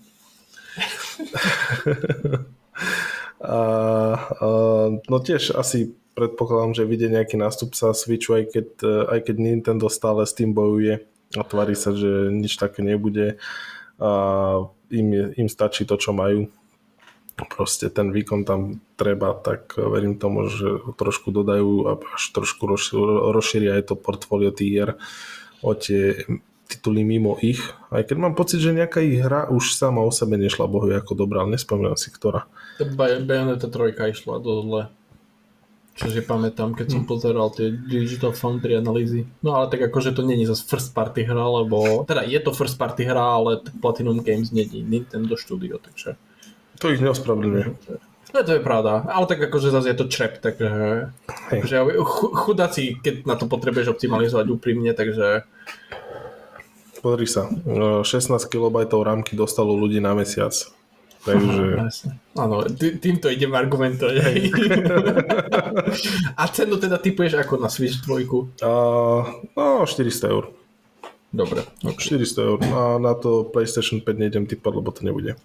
a, 3.39 3.59
a, 3.61 4.47
no 4.95 5.17
tiež 5.21 5.53
asi 5.53 5.95
predpokladám, 6.15 6.75
že 6.75 6.89
vidie 6.89 7.07
nejaký 7.07 7.39
nástup 7.39 7.75
sa 7.75 7.95
Switchu, 7.95 8.37
aj 8.37 8.45
keď, 8.51 8.67
aj 9.07 9.19
keď 9.31 9.35
Nintendo 9.39 9.87
stále 9.87 10.27
s 10.27 10.35
tým 10.35 10.51
bojuje 10.51 11.03
a 11.35 11.41
tvári 11.47 11.75
sa, 11.77 11.95
že 11.95 12.29
nič 12.31 12.59
také 12.59 12.83
nebude 12.83 13.39
a 14.01 14.11
im, 14.91 15.07
im 15.37 15.47
stačí 15.47 15.87
to, 15.87 15.95
čo 15.95 16.11
majú. 16.11 16.51
Proste 17.41 17.89
ten 17.89 18.11
výkon 18.11 18.43
tam 18.45 18.83
treba, 18.99 19.33
tak 19.33 19.73
verím 19.79 20.19
tomu, 20.19 20.51
že 20.51 20.83
trošku 20.99 21.31
dodajú 21.31 21.89
a 21.89 21.97
až 21.97 22.23
trošku 22.35 22.69
rozšíria 23.31 23.79
aj 23.79 23.93
to 23.93 23.95
portfólio 23.97 24.51
tých 24.51 24.69
hier 24.69 24.89
o 25.63 25.73
tie 25.73 26.27
tituly 26.71 27.03
mimo 27.03 27.35
ich. 27.43 27.59
Aj 27.91 28.03
keď 28.03 28.17
mám 28.19 28.35
pocit, 28.35 28.63
že 28.63 28.75
nejaká 28.75 29.03
ich 29.03 29.19
hra 29.19 29.51
už 29.51 29.75
sama 29.75 30.03
o 30.03 30.11
sebe 30.11 30.39
nešla 30.39 30.71
bohu 30.71 30.87
ako 30.91 31.13
dobrá, 31.17 31.43
ale 31.43 31.59
nespomínam 31.59 31.99
si 31.99 32.11
ktorá. 32.13 32.47
Bayonetta 32.97 33.67
3 33.67 34.11
išla 34.11 34.39
dosť 34.39 34.61
zle. 34.67 34.83
Čo 35.91 36.07
si 36.07 36.23
pamätám, 36.23 36.71
keď 36.71 36.87
som 36.97 37.03
hm. 37.03 37.09
pozeral 37.09 37.51
tie 37.51 37.67
Digital 37.71 38.31
Foundry 38.31 38.79
analýzy. 38.79 39.27
No 39.43 39.59
ale 39.59 39.67
tak 39.67 39.91
akože 39.91 40.15
to 40.15 40.23
není 40.23 40.47
zase 40.47 40.63
first 40.63 40.95
party 40.95 41.27
hra, 41.27 41.45
lebo... 41.61 42.07
Teda 42.07 42.23
je 42.23 42.39
to 42.39 42.55
first 42.55 42.79
party 42.79 43.03
hra, 43.03 43.43
ale 43.43 43.59
Platinum 43.83 44.23
Games 44.23 44.51
není 44.51 44.81
Nintendo 44.87 45.35
Studio, 45.37 45.77
takže... 45.77 46.15
To 46.79 46.89
ich 46.89 47.03
neospravedlňuje. 47.03 47.65
No 48.31 48.39
to 48.47 48.51
je 48.55 48.63
pravda, 48.63 49.03
ale 49.11 49.27
tak 49.27 49.43
akože 49.43 49.75
zase 49.75 49.91
je 49.91 49.97
to 49.99 50.07
črep, 50.07 50.39
takže... 50.39 50.69
takže 51.51 51.77
chudáci, 52.47 52.95
keď 53.03 53.27
na 53.27 53.35
to 53.35 53.51
potrebuješ 53.51 53.91
optimalizovať 53.91 54.47
úprimne, 54.47 54.95
takže... 54.95 55.43
Pozri 57.03 57.27
sa, 57.27 57.51
16 57.51 58.05
KB 58.47 58.75
rámky 58.87 59.35
dostalo 59.35 59.75
ľudí 59.75 59.99
na 59.99 60.15
mesiac. 60.15 60.53
Takže... 61.21 61.77
Áno, 62.33 62.65
týmto 62.75 63.29
idem 63.29 63.53
argumentovať. 63.53 64.17
A 66.39 66.43
cenu 66.49 66.81
teda 66.81 66.97
typuješ 66.97 67.37
ako 67.37 67.61
na 67.61 67.69
Switch 67.69 68.01
2? 68.01 68.25
Uh, 68.65 69.21
no, 69.53 69.85
400 69.85 70.33
eur. 70.33 70.49
Dobre. 71.29 71.61
Okay. 71.85 72.25
400 72.25 72.41
eur. 72.41 72.57
A 72.73 72.97
na 72.97 73.13
to 73.13 73.45
PlayStation 73.53 74.01
5 74.01 74.17
nejdem 74.17 74.49
typať, 74.49 74.73
lebo 74.73 74.89
to 74.89 75.05
nebude. 75.05 75.37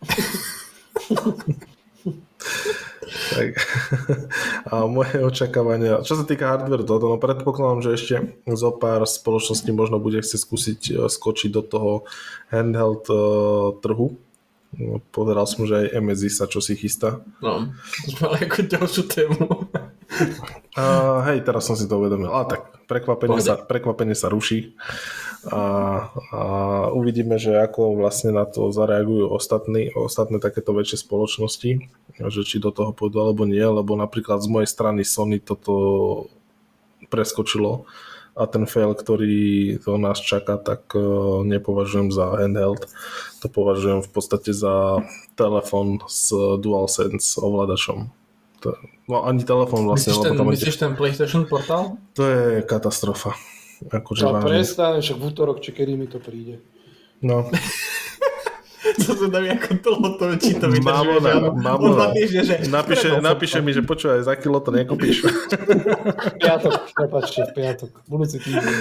tak. 3.36 3.60
A 4.66 4.86
moje 4.88 5.20
očakávania, 5.20 6.02
čo 6.02 6.18
sa 6.18 6.24
týka 6.24 6.50
hardware, 6.50 6.84
to, 6.84 6.98
no 6.98 7.16
predpokladám, 7.20 7.82
že 7.84 7.94
ešte 7.94 8.14
zo 8.48 8.70
pár 8.74 9.06
spoločností 9.06 9.70
možno 9.70 10.02
bude 10.02 10.24
chcieť 10.24 10.40
skúsiť 10.40 10.80
eh, 10.90 11.06
skočiť 11.06 11.50
do 11.52 11.62
toho 11.62 11.92
handheld 12.50 13.06
uh, 13.12 13.76
trhu, 13.78 14.18
No, 14.76 15.00
som, 15.48 15.64
že 15.64 15.88
aj 15.88 15.96
MSI 15.96 16.28
sa 16.28 16.44
čo 16.44 16.60
si 16.60 16.76
chystá. 16.76 17.24
No, 17.40 17.72
ale 18.20 18.36
ako 18.44 18.68
ďalšiu 18.68 19.02
tému. 19.08 19.72
A, 20.76 20.84
hej, 21.32 21.40
teraz 21.40 21.64
som 21.64 21.74
si 21.74 21.88
to 21.88 21.96
uvedomil. 21.96 22.28
A 22.28 22.44
tak, 22.44 22.84
prekvapenie, 22.84 23.40
sa, 23.40 23.56
prekvapenie 23.56 24.12
sa 24.12 24.28
ruší. 24.28 24.76
A, 25.48 25.62
a 26.12 26.40
uvidíme, 26.92 27.40
že 27.40 27.56
ako 27.56 27.96
vlastne 27.96 28.36
na 28.36 28.44
to 28.44 28.68
zareagujú 28.68 29.32
ostatní, 29.32 29.88
ostatné 29.96 30.36
takéto 30.36 30.76
väčšie 30.76 31.00
spoločnosti, 31.00 31.70
že 32.28 32.40
či 32.44 32.60
do 32.60 32.68
toho 32.68 32.92
pôjdu 32.92 33.24
alebo 33.24 33.48
nie, 33.48 33.62
lebo 33.62 33.96
napríklad 33.96 34.44
z 34.44 34.48
mojej 34.52 34.68
strany 34.68 35.00
Sony 35.06 35.40
toto 35.40 36.26
preskočilo 37.08 37.88
a 38.38 38.46
ten 38.46 38.70
fail, 38.70 38.94
ktorý 38.94 39.76
to 39.82 39.98
nás 39.98 40.22
čaká, 40.22 40.54
tak 40.54 40.94
e, 40.94 41.02
nepovažujem 41.42 42.14
za 42.14 42.38
handheld. 42.38 42.86
To 43.42 43.46
považujem 43.50 44.06
v 44.06 44.10
podstate 44.14 44.54
za 44.54 45.02
telefon 45.34 45.98
s 46.06 46.30
DualSense 46.62 47.42
ovládačom. 47.42 48.14
To, 48.62 48.78
no 49.10 49.26
ani 49.26 49.42
telefon 49.42 49.90
vlastne. 49.90 50.14
Myslíš 50.14 50.22
ten, 50.22 50.34
myslíš 50.38 50.76
ten 50.78 50.92
PlayStation 50.94 51.42
portál? 51.50 51.98
To 52.14 52.22
je 52.22 52.62
katastrofa. 52.62 53.34
Akože 53.90 54.26
no, 54.26 54.42
prestaň, 54.42 55.02
však 55.02 55.18
v 55.18 55.24
útorok, 55.26 55.58
či 55.62 55.70
kedy 55.70 55.94
mi 55.94 56.06
to 56.10 56.18
príde. 56.18 56.62
No. 57.22 57.46
Co 58.98 59.12
sa 59.14 59.26
dá 59.30 59.38
ako 59.40 59.70
dlho 59.78 60.08
to, 60.18 60.24
či 60.42 60.52
to 60.58 60.66
vydržuje. 60.66 60.90
Mamona, 60.90 61.32
mamona. 61.54 62.06
Že... 62.14 62.66
Napíše, 62.68 63.08
napíše 63.22 63.58
mi, 63.62 63.70
že 63.70 63.86
počúvaj, 63.86 64.26
za 64.26 64.34
kilo 64.34 64.58
to 64.58 64.74
nekúpiš. 64.74 65.22
piatok, 66.42 66.92
prepačte, 66.92 67.46
v 67.48 67.52
piatok. 67.54 67.90
Budúci 68.10 68.42
týždeň. 68.42 68.74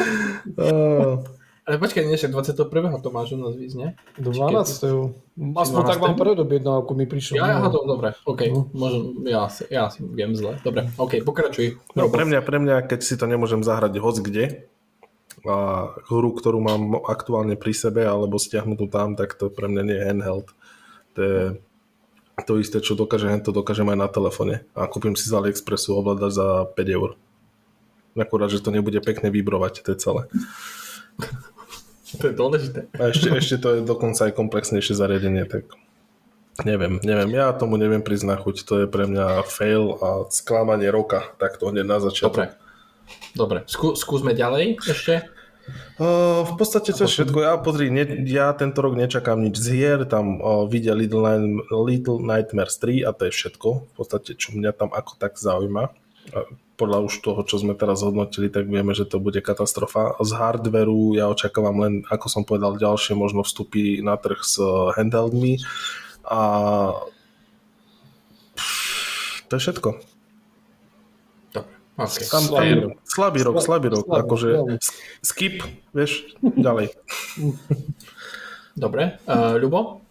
Uh. 0.58 1.22
Ale 1.68 1.84
počkaj, 1.84 2.08
nie, 2.08 2.16
21. 2.16 2.64
to 3.04 3.10
máš 3.12 3.36
u 3.36 3.44
nás 3.44 3.52
víc, 3.60 3.76
nie? 3.76 3.92
12. 4.24 4.72
Aspoň 5.52 5.82
tak 5.84 6.00
vám 6.00 6.16
predobjednal, 6.16 6.88
ako 6.88 6.96
mi 6.96 7.04
prišiel. 7.04 7.44
Ja, 7.44 7.60
ja, 7.60 7.68
to, 7.68 7.84
dobre, 7.84 8.16
OK, 8.24 8.48
no. 8.48 8.72
môžem, 8.72 9.20
ja, 9.28 9.52
ja 9.68 9.92
si 9.92 10.00
viem 10.00 10.32
zle. 10.32 10.56
Dobre, 10.64 10.88
OK, 10.96 11.20
pokračuj. 11.28 11.76
No, 11.92 12.08
pre 12.08 12.24
mňa, 12.24 12.40
pre 12.40 12.64
mňa, 12.64 12.88
keď 12.88 13.00
si 13.04 13.20
to 13.20 13.28
nemôžem 13.28 13.68
zahrať 13.68 14.00
hoc 14.00 14.16
kde, 14.16 14.64
a 15.48 15.58
hru, 16.12 16.36
ktorú 16.36 16.60
mám 16.60 17.00
aktuálne 17.08 17.56
pri 17.56 17.74
sebe 17.74 18.04
alebo 18.04 18.36
stiahnutú 18.36 18.92
tam, 18.92 19.16
tak 19.16 19.40
to 19.40 19.48
pre 19.48 19.72
mňa 19.72 19.84
nie 19.88 19.98
je 19.98 20.08
handheld. 20.08 20.48
To 21.16 21.20
je 21.24 21.40
to 22.46 22.62
isté, 22.62 22.78
čo 22.84 22.94
dokáže 22.94 23.32
to 23.42 23.50
dokážem 23.50 23.90
aj 23.90 23.98
na 23.98 24.10
telefóne. 24.12 24.68
A 24.78 24.86
kúpim 24.86 25.18
si 25.18 25.26
z 25.26 25.34
AliExpressu 25.34 25.98
ovládač 25.98 26.38
za 26.38 26.70
5 26.70 26.98
eur. 26.98 27.18
Akurát, 28.18 28.50
že 28.50 28.62
to 28.62 28.74
nebude 28.74 28.98
pekne 29.02 29.30
vibrovať, 29.30 29.86
to 29.86 29.94
je 29.94 29.98
celé. 29.98 30.22
To 32.18 32.24
je 32.32 32.34
dôležité. 32.34 32.88
A 32.98 33.12
ešte, 33.12 33.30
ešte 33.30 33.56
to 33.60 33.68
je 33.78 33.80
dokonca 33.84 34.30
aj 34.30 34.38
komplexnejšie 34.38 34.96
zariadenie, 34.96 35.44
tak 35.44 35.70
neviem, 36.64 37.04
neviem, 37.04 37.30
ja 37.36 37.54
tomu 37.54 37.78
neviem 37.78 38.02
priznať 38.02 38.42
chuť, 38.42 38.56
to 38.64 38.74
je 38.84 38.88
pre 38.88 39.06
mňa 39.06 39.44
fail 39.46 40.00
a 40.02 40.26
sklamanie 40.32 40.90
roka, 40.90 41.30
tak 41.38 41.60
to 41.60 41.70
hneď 41.70 41.86
na 41.86 42.00
začiatok. 42.00 42.56
Dobre. 42.56 42.66
Dobre, 43.36 43.60
Skú, 43.70 43.96
skúsme 43.96 44.36
ďalej 44.36 44.82
ešte. 44.84 45.30
Uh, 45.98 46.46
v 46.46 46.54
podstate 46.56 46.94
to 46.94 47.04
je 47.04 47.12
všetko. 47.12 47.38
Ja, 47.44 47.58
pozri, 47.60 47.90
ne, 47.90 48.06
ja 48.24 48.54
tento 48.54 48.80
rok 48.86 48.96
nečakám 48.96 49.42
nič 49.42 49.58
z 49.60 49.68
hier, 49.74 50.00
tam 50.06 50.40
uh, 50.40 50.64
vidia 50.70 50.94
Little, 50.94 51.26
Little 51.74 52.22
Nightmares 52.24 52.80
3 52.80 53.04
a 53.04 53.12
to 53.12 53.28
je 53.28 53.34
všetko. 53.34 53.68
V 53.90 53.94
podstate, 53.98 54.38
čo 54.38 54.56
mňa 54.56 54.72
tam 54.78 54.90
ako 54.94 55.20
tak 55.20 55.36
zaujíma. 55.36 55.92
Podľa 56.78 57.10
už 57.10 57.26
toho, 57.26 57.42
čo 57.42 57.58
sme 57.58 57.74
teraz 57.74 58.06
hodnotili, 58.06 58.54
tak 58.54 58.70
vieme, 58.70 58.94
že 58.94 59.10
to 59.10 59.18
bude 59.18 59.42
katastrofa. 59.42 60.14
Z 60.22 60.32
hardveru 60.38 61.18
ja 61.18 61.26
očakávam 61.32 61.82
len, 61.82 61.94
ako 62.08 62.28
som 62.30 62.44
povedal, 62.46 62.78
ďalšie 62.78 63.18
možno 63.18 63.42
vstupy 63.42 64.06
na 64.06 64.14
trh 64.20 64.38
s 64.46 64.62
handheldmi 64.94 65.58
a 66.28 66.42
to 69.48 69.56
je 69.56 69.62
všetko. 69.64 70.17
Okay. 71.98 72.30
Tam, 72.30 72.46
slabý, 72.46 72.72
rok, 72.78 72.94
slabý 73.10 73.40
rok, 73.42 73.56
slabý 73.58 73.88
rok, 73.90 74.06
slabý, 74.06 74.22
akože 74.22 74.50
skip, 75.26 75.66
vieš, 75.98 76.30
ďalej. 76.46 76.94
Dobre, 78.86 79.18
uh, 79.26 79.58
Ľubo? 79.58 80.06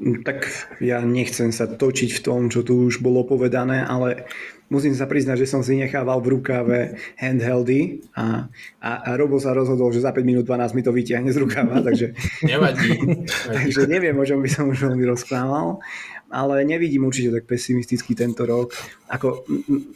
Tak 0.00 0.48
ja 0.80 1.04
nechcem 1.04 1.52
sa 1.52 1.68
točiť 1.68 2.16
v 2.16 2.20
tom, 2.24 2.40
čo 2.48 2.64
tu 2.64 2.88
už 2.88 3.04
bolo 3.04 3.28
povedané, 3.28 3.84
ale 3.84 4.24
musím 4.72 4.96
sa 4.96 5.04
priznať, 5.04 5.44
že 5.44 5.50
som 5.50 5.60
si 5.60 5.76
nechával 5.76 6.24
v 6.24 6.40
rukave 6.40 6.96
handheldy 7.20 8.08
a, 8.16 8.48
a, 8.80 8.90
a 9.04 9.10
Robo 9.20 9.36
sa 9.36 9.52
rozhodol, 9.52 9.92
že 9.92 10.00
za 10.00 10.16
5 10.16 10.24
minút 10.24 10.48
12 10.48 10.72
mi 10.72 10.80
to 10.80 10.94
vytiahne 10.94 11.28
z 11.28 11.36
rukava, 11.36 11.84
takže... 11.84 12.16
Nevadí. 12.46 12.96
takže 13.60 13.84
neviem, 13.84 14.16
o 14.16 14.24
čom 14.24 14.40
by 14.40 14.48
som 14.48 14.72
už 14.72 14.88
veľmi 14.88 15.04
rozprával, 15.04 15.84
ale 16.30 16.62
nevidím 16.62 17.10
určite 17.10 17.34
tak 17.34 17.44
pesimisticky 17.50 18.14
tento 18.14 18.46
rok. 18.46 18.70
Ako 19.10 19.44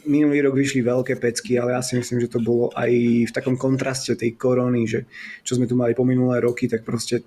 minulý 0.05 0.43
rok 0.43 0.59
vyšli 0.59 0.83
veľké 0.83 1.15
pecky, 1.15 1.55
ale 1.55 1.73
ja 1.73 1.81
si 1.81 1.95
myslím, 1.95 2.19
že 2.19 2.31
to 2.31 2.43
bolo 2.43 2.75
aj 2.75 2.91
v 3.27 3.31
takom 3.31 3.55
kontraste 3.55 4.19
tej 4.19 4.35
korony, 4.35 4.83
že 4.83 5.07
čo 5.47 5.55
sme 5.55 5.65
tu 5.65 5.79
mali 5.79 5.95
po 5.95 6.03
minulé 6.03 6.43
roky, 6.43 6.67
tak 6.67 6.83
proste 6.83 7.23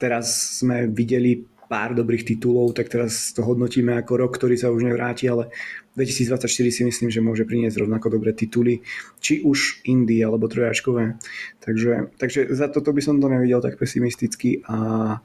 teraz 0.00 0.56
sme 0.62 0.88
videli 0.88 1.42
pár 1.70 1.94
dobrých 1.94 2.26
titulov, 2.26 2.74
tak 2.74 2.90
teraz 2.90 3.30
to 3.30 3.46
hodnotíme 3.46 3.94
ako 3.94 4.18
rok, 4.18 4.34
ktorý 4.34 4.58
sa 4.58 4.74
už 4.74 4.90
nevráti, 4.90 5.30
ale 5.30 5.54
2024 5.94 6.50
si 6.74 6.82
myslím, 6.82 7.08
že 7.14 7.22
môže 7.22 7.46
priniesť 7.46 7.86
rovnako 7.86 8.18
dobré 8.18 8.34
tituly, 8.34 8.82
či 9.22 9.46
už 9.46 9.86
indie 9.86 10.18
alebo 10.18 10.50
trojačkové. 10.50 11.14
Takže, 11.62 12.18
takže 12.18 12.50
za 12.50 12.66
toto 12.66 12.90
by 12.90 12.98
som 12.98 13.22
to 13.22 13.30
nevidel 13.30 13.62
tak 13.62 13.78
pesimisticky 13.78 14.66
a, 14.66 15.18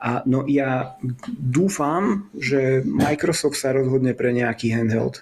a 0.00 0.10
no 0.24 0.48
ja 0.48 0.96
dúfam, 1.28 2.32
že 2.32 2.80
Microsoft 2.80 3.60
sa 3.60 3.76
rozhodne 3.76 4.16
pre 4.16 4.32
nejaký 4.32 4.72
handheld, 4.72 5.20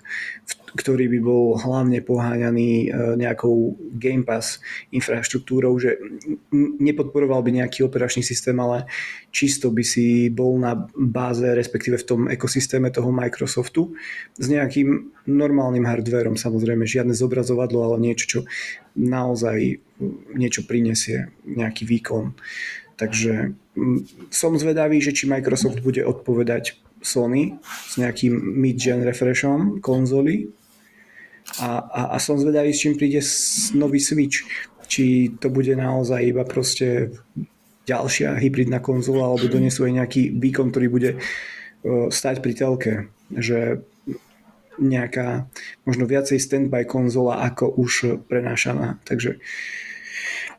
ktorý 0.75 1.09
by 1.16 1.21
bol 1.23 1.45
hlavne 1.57 2.03
poháňaný 2.05 2.71
e, 2.85 2.87
nejakou 3.16 3.77
Game 3.97 4.27
Pass 4.27 4.61
infraštruktúrou, 4.93 5.79
že 5.81 5.97
nepodporoval 6.53 7.41
by 7.45 7.62
nejaký 7.62 7.87
operačný 7.87 8.21
systém, 8.27 8.57
ale 8.61 8.89
čisto 9.33 9.71
by 9.73 9.85
si 9.85 10.29
bol 10.29 10.59
na 10.61 10.77
báze, 10.97 11.45
respektíve 11.45 12.01
v 12.01 12.09
tom 12.09 12.21
ekosystéme 12.29 12.93
toho 12.93 13.09
Microsoftu 13.14 13.95
s 14.37 14.47
nejakým 14.49 15.14
normálnym 15.29 15.85
hardverom, 15.85 16.41
samozrejme, 16.41 16.89
žiadne 16.89 17.12
zobrazovadlo, 17.12 17.85
ale 17.85 17.97
niečo, 18.01 18.27
čo 18.27 18.41
naozaj 18.97 19.79
niečo 20.35 20.64
prinesie, 20.64 21.31
nejaký 21.45 21.85
výkon. 21.85 22.33
Takže 22.99 23.55
som 24.35 24.59
zvedavý, 24.59 24.99
že 24.99 25.14
či 25.14 25.31
Microsoft 25.31 25.79
bude 25.87 26.03
odpovedať 26.03 26.83
Sony 27.03 27.59
s 27.63 27.95
nejakým 27.97 28.35
mid-gen 28.35 29.07
refreshom 29.07 29.79
konzoly 29.79 30.51
a, 31.57 31.81
a, 31.81 32.03
a 32.13 32.17
som 32.21 32.37
zvedavý, 32.37 32.77
s 32.77 32.85
čím 32.85 32.95
príde 32.99 33.25
nový 33.73 34.03
Switch. 34.03 34.45
Či 34.89 35.37
to 35.41 35.53
bude 35.53 35.73
naozaj 35.77 36.21
iba 36.25 36.45
proste 36.49 37.13
ďalšia 37.89 38.37
hybridná 38.37 38.81
konzola 38.85 39.33
alebo 39.33 39.49
donesú 39.49 39.89
aj 39.89 40.05
nejaký 40.05 40.23
výkon, 40.37 40.69
ktorý 40.69 40.87
bude 40.93 41.11
stať 42.13 42.45
pri 42.45 42.53
telke. 42.53 42.93
Že 43.33 43.85
nejaká 44.79 45.51
možno 45.85 46.07
viacej 46.07 46.39
standby 46.39 46.87
konzola 46.87 47.43
ako 47.49 47.69
už 47.81 48.25
prenášaná. 48.31 49.03
Takže, 49.05 49.43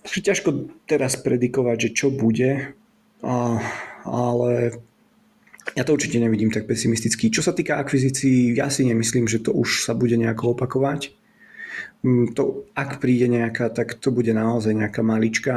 takže 0.03 0.19
ťažko 0.25 0.49
teraz 0.85 1.15
predikovať, 1.15 1.77
že 1.87 1.89
čo 1.95 2.07
bude, 2.11 2.75
a, 3.23 3.35
ale 4.03 4.81
ja 5.77 5.83
to 5.85 5.93
určite 5.93 6.17
nevidím 6.17 6.49
tak 6.49 6.65
pesimisticky. 6.65 7.29
Čo 7.29 7.45
sa 7.45 7.53
týka 7.53 7.77
akvizícií, 7.77 8.57
ja 8.57 8.69
si 8.73 8.85
nemyslím, 8.85 9.29
že 9.29 9.43
to 9.43 9.53
už 9.53 9.85
sa 9.85 9.93
bude 9.93 10.17
nejako 10.17 10.57
opakovať. 10.57 11.13
Mm, 12.01 12.31
to, 12.33 12.69
ak 12.73 13.03
príde 13.03 13.27
nejaká, 13.27 13.69
tak 13.69 13.99
to 13.99 14.09
bude 14.09 14.31
naozaj 14.31 14.71
nejaká 14.71 15.03
malička 15.03 15.53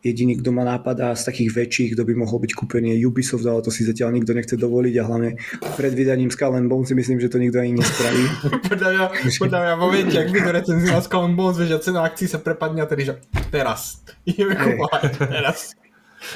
jediný, 0.00 0.40
kto 0.40 0.50
ma 0.52 0.64
nápadá 0.64 1.12
z 1.12 1.22
takých 1.28 1.50
väčších, 1.54 1.90
kto 1.94 2.02
by 2.08 2.14
mohol 2.16 2.40
byť 2.40 2.52
kúpený 2.56 2.96
je 2.96 3.06
Ubisoft, 3.06 3.44
ale 3.44 3.62
to 3.62 3.70
si 3.70 3.84
zatiaľ 3.84 4.16
nikto 4.16 4.32
nechce 4.32 4.56
dovoliť 4.56 4.94
a 5.00 5.02
hlavne 5.06 5.30
pred 5.76 5.92
vydaním 5.92 6.32
Skull 6.32 6.56
and 6.56 6.68
Bones 6.72 6.88
si 6.88 6.94
myslím, 6.96 7.20
že 7.20 7.28
to 7.28 7.38
nikto 7.38 7.60
ani 7.60 7.76
nespraví. 7.76 8.24
podľa 8.70 8.88
mňa, 8.90 9.04
podľa 9.36 9.60
mňa 9.60 9.74
momente, 9.76 10.16
ak 10.16 10.28
by 10.32 10.40
to 10.40 10.50
recenzila 10.50 11.00
Skull 11.04 11.26
and 11.28 11.36
Bones, 11.36 11.60
že 11.60 11.78
cena 11.78 12.02
akcií 12.02 12.26
sa 12.26 12.40
prepadne 12.40 12.82
a 12.82 12.88
tedy, 12.88 13.12
že 13.12 13.14
teraz. 13.52 14.00
Ideme 14.30 14.56
kúpovať, 14.56 15.02
teraz. 15.36 15.76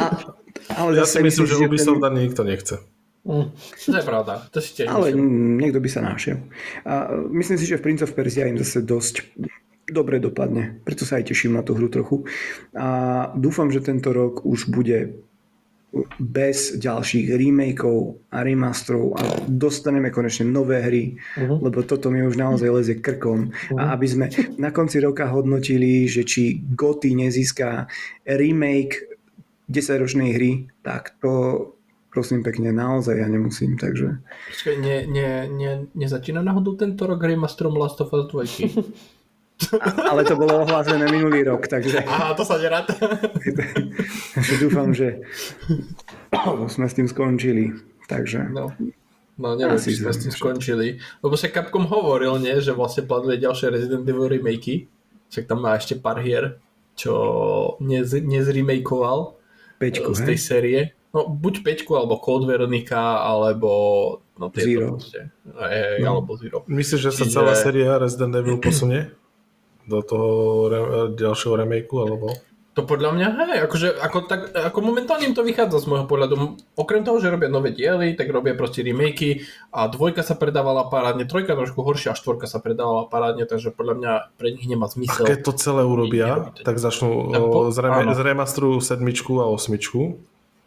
A, 0.00 0.34
ale 0.76 0.98
ja 0.98 1.06
si 1.06 1.22
myslím, 1.22 1.46
že 1.46 1.56
Ubisoft 1.62 2.02
ten... 2.02 2.14
nikto 2.18 2.42
nechce. 2.44 2.76
Mm, 3.24 3.56
to 3.56 3.96
je 3.96 4.04
pravda. 4.04 4.44
To 4.52 4.58
si 4.60 4.70
tiež 4.76 4.92
Ale 4.92 5.16
myslím. 5.16 5.56
niekto 5.56 5.80
by 5.80 5.88
sa 5.88 6.04
našiel. 6.04 6.44
A 6.84 7.08
myslím 7.32 7.56
si, 7.56 7.64
že 7.64 7.80
v 7.80 7.84
Prince 7.88 8.04
of 8.04 8.12
Persia 8.12 8.44
im 8.44 8.60
zase 8.60 8.84
dosť 8.84 9.24
dobre 9.88 10.20
dopadne. 10.20 10.80
Preto 10.84 11.08
sa 11.08 11.20
aj 11.20 11.32
teším 11.32 11.56
na 11.56 11.64
tú 11.64 11.72
hru 11.72 11.88
trochu. 11.88 12.28
A 12.76 13.32
dúfam, 13.32 13.72
že 13.72 13.80
tento 13.80 14.12
rok 14.12 14.44
už 14.44 14.68
bude 14.68 15.24
bez 16.18 16.74
ďalších 16.74 17.38
remakeov 17.38 18.18
a 18.34 18.42
remasterov 18.42 19.14
a 19.14 19.22
dostaneme 19.46 20.10
konečne 20.10 20.50
nové 20.50 20.82
hry, 20.82 21.14
uh-huh. 21.14 21.62
lebo 21.62 21.86
toto 21.86 22.10
mi 22.10 22.18
už 22.26 22.34
naozaj 22.34 22.66
lezie 22.66 22.96
krkom. 22.98 23.54
Uh-huh. 23.54 23.78
A 23.78 23.94
aby 23.94 24.06
sme 24.10 24.26
na 24.58 24.74
konci 24.74 24.98
roka 24.98 25.30
hodnotili, 25.30 26.10
že 26.10 26.26
či 26.26 26.58
Goty 26.58 27.14
nezíska 27.14 27.86
remake 28.26 29.13
10-ročnej 29.68 30.36
hry, 30.36 30.68
tak 30.84 31.16
to 31.20 31.72
prosím 32.14 32.46
pekne, 32.46 32.70
naozaj 32.70 33.18
ja 33.18 33.26
nemusím, 33.26 33.74
takže... 33.74 34.22
Počkaj, 34.22 34.74
ne, 34.78 34.96
ne, 35.10 35.28
ne, 35.50 35.70
nezačína 35.98 36.46
náhodou 36.46 36.78
tento 36.78 37.10
rok 37.10 37.18
remasterom 37.18 37.74
Last 37.74 37.98
of 37.98 38.14
Us 38.14 38.30
2? 38.30 38.86
ale 40.10 40.22
to 40.22 40.38
bolo 40.38 40.62
ohlásené 40.62 41.10
minulý 41.10 41.42
rok, 41.42 41.66
takže... 41.66 42.06
Aha, 42.06 42.38
to 42.38 42.46
sa 42.46 42.54
neráta. 42.62 42.94
dúfam, 44.62 44.94
že 44.94 45.26
sme 46.70 46.86
s 46.86 46.94
tým 46.94 47.10
skončili, 47.10 47.74
takže... 48.06 48.46
No. 48.54 48.70
No 49.34 49.58
neviem, 49.58 49.82
či 49.82 49.98
sme 49.98 50.14
s 50.14 50.22
tým 50.22 50.30
skončili. 50.30 51.02
Lebo 51.18 51.34
sa 51.34 51.50
Capcom 51.50 51.90
hovoril, 51.90 52.38
nie, 52.38 52.54
že 52.62 52.70
vlastne 52.70 53.02
plánuje 53.02 53.42
ďalšie 53.42 53.66
Resident 53.66 54.06
Evil 54.06 54.30
remakey. 54.30 54.86
Však 55.34 55.50
tam 55.50 55.66
má 55.66 55.74
ešte 55.74 55.98
pár 55.98 56.22
hier, 56.22 56.62
čo 56.94 57.14
nez, 57.82 58.14
nezremakeoval 58.14 59.34
Peťku, 59.85 60.11
z 60.16 60.20
tej 60.24 60.39
hej? 60.39 60.43
série. 60.43 60.80
No 61.14 61.30
buď 61.30 61.62
Peťku, 61.62 61.95
alebo 61.95 62.18
Code 62.18 62.49
Veronica, 62.49 63.22
alebo 63.22 63.70
no, 64.35 64.51
Zero. 64.51 64.99
Proste. 64.99 65.30
Ej, 65.47 66.03
no. 66.03 66.18
alebo 66.18 66.35
Zero. 66.35 66.66
Myslíš, 66.66 67.01
že 67.01 67.11
sa 67.14 67.24
Čiže... 67.24 67.35
celá 67.37 67.55
séria 67.55 68.01
Resident 68.01 68.35
Evil 68.35 68.59
posunie? 68.59 69.12
Do 69.85 70.01
toho 70.01 70.28
re- 70.72 70.89
ďalšieho 71.14 71.55
remakeu, 71.61 72.03
alebo? 72.03 72.32
To 72.74 72.82
podľa 72.82 73.14
mňa, 73.14 73.28
hej, 73.38 73.58
akože, 73.70 73.88
ako, 74.02 74.18
tak, 74.26 74.50
ako 74.50 74.78
momentálne 74.82 75.30
to 75.30 75.46
vychádza 75.46 75.86
z 75.86 75.94
môjho 75.94 76.10
pohľadu. 76.10 76.58
Okrem 76.74 77.06
toho, 77.06 77.22
že 77.22 77.30
robia 77.30 77.46
nové 77.46 77.70
diely, 77.70 78.18
tak 78.18 78.34
robia 78.34 78.58
proste 78.58 78.82
remakey 78.82 79.46
a 79.70 79.86
dvojka 79.86 80.26
sa 80.26 80.34
predávala 80.34 80.90
parádne, 80.90 81.22
trojka 81.22 81.54
trošku 81.54 81.86
horšia 81.86 82.12
a 82.12 82.18
štvorka 82.18 82.50
sa 82.50 82.58
predávala 82.58 83.06
parádne, 83.06 83.46
takže 83.46 83.70
podľa 83.70 83.94
mňa 83.94 84.12
pre 84.34 84.50
nich 84.50 84.66
nemá 84.66 84.90
zmysel. 84.90 85.22
A 85.22 85.30
keď 85.30 85.40
to 85.46 85.52
celé 85.54 85.86
urobia, 85.86 86.50
tak 86.66 86.82
začnú 86.82 87.30
po, 87.30 87.70
z, 87.70 87.78
rem- 87.78 88.10
z 88.10 88.20
remasteru 88.26 88.82
sedmičku 88.82 89.38
a 89.38 89.46
osmičku. 89.46 90.18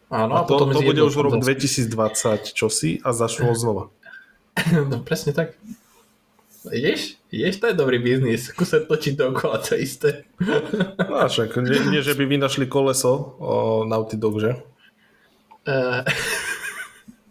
Áno, 0.07 0.31
a, 0.39 0.41
a 0.41 0.47
to, 0.47 0.63
to 0.63 0.79
bude 0.79 1.03
už 1.03 1.11
rok 1.19 1.43
2020 1.43 2.55
čosi 2.55 3.03
a 3.03 3.11
začnú 3.11 3.51
znova. 3.51 3.91
no 4.89 5.03
presne 5.03 5.35
tak. 5.35 5.59
Ideš? 6.71 7.19
Ideš, 7.29 7.55
to 7.59 7.65
je 7.67 7.75
dobrý 7.75 7.97
biznis. 7.99 8.49
Skúsať 8.49 8.87
točiť 8.87 9.13
dookola 9.15 9.59
to 9.59 9.75
isté. 9.75 10.23
No 10.97 11.27
však, 11.27 11.57
nie, 11.63 11.79
nie, 11.91 12.01
že 12.01 12.15
by 12.15 12.23
vy 12.25 12.37
našli 12.39 12.65
koleso 12.65 13.35
o 13.39 13.83
Naughty 13.83 14.15
Dog, 14.15 14.39
že? 14.39 14.55
Uh, 15.67 16.01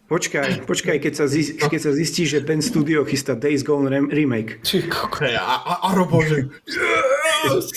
Počkaj, 0.07 0.63
počkaj, 0.63 1.03
keď 1.03 1.13
sa, 1.19 1.27
zistí, 1.27 1.59
keď 1.59 1.81
sa 1.83 1.91
zistí, 1.91 2.23
že 2.23 2.39
Ben 2.39 2.63
Studio 2.63 3.03
chystá 3.03 3.35
Days 3.35 3.59
Gone 3.59 3.91
rem- 3.91 4.07
remake. 4.07 4.63
Či 4.63 4.87
koko. 4.87 5.19
Hej, 5.19 5.35
a, 5.35 5.43
a, 5.59 5.73
a 5.83 5.87
Robo, 5.91 6.23
že... 6.23 6.47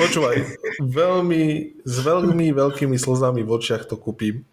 Počúvaj, 0.00 0.36
veľmi, 0.80 1.44
s 1.84 1.96
veľmi 2.00 2.56
veľkými 2.56 2.96
slzami 2.96 3.44
v 3.44 3.50
očiach 3.52 3.84
to 3.84 4.00
kúpim. 4.00 4.48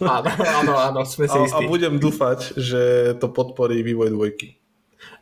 Áno, 0.00 0.32
áno, 0.32 0.72
áno, 0.80 1.00
sme 1.04 1.28
si 1.28 1.36
A, 1.36 1.44
a 1.44 1.46
istí. 1.52 1.64
budem 1.68 2.00
dúfať, 2.00 2.56
že 2.56 3.12
to 3.20 3.28
podporí 3.28 3.84
vývoj 3.84 4.08
dvojky. 4.08 4.56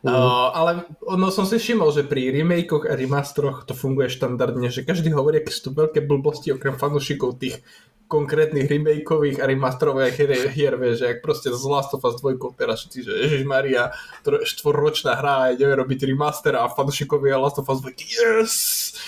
Uh, 0.03 0.51
ale 0.51 0.71
no, 1.15 1.31
som 1.31 1.47
si 1.47 1.55
všimol, 1.55 1.95
že 1.95 2.03
pri 2.03 2.27
remakeoch 2.35 2.91
a 2.91 2.99
remastroch 2.99 3.63
to 3.63 3.71
funguje 3.71 4.11
štandardne, 4.11 4.67
že 4.67 4.83
každý 4.83 5.15
hovorí, 5.15 5.39
aké 5.39 5.47
sú 5.47 5.71
to 5.71 5.79
veľké 5.79 6.03
blbosti 6.03 6.51
okrem 6.51 6.75
fanúšikov 6.75 7.39
tých 7.39 7.63
konkrétnych 8.11 8.69
remakeových 8.69 9.41
a 9.41 9.49
remasterových 9.49 10.13
hier, 10.13 10.31
hier 10.53 10.73
vieš, 10.77 11.01
že 11.01 11.17
ak 11.17 11.25
proste 11.25 11.49
z 11.49 11.63
Last 11.65 11.95
of 11.97 12.05
Us 12.05 12.21
2 12.21 12.37
teraz 12.53 12.85
všetci, 12.85 12.99
že 12.99 13.13
Ježišmaria, 13.25 13.89
tro- 14.21 14.43
štvorročná 14.45 15.17
hra 15.17 15.35
a 15.39 15.51
ideme 15.55 15.73
robiť 15.73 16.13
remaster 16.13 16.53
a 16.53 16.69
fanúšikovia 16.69 17.41
Last 17.41 17.57
of 17.57 17.71
Us 17.71 17.81
2, 17.81 17.95
yes, 17.97 18.53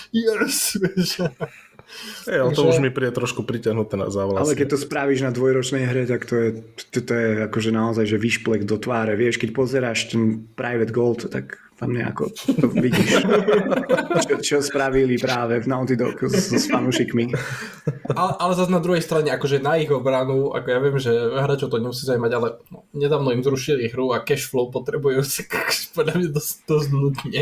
yes, 0.10 0.80
vieš. 0.80 1.22
Ej, 2.28 2.38
ale 2.42 2.52
to 2.52 2.66
už 2.66 2.82
mi 2.82 2.90
príde 2.90 3.14
trošku 3.14 3.46
pritiahnuté 3.46 3.96
na 3.96 4.10
závlasy. 4.10 4.42
Ale 4.42 4.58
keď 4.58 4.68
to 4.76 4.78
spravíš 4.82 5.22
na 5.24 5.32
dvojročnej 5.32 5.84
hre, 5.86 6.04
tak 6.10 6.26
to 6.26 6.36
je, 6.36 6.50
to, 6.92 7.00
to 7.06 7.14
je 7.14 7.30
akože 7.48 7.70
naozaj 7.72 8.06
že 8.10 8.18
vyšplek 8.18 8.66
do 8.66 8.82
tváre. 8.82 9.14
Vieš, 9.16 9.38
keď 9.40 9.50
pozeráš 9.54 10.12
ten 10.12 10.50
Private 10.58 10.92
Gold, 10.92 11.30
tak 11.30 11.62
tam 11.76 11.92
nejako 11.92 12.32
to 12.32 12.72
vidíš, 12.72 13.20
čo, 14.26 14.34
čo 14.40 14.56
spravili 14.64 15.20
práve 15.20 15.60
v 15.60 15.68
Naughty 15.68 16.00
Dog 16.00 16.16
s, 16.24 16.56
s 16.56 16.72
fanúšikmi. 16.72 17.36
Ale, 18.16 18.32
ale 18.40 18.52
zase 18.56 18.72
na 18.72 18.80
druhej 18.80 19.04
strane, 19.04 19.28
akože 19.36 19.60
na 19.60 19.76
ich 19.76 19.92
obranu, 19.92 20.56
ako 20.56 20.68
ja 20.72 20.80
viem, 20.80 20.96
že 20.96 21.12
hráčov 21.12 21.76
to 21.76 21.84
nemusí 21.84 22.08
zaujímať, 22.08 22.32
ale 22.32 22.48
no, 22.72 22.88
nedávno 22.96 23.36
im 23.36 23.44
zrušili 23.44 23.92
hru 23.92 24.16
a 24.16 24.24
cash 24.24 24.48
flow 24.48 24.72
potrebujú 24.72 25.20
si 25.28 25.44
podľa 25.92 26.16
mňa 26.16 26.30
dosť, 26.32 26.54
dosť 26.64 26.90
nudne. 26.96 27.42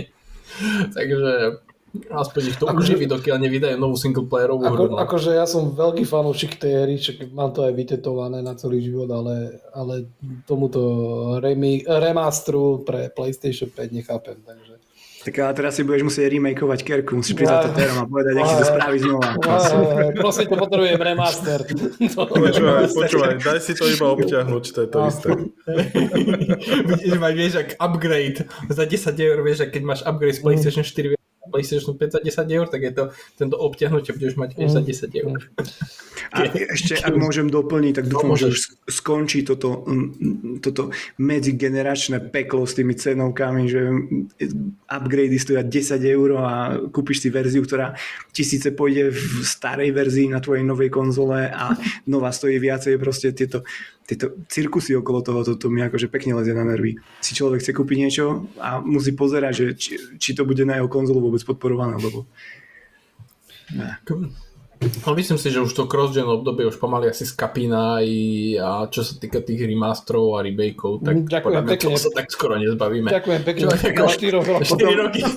Takže 0.98 1.62
aspoň 1.94 2.42
ich 2.50 2.58
to 2.58 2.66
Akože- 2.66 2.98
uživí, 2.98 3.06
dokiaľ 3.06 3.38
nevydajú 3.38 3.76
novú 3.78 3.94
singleplayerovú 3.94 4.66
hru. 4.66 4.84
Ako, 4.90 4.94
no. 4.94 4.98
akože 4.98 5.32
ja 5.38 5.46
som 5.46 5.70
veľký 5.78 6.04
fanúšik 6.10 6.58
tej 6.58 6.74
hry, 6.86 6.96
však 6.98 7.30
mám 7.30 7.54
to 7.54 7.62
aj 7.62 7.74
vytetované 7.78 8.42
na 8.42 8.58
celý 8.58 8.82
život, 8.82 9.10
ale, 9.14 9.62
ale 9.78 10.10
tomuto 10.50 10.82
remi, 11.38 11.86
remasteru 11.86 12.82
pre 12.82 13.14
PlayStation 13.14 13.70
5 13.70 13.94
nechápem. 13.94 14.42
Takže. 14.42 14.74
Tak 15.24 15.40
ale 15.40 15.54
teraz 15.56 15.80
si 15.80 15.88
budeš 15.88 16.04
musieť 16.04 16.36
remakeovať 16.36 16.80
Kerku, 16.84 17.16
musíš 17.16 17.40
prísť 17.40 17.56
za 17.56 17.60
to 17.64 17.72
terom 17.80 17.98
a 18.04 18.06
povedať, 18.12 18.34
aký 18.44 18.54
to 18.60 18.66
spraví 18.68 18.98
znova. 19.00 19.30
Prosím, 20.20 20.46
to 20.52 20.56
potrebujem 20.60 21.00
remaster. 21.00 21.60
Počúvaj, 22.12 22.92
počúvaj, 22.92 23.34
daj 23.40 23.60
si 23.64 23.72
to 23.72 23.88
iba 23.88 24.06
obťahnuť, 24.12 24.64
to 24.76 24.80
je 24.84 24.88
to 24.92 24.98
isté. 25.08 25.30
Vidíš, 26.92 27.16
mať, 27.24 27.34
vieš, 27.40 27.54
ak 27.56 27.70
upgrade 27.80 28.44
za 28.68 28.84
10 28.84 29.16
eur, 29.16 29.38
vieš, 29.48 29.64
keď 29.72 29.82
máš 29.88 30.04
upgrade 30.04 30.36
z 30.36 30.42
PlayStation 30.44 30.84
4 30.84 31.16
na 31.16 31.23
PlayStation 31.52 31.98
5 31.98 32.16
za 32.16 32.20
10 32.24 32.56
eur, 32.56 32.68
tak 32.72 32.82
je 32.82 32.92
to 32.92 33.04
tento 33.36 33.56
obťahnutie 33.60 34.16
budeš 34.16 34.36
mať 34.40 34.50
tiež 34.56 34.70
za 34.72 34.82
10 34.82 35.24
eur. 35.24 35.40
A 36.34 36.50
ešte, 36.50 36.98
ak 36.98 37.14
môžem 37.14 37.46
doplniť, 37.46 37.94
tak 37.94 38.06
dúfam, 38.10 38.34
že 38.34 38.50
už 38.50 38.60
skončí 38.90 39.46
toto, 39.46 39.86
mm, 39.86 40.66
toto 40.66 40.90
medzigeneračné 41.22 42.34
peklo 42.34 42.66
s 42.66 42.74
tými 42.74 42.98
cenovkami, 42.98 43.70
že 43.70 43.82
upgrady 44.90 45.38
stoja 45.38 45.62
10 45.62 46.02
eur 46.02 46.30
a 46.42 46.50
kúpiš 46.90 47.22
si 47.22 47.30
verziu, 47.30 47.62
ktorá 47.62 47.94
tisíce 48.34 48.74
pôjde 48.74 49.14
v 49.14 49.46
starej 49.46 49.94
verzii 49.94 50.34
na 50.34 50.42
tvojej 50.42 50.66
novej 50.66 50.90
konzole 50.90 51.54
a 51.54 51.78
nová 52.10 52.34
stojí 52.34 52.58
viacej. 52.58 52.98
Proste 52.98 53.30
tieto, 53.30 53.62
tieto 54.04 54.36
cirkusy 54.52 55.00
okolo 55.00 55.24
toho, 55.24 55.40
to, 55.48 55.54
to 55.56 55.68
mi 55.72 55.80
akože 55.80 56.12
pekne 56.12 56.36
lezie 56.36 56.52
na 56.52 56.68
nervy. 56.68 57.00
Si 57.24 57.32
človek 57.36 57.64
chce 57.64 57.72
kúpiť 57.72 57.98
niečo 57.98 58.52
a 58.60 58.84
musí 58.84 59.16
pozerať, 59.16 59.54
že 59.56 59.66
či, 59.80 59.92
či 60.20 60.30
to 60.36 60.44
bude 60.44 60.64
na 60.68 60.80
jeho 60.80 60.92
konzolu 60.92 61.24
vôbec 61.24 61.40
podporované, 61.48 61.96
lebo 62.00 62.28
Ale 65.02 65.16
myslím 65.16 65.36
si, 65.36 65.48
že 65.48 65.60
už 65.60 65.72
to 65.72 65.84
cross-gen 65.84 66.26
obdobie 66.26 66.64
už 66.64 66.76
pomaly 66.76 67.08
asi 67.08 67.24
skapína 67.24 68.00
i, 68.00 68.18
a 68.56 68.86
čo 68.86 69.02
sa 69.02 69.14
týka 69.14 69.40
tých 69.40 69.64
remasterov 69.64 70.34
a 70.34 70.42
remakeov, 70.42 71.00
tak 71.00 71.14
Mm, 71.16 71.26
ďakujem 71.26 71.44
podľa 71.46 71.62
mňa 71.64 71.78
toho 71.80 71.98
sa 71.98 72.10
tak 72.10 72.26
skoro 72.28 72.54
nezbavíme. 72.56 73.10
Ďakujem 73.10 73.42
pekne. 73.48 73.62
Čo, 73.62 73.68
tak- 73.70 73.96
Po 73.96 74.08
štyroch 74.08 74.46
rokoch. 74.46 74.70
4 74.74 75.02
roky. 75.02 75.22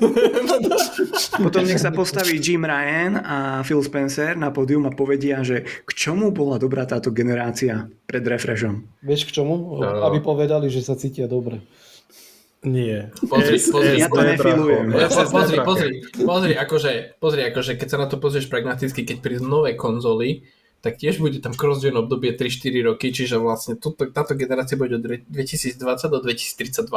Potom 1.37 1.63
nech 1.63 1.77
sa 1.77 1.91
postaví 1.91 2.39
Jim 2.39 2.63
Ryan 2.63 3.13
a 3.19 3.37
Phil 3.61 3.81
Spencer 3.81 4.35
na 4.35 4.49
pódium 4.49 4.85
a 4.85 4.93
povedia, 4.93 5.41
že 5.41 5.57
k 5.63 5.91
čomu 5.91 6.31
bola 6.31 6.57
dobrá 6.57 6.85
táto 6.85 7.11
generácia 7.11 7.77
pred 8.05 8.23
refreshom. 8.23 8.89
Vieš 9.01 9.29
k 9.29 9.37
čomu? 9.37 9.77
No. 9.77 9.85
Aby 10.03 10.21
povedali, 10.21 10.67
že 10.67 10.81
sa 10.81 10.95
cítia 10.95 11.27
dobre. 11.27 11.61
Nie. 12.67 13.15
Pozri, 13.23 13.63
pozri, 13.63 13.95
Ja 14.03 14.11
to 14.11 14.19
nefilujem. 14.19 14.91
Pozri, 15.31 15.57
pozri, 15.63 15.89
pozri, 16.19 16.53
akože, 16.59 16.91
pozri, 17.23 17.43
akože, 17.47 17.73
keď 17.79 17.89
sa 17.89 17.99
na 18.03 18.11
to 18.11 18.19
pozrieš 18.19 18.51
pragmaticky, 18.51 19.07
keď 19.07 19.23
prídu 19.23 19.47
nové 19.47 19.79
konzoly, 19.79 20.43
tak 20.83 20.99
tiež 20.99 21.23
bude 21.23 21.39
tam 21.39 21.55
cross-gen 21.55 21.95
obdobie 21.95 22.35
3-4 22.35 22.91
roky, 22.91 23.15
čiže 23.15 23.39
vlastne 23.39 23.79
toto, 23.79 24.11
táto 24.11 24.35
generácia 24.35 24.75
bude 24.75 24.99
od 24.99 25.03
2020 25.31 25.79
do 26.11 26.19
2032. 26.19 26.91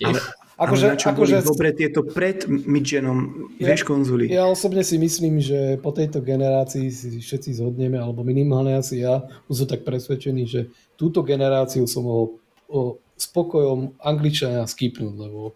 Tiež. 0.00 0.04
Ale, 0.04 0.20
Akože, 0.60 0.84
ale 0.84 0.92
na 0.92 1.00
čo 1.00 1.08
akože, 1.16 1.36
boli 1.40 1.48
dobre 1.56 1.68
tieto 1.72 2.00
pred 2.04 2.44
midgenom, 2.44 3.48
Ja- 3.56 3.72
vieš, 3.72 3.88
konzoly. 3.88 4.28
ja 4.28 4.44
osobne 4.44 4.84
si 4.84 5.00
myslím, 5.00 5.40
že 5.40 5.80
po 5.80 5.88
tejto 5.88 6.20
generácii 6.20 6.92
si 6.92 7.08
všetci 7.24 7.56
zhodneme, 7.56 7.96
alebo 7.96 8.20
minimálne 8.20 8.76
asi 8.76 9.00
ja, 9.00 9.24
už 9.48 9.64
som 9.64 9.68
tak 9.68 9.88
presvedčený, 9.88 10.42
že 10.44 10.68
túto 11.00 11.24
generáciu 11.24 11.88
som 11.88 12.04
mohol 12.04 12.36
o, 12.68 13.00
spokojom 13.20 13.78
angličania 13.98 14.64
skipnúť, 14.64 15.14
lebo 15.14 15.52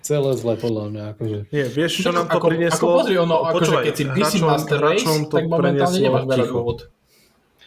celé 0.00 0.32
zle 0.34 0.56
podľa 0.56 0.84
mňa. 0.88 1.02
Akože. 1.14 1.38
Nie, 1.48 1.64
vieš, 1.66 2.00
čo 2.00 2.10
nám 2.10 2.26
to 2.26 2.40
ako, 2.40 2.46
prinieslo? 2.48 2.76
Ako 2.80 2.96
pozri, 2.98 3.14
ono, 3.14 3.36
akože 3.44 3.54
Počúvaj, 3.54 3.82
keď 3.84 3.94
si 3.94 4.04
PC 4.06 4.16
hráčom- 4.34 4.48
Master 4.48 4.78
Race, 4.80 5.04
tak 5.28 5.42
momentálne 5.46 5.98
nemáš 6.00 6.24
veľa 6.26 6.46
dôvod. 6.46 6.78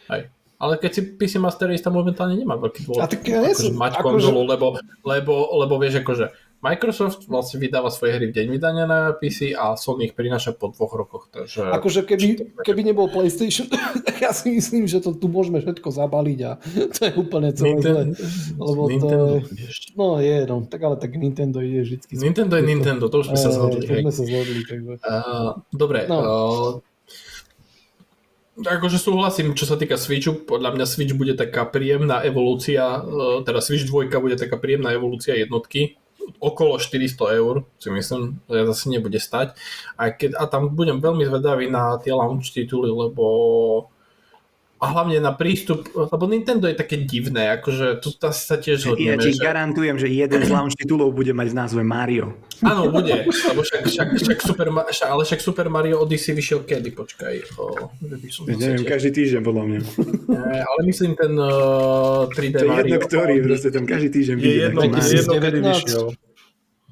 Hej. 0.10 0.22
Ale 0.58 0.74
keď 0.80 0.92
si 0.92 1.02
PC 1.14 1.34
Master 1.38 1.68
Race, 1.68 1.84
tam 1.84 1.94
momentálne 1.94 2.36
nemá 2.36 2.56
veľký 2.56 2.82
dôvod. 2.84 3.00
A 3.00 3.08
tak 3.08 3.22
ja 3.22 3.40
nie 3.40 3.52
akože 3.52 3.68
som- 3.68 3.78
mať 3.78 3.94
akože- 3.94 4.04
konzolu, 4.04 4.42
lebo, 4.44 4.66
lebo, 5.04 5.34
lebo 5.60 5.74
vieš, 5.78 6.02
akože 6.02 6.26
Microsoft 6.64 7.28
vlastne 7.28 7.60
vydáva 7.60 7.92
svoje 7.92 8.16
hry 8.16 8.32
v 8.32 8.40
deň 8.40 8.48
vydania 8.48 8.88
na 8.88 9.12
PC 9.12 9.52
a 9.52 9.76
Sony 9.76 10.08
ich 10.08 10.16
prináša 10.16 10.56
po 10.56 10.72
dvoch 10.72 10.96
rokoch. 10.96 11.28
Takže... 11.28 11.68
Akože 11.76 12.08
keby, 12.08 12.56
keby 12.64 12.88
nebol 12.88 13.12
PlayStation, 13.12 13.68
tak 14.08 14.24
ja 14.24 14.32
si 14.32 14.56
myslím, 14.56 14.88
že 14.88 15.04
to 15.04 15.12
tu 15.12 15.28
môžeme 15.28 15.60
všetko 15.60 15.92
zabaliť 15.92 16.40
a 16.48 16.52
to 16.96 17.00
je 17.04 17.12
úplne 17.20 17.52
celé 17.52 17.84
zle. 17.84 18.04
Lebo 18.56 18.88
to 18.88 18.92
Nintendo, 18.96 19.34
je, 19.44 19.60
vieš. 19.60 19.76
no 20.00 20.24
je, 20.24 20.38
no, 20.48 20.56
tak 20.64 20.80
ale 20.88 20.96
tak 20.96 21.12
Nintendo 21.20 21.60
ide 21.60 21.84
vždycky. 21.84 22.16
Nintendo 22.16 22.56
je 22.56 22.64
Nintendo, 22.64 23.12
to 23.12 23.20
už 23.20 23.36
sme 23.36 23.40
sa 23.44 23.52
Eh, 23.52 23.56
zhodli. 23.60 23.84
To 23.84 23.96
sme 24.00 24.14
sa 24.16 24.24
zhodli, 24.24 24.62
takže. 24.64 24.94
Uh, 25.04 25.50
dobre, 25.76 26.08
No. 26.08 26.18
uh, 26.24 26.80
akože 28.64 29.04
súhlasím, 29.04 29.52
čo 29.52 29.68
sa 29.68 29.76
týka 29.76 30.00
Switchu, 30.00 30.48
podľa 30.48 30.80
mňa 30.80 30.86
Switch 30.88 31.12
bude 31.12 31.36
taká 31.36 31.68
príjemná 31.68 32.24
evolúcia, 32.24 33.04
teda 33.44 33.60
Switch 33.60 33.84
2 33.84 34.14
bude 34.16 34.40
taká 34.40 34.56
príjemná 34.62 34.94
evolúcia 34.94 35.36
jednotky, 35.36 35.98
okolo 36.40 36.80
400 36.80 37.40
eur, 37.40 37.64
si 37.80 37.90
myslím, 37.90 38.40
že 38.50 38.68
zase 38.68 38.86
nebude 38.90 39.20
stať. 39.20 39.56
A, 39.98 40.12
keď, 40.12 40.36
a 40.40 40.44
tam 40.48 40.72
budem 40.76 41.00
veľmi 41.00 41.24
zvedavý 41.28 41.72
na 41.72 41.96
tie 42.00 42.12
launch 42.12 42.52
tituly, 42.52 42.92
lebo 42.92 43.24
a 44.84 44.86
hlavne 44.92 45.24
na 45.24 45.32
prístup, 45.32 45.88
lebo 45.96 46.28
Nintendo 46.28 46.68
je 46.68 46.76
také 46.76 47.00
divné, 47.08 47.56
akože 47.56 48.04
tu 48.04 48.12
asi 48.20 48.44
sa 48.44 48.60
tiež 48.60 48.84
Ja 48.84 48.84
zhodneme, 48.92 49.24
ti 49.24 49.32
že... 49.32 49.40
garantujem, 49.40 49.96
že 49.96 50.12
jeden 50.12 50.44
z 50.44 50.52
launch 50.52 50.76
titulov 50.76 51.16
bude 51.16 51.32
mať 51.32 51.48
v 51.48 51.56
názve 51.56 51.82
Mario. 51.88 52.36
Áno, 52.60 52.92
bude, 52.92 53.24
lebo 53.24 53.64
však, 53.64 53.88
však, 53.88 54.08
však 54.20 54.40
Super, 54.44 54.68
však, 54.68 55.08
ale 55.08 55.24
však 55.24 55.40
Super 55.40 55.68
Mario 55.72 56.04
Odyssey 56.04 56.36
vyšiel 56.36 56.68
kedy, 56.68 56.92
počkaj. 56.92 57.56
O, 57.56 57.92
že 58.04 58.16
by 58.20 58.28
som 58.28 58.44
Ja 58.52 58.56
neviem, 58.60 58.84
každý 58.84 59.10
týždeň 59.16 59.42
podľa 59.44 59.64
mňa. 59.72 59.80
Nie, 60.28 60.60
ale 60.68 60.80
myslím 60.84 61.12
ten 61.16 61.34
uh, 61.40 62.28
3D 62.28 62.56
To 62.60 62.66
je 62.68 62.72
Mario. 62.72 62.92
jedno 62.92 63.08
ktorý, 63.08 63.36
proste 63.40 63.70
tam 63.72 63.84
každý 63.88 64.10
týždeň 64.12 64.36
Je 64.36 64.54
jedno, 64.68 64.80
je 64.84 65.16
jedno, 65.16 65.34
kedy 65.40 65.60
2019. 65.64 65.72
vyšiel. 65.72 66.06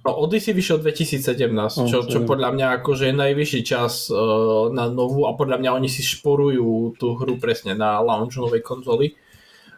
No, 0.01 0.17
Odyssey 0.17 0.57
vyšiel 0.57 0.81
2017, 0.81 1.85
čo, 1.85 2.01
čo 2.09 2.25
podľa 2.25 2.57
mňa 2.57 2.67
akože 2.81 3.13
je 3.13 3.15
najvyšší 3.21 3.61
čas 3.61 4.09
uh, 4.09 4.73
na 4.73 4.89
novú 4.89 5.29
a 5.29 5.37
podľa 5.37 5.61
mňa 5.61 5.69
oni 5.77 5.89
si 5.93 6.01
šporujú 6.01 6.97
tú 6.97 7.13
hru 7.13 7.37
presne 7.37 7.77
na 7.77 8.01
launch 8.01 8.41
novej 8.41 8.65
konzoly. 8.65 9.13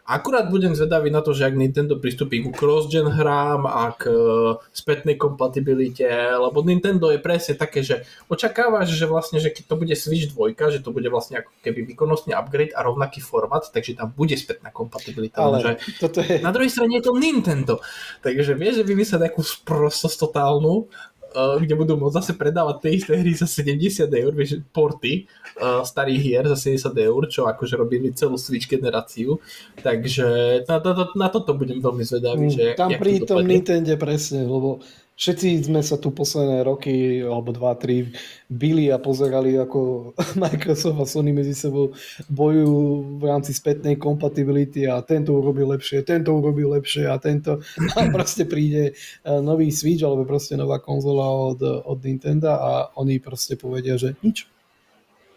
Akurát 0.04 0.52
budem 0.52 0.76
zvedavý 0.76 1.08
na 1.08 1.24
to, 1.24 1.32
že 1.32 1.48
ak 1.48 1.56
Nintendo 1.56 1.96
pristúpi 1.96 2.44
ku 2.44 2.52
cross-gen 2.52 3.08
hrám 3.08 3.64
a 3.64 3.96
k 3.96 4.12
uh, 4.12 4.60
spätnej 4.76 5.16
kompatibilite, 5.16 6.04
lebo 6.36 6.60
Nintendo 6.60 7.08
je 7.08 7.24
presne 7.24 7.56
také, 7.56 7.88
že 7.88 8.04
očakávaš, 8.28 8.92
že 8.92 9.08
vlastne, 9.08 9.40
že 9.40 9.48
keď 9.48 9.64
to 9.64 9.76
bude 9.80 9.96
Switch 9.96 10.28
2, 10.36 10.60
že 10.76 10.84
to 10.84 10.92
bude 10.92 11.08
vlastne 11.08 11.40
ako 11.40 11.56
keby 11.64 11.88
výkonnostný 11.96 12.36
upgrade 12.36 12.76
a 12.76 12.84
rovnaký 12.84 13.24
format, 13.24 13.64
takže 13.72 13.96
tam 13.96 14.12
bude 14.12 14.36
spätná 14.36 14.76
kompatibilita. 14.76 15.40
Ale 15.40 15.80
toto 16.04 16.20
je, 16.20 16.44
na 16.44 16.52
druhej 16.52 16.68
strane 16.68 17.00
je 17.00 17.08
to 17.08 17.16
Nintendo. 17.16 17.80
Takže 18.20 18.60
vieš, 18.60 18.84
že 18.84 18.90
vymyslieť 18.90 19.32
nejakú 19.32 19.40
sprostosť 19.40 20.20
totálnu 20.20 20.92
kde 21.34 21.74
budú 21.74 21.98
môcť 21.98 22.16
zase 22.22 22.32
predávať 22.38 22.76
tie 22.86 22.92
isté 22.96 23.14
hry 23.18 23.34
za 23.34 23.50
70 23.50 24.08
eur, 24.08 24.32
vieš, 24.32 24.62
porty 24.70 25.26
uh, 25.60 25.82
starých 25.82 26.22
hier 26.22 26.44
za 26.48 26.58
70 26.58 26.94
eur, 26.94 27.22
čo 27.28 27.50
akože 27.50 27.76
robili 27.76 28.14
celú 28.14 28.38
Switch 28.38 28.70
generáciu. 28.70 29.42
Takže 29.82 30.62
na, 30.70 30.76
na, 30.80 30.92
na, 30.94 31.06
na 31.14 31.28
toto 31.34 31.58
budem 31.58 31.82
veľmi 31.82 32.04
zvedavý, 32.06 32.48
že 32.54 32.78
Tam 32.78 32.94
pri 32.94 33.26
to 33.26 33.42
tom. 33.42 33.48
Nintendo 33.48 33.94
presne, 33.98 34.46
lebo 34.46 34.80
všetci 35.18 35.70
sme 35.70 35.82
sa 35.86 35.98
tu 35.98 36.10
posledné 36.10 36.66
roky, 36.66 37.22
alebo 37.22 37.54
dva, 37.54 37.78
tri, 37.78 38.10
bili 38.50 38.90
a 38.90 38.98
pozerali, 39.02 39.58
ako 39.58 40.12
Microsoft 40.44 41.00
a 41.02 41.06
Sony 41.06 41.34
medzi 41.34 41.54
sebou 41.58 41.94
bojujú 42.30 43.18
v 43.18 43.24
rámci 43.24 43.52
spätnej 43.54 43.98
kompatibility 43.98 44.86
a 44.86 45.02
tento 45.02 45.34
urobil 45.34 45.74
lepšie, 45.74 46.06
tento 46.06 46.34
urobil 46.34 46.74
lepšie 46.78 47.10
a 47.10 47.18
tento 47.18 47.62
a 47.98 48.00
proste 48.14 48.46
príde 48.46 48.94
eh, 48.94 49.40
nový 49.42 49.74
Switch 49.74 50.06
alebo 50.06 50.26
proste 50.26 50.58
nová 50.60 50.78
konzola 50.78 51.26
od, 51.26 51.62
od 51.62 51.98
Nintendo 52.04 52.54
a 52.54 52.72
oni 52.98 53.18
proste 53.18 53.58
povedia, 53.58 53.98
že 53.98 54.14
nič. 54.22 54.53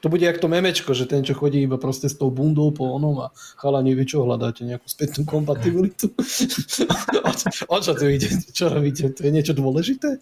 To 0.00 0.12
bude 0.12 0.22
jak 0.22 0.38
to 0.38 0.48
memečko, 0.48 0.94
že 0.94 1.08
ten, 1.08 1.24
čo 1.24 1.32
chodí 1.32 1.64
iba 1.64 1.80
proste 1.80 2.06
s 2.06 2.14
tou 2.14 2.28
bundou 2.28 2.70
po 2.70 2.92
onom 2.94 3.26
a 3.26 3.32
chalani, 3.56 3.96
vy 3.96 4.04
čo 4.04 4.22
hľadáte, 4.22 4.62
nejakú 4.62 4.86
spätnú 4.86 5.24
kompatibilitu? 5.24 6.12
o, 7.28 7.30
o 7.72 7.76
čo 7.80 7.92
tu 7.96 8.04
ide? 8.06 8.28
Čo 8.52 8.68
robíte? 8.68 9.08
To 9.10 9.20
je 9.24 9.32
niečo 9.32 9.56
dôležité? 9.56 10.20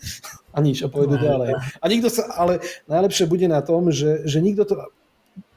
A 0.54 0.62
nič, 0.62 0.86
a 0.86 0.88
pôjdu 0.88 1.18
ďalej. 1.18 1.58
A 1.58 1.84
nikto 1.90 2.08
sa, 2.08 2.30
ale 2.38 2.62
najlepšie 2.86 3.26
bude 3.26 3.50
na 3.50 3.60
tom, 3.60 3.90
že, 3.90 4.22
že 4.24 4.38
nikto 4.38 4.62
to, 4.64 4.74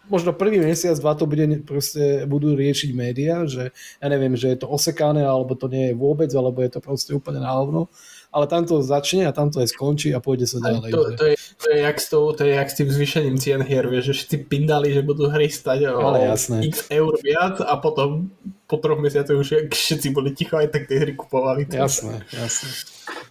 možno 0.10 0.32
prvý 0.34 0.60
mesiac, 0.60 0.96
dva 0.98 1.14
to 1.16 1.28
bude 1.28 1.64
proste, 1.68 2.26
budú 2.26 2.56
riešiť 2.56 2.90
médiá, 2.96 3.44
že 3.46 3.76
ja 4.00 4.08
neviem, 4.08 4.34
že 4.40 4.52
je 4.56 4.58
to 4.64 4.68
osekané, 4.72 5.24
alebo 5.24 5.54
to 5.54 5.68
nie 5.68 5.92
je 5.92 6.00
vôbec, 6.00 6.32
alebo 6.32 6.64
je 6.64 6.72
to 6.72 6.80
proste 6.80 7.12
úplne 7.14 7.44
na 7.44 7.52
hovno. 7.54 7.92
Ale 8.28 8.46
tam 8.46 8.68
to 8.68 8.84
začne 8.84 9.26
a 9.26 9.32
tam 9.32 9.48
to 9.48 9.64
aj 9.64 9.72
skončí 9.72 10.12
a 10.12 10.20
pôjde 10.20 10.46
sa 10.46 10.60
ďalej. 10.60 10.92
To, 10.92 11.02
to, 11.16 11.26
je, 11.32 11.36
to, 11.38 11.68
je 11.72 11.80
jak 11.80 11.98
s 11.98 12.08
tou, 12.12 12.24
to 12.36 12.42
je 12.44 12.54
jak 12.54 12.70
s 12.70 12.76
tým 12.76 12.90
zvýšením 12.92 13.38
cien 13.40 13.62
hier, 13.64 13.88
vieš, 13.88 14.12
že 14.12 14.14
všetci 14.14 14.38
pindali, 14.52 14.92
že 14.92 15.02
budú 15.02 15.32
hry 15.32 15.48
stať 15.48 15.96
o 15.96 16.04
Ale 16.04 16.28
jasné. 16.28 16.68
x 16.68 16.92
eur 16.92 17.16
viac 17.24 17.64
a 17.64 17.74
potom 17.80 18.30
po 18.68 18.76
troch 18.78 19.00
mesiacoch 19.00 19.40
už 19.40 19.72
všetci 19.72 20.12
boli 20.12 20.36
ticho, 20.36 20.60
aj 20.60 20.76
tak 20.76 20.92
tie 20.92 21.00
hry 21.00 21.16
kupovali. 21.16 21.72
Jasné, 21.72 22.28
jasné. 22.36 22.70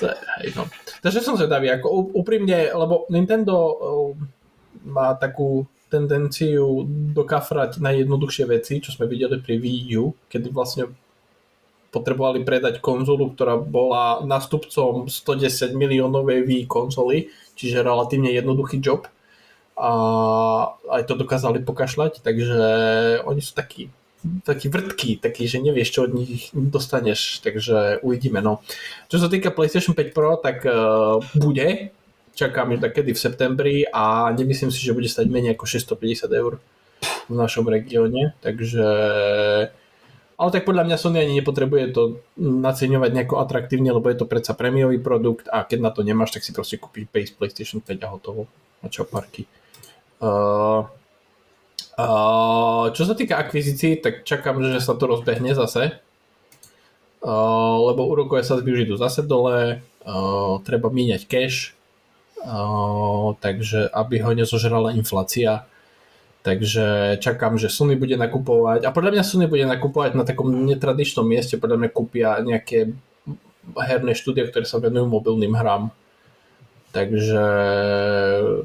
To 0.01 0.09
je, 0.09 0.17
hej, 0.41 0.49
no. 0.57 0.65
Takže 1.05 1.21
som 1.21 1.37
zvedavý, 1.37 1.69
ako 1.69 2.17
úprimne, 2.17 2.73
lebo 2.73 3.05
Nintendo 3.13 3.55
uh, 3.55 4.13
má 4.89 5.13
takú 5.13 5.69
tendenciu 5.87 6.83
dokafrať 7.15 7.79
na 7.79 7.95
jednoduchšie 7.95 8.45
veci, 8.49 8.83
čo 8.83 8.91
sme 8.91 9.07
videli 9.07 9.39
pri 9.39 9.61
Wii 9.61 9.87
U, 10.03 10.17
kedy 10.27 10.51
vlastne 10.51 10.91
potrebovali 11.91 12.43
predať 12.43 12.83
konzolu, 12.83 13.33
ktorá 13.33 13.57
bola 13.57 14.23
nástupcom 14.25 15.09
110 15.09 15.73
miliónovej 15.73 16.45
Wii 16.45 16.65
konzoly, 16.67 17.31
čiže 17.55 17.87
relatívne 17.87 18.31
jednoduchý 18.33 18.83
job 18.83 19.09
a 19.77 19.91
aj 20.89 21.03
to 21.05 21.21
dokázali 21.21 21.61
pokašľať, 21.61 22.25
takže 22.25 22.61
oni 23.29 23.41
sú 23.45 23.53
takí 23.53 23.93
taký 24.43 24.67
vrtký, 24.67 25.11
taký, 25.23 25.47
že 25.47 25.63
nevieš, 25.63 25.93
čo 25.93 26.01
od 26.11 26.17
nich 26.19 26.51
dostaneš, 26.51 27.45
takže 27.47 28.03
uvidíme, 28.03 28.43
no. 28.43 28.59
Čo 29.07 29.23
sa 29.23 29.29
týka 29.31 29.55
PlayStation 29.55 29.95
5 29.95 30.11
Pro, 30.11 30.35
tak 30.41 30.67
uh, 30.67 31.23
bude, 31.39 31.95
čakám, 32.35 32.75
že 32.75 32.83
takedy 32.83 33.15
v 33.15 33.23
septembri 33.23 33.77
a 33.87 34.27
nemyslím 34.35 34.75
si, 34.75 34.83
že 34.83 34.97
bude 34.97 35.07
stať 35.07 35.31
menej 35.31 35.55
ako 35.55 35.65
650 35.67 36.27
eur 36.33 36.59
v 37.31 37.35
našom 37.35 37.67
regióne, 37.71 38.35
takže 38.43 38.87
ale 40.37 40.51
tak 40.53 40.69
podľa 40.69 40.85
mňa 40.85 40.97
Sony 41.01 41.19
ani 41.25 41.41
nepotrebuje 41.41 41.97
to 41.97 42.03
naceňovať 42.37 43.11
nejako 43.13 43.41
atraktívne, 43.41 43.89
lebo 43.89 44.13
je 44.13 44.21
to 44.21 44.29
predsa 44.29 44.53
prémiový 44.53 45.01
produkt 45.01 45.49
a 45.49 45.65
keď 45.65 45.79
na 45.81 45.91
to 45.93 46.05
nemáš, 46.05 46.37
tak 46.37 46.45
si 46.45 46.53
proste 46.53 46.77
kúpiš 46.77 47.09
base 47.09 47.33
PlayStation 47.33 47.81
5 47.81 48.05
a 48.05 48.09
hotovo. 48.13 48.45
A 48.85 48.93
čo 48.93 49.09
parky. 49.09 49.49
Uh, 50.21 50.85
uh, 51.97 52.93
čo 52.93 53.03
sa 53.09 53.17
týka 53.17 53.41
akvizícií, 53.41 54.05
tak 54.05 54.29
čakám, 54.29 54.61
že 54.61 54.85
sa 54.85 54.93
to 54.93 55.09
rozbehne 55.09 55.57
zase. 55.57 55.97
Uh, 57.25 57.81
lebo 57.89 58.05
úrokové 58.05 58.45
sadzby 58.45 58.77
už 58.77 58.85
idú 58.85 58.95
zase 59.01 59.25
dole, 59.25 59.81
uh, 60.05 60.55
treba 60.63 60.93
míňať 60.93 61.25
cash, 61.25 61.73
uh, 62.45 63.33
takže 63.41 63.89
aby 63.89 64.21
ho 64.21 64.37
nezožrala 64.37 64.93
inflácia. 64.93 65.65
Takže 66.47 67.19
čakám, 67.19 67.59
že 67.59 67.67
Sony 67.67 67.99
bude 67.99 68.15
nakupovať 68.15 68.87
a 68.87 68.95
podľa 68.95 69.19
mňa 69.19 69.25
Sony 69.27 69.51
bude 69.51 69.67
nakupovať 69.67 70.15
na 70.15 70.23
takom 70.23 70.47
netradičnom 70.47 71.27
mieste, 71.27 71.59
podľa 71.59 71.83
mňa 71.83 71.91
kúpia 71.91 72.39
nejaké 72.39 72.95
herné 73.75 74.15
štúdia, 74.15 74.47
ktoré 74.47 74.63
sa 74.63 74.79
venujú 74.79 75.11
mobilným 75.11 75.59
hrám. 75.59 75.91
Takže, 76.95 77.47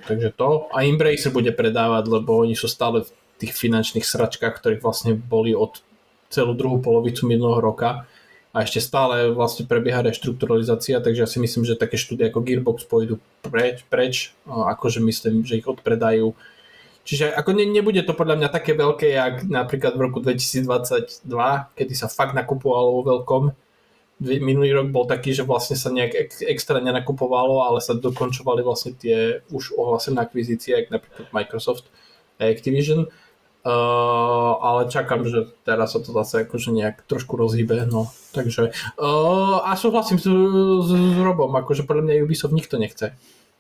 takže 0.06 0.30
to. 0.38 0.70
A 0.70 0.86
Embracer 0.86 1.34
bude 1.34 1.50
predávať, 1.50 2.06
lebo 2.06 2.46
oni 2.46 2.54
sú 2.54 2.70
stále 2.70 3.02
v 3.02 3.10
tých 3.42 3.58
finančných 3.58 4.06
sračkách, 4.06 4.62
ktorých 4.62 4.86
vlastne 4.86 5.18
boli 5.18 5.58
od 5.58 5.82
celú 6.30 6.54
druhú 6.54 6.86
polovicu 6.86 7.26
minulého 7.26 7.66
roka 7.66 8.06
a 8.54 8.58
ešte 8.62 8.78
stále 8.78 9.34
vlastne 9.34 9.66
prebieha 9.66 10.06
reštrukturalizácia, 10.06 11.02
takže 11.02 11.26
ja 11.26 11.30
si 11.30 11.42
myslím, 11.42 11.66
že 11.66 11.82
také 11.82 11.98
štúdie 11.98 12.30
ako 12.30 12.46
Gearbox 12.46 12.86
pôjdu 12.86 13.18
preč, 13.42 13.82
preč 13.90 14.38
akože 14.46 15.02
myslím, 15.02 15.42
že 15.42 15.58
ich 15.58 15.66
odpredajú 15.66 16.38
Čiže 17.02 17.34
ako 17.34 17.58
ne, 17.58 17.66
nebude 17.66 18.06
to 18.06 18.14
podľa 18.14 18.38
mňa 18.38 18.50
také 18.54 18.78
veľké, 18.78 19.08
jak 19.10 19.36
napríklad 19.50 19.98
v 19.98 20.04
roku 20.06 20.22
2022, 20.22 21.26
kedy 21.74 21.94
sa 21.98 22.06
fakt 22.06 22.38
nakupovalo 22.38 23.02
vo 23.02 23.04
veľkom. 23.18 23.44
Minulý 24.22 24.70
rok 24.78 24.94
bol 24.94 25.10
taký, 25.10 25.34
že 25.34 25.42
vlastne 25.42 25.74
sa 25.74 25.90
nejak 25.90 26.14
ex- 26.14 26.46
extra 26.46 26.78
nenakupovalo, 26.78 27.66
ale 27.66 27.82
sa 27.82 27.98
dokončovali 27.98 28.62
vlastne 28.62 28.94
tie 28.94 29.42
už 29.50 29.74
ohlásené 29.74 30.22
akvizície, 30.22 30.78
ako 30.78 30.90
napríklad 30.94 31.26
Microsoft 31.34 31.90
a 32.38 32.46
Activision. 32.46 33.10
Uh, 33.62 34.58
ale 34.58 34.90
čakám, 34.90 35.22
že 35.26 35.54
teraz 35.66 35.94
sa 35.94 36.02
to 36.02 36.14
zase 36.14 36.50
akože 36.50 36.74
nejak 36.74 37.06
trošku 37.06 37.34
rozhýbe, 37.38 37.86
no. 37.90 38.10
Takže, 38.34 38.74
uh, 38.98 39.58
a 39.66 39.74
súhlasím 39.78 40.18
s, 40.18 40.26
s, 40.26 40.90
s 40.90 41.18
Robom, 41.22 41.50
akože 41.54 41.86
podľa 41.86 42.10
mňa 42.10 42.26
Ubisoft 42.26 42.58
nikto 42.58 42.82
nechce 42.82 43.14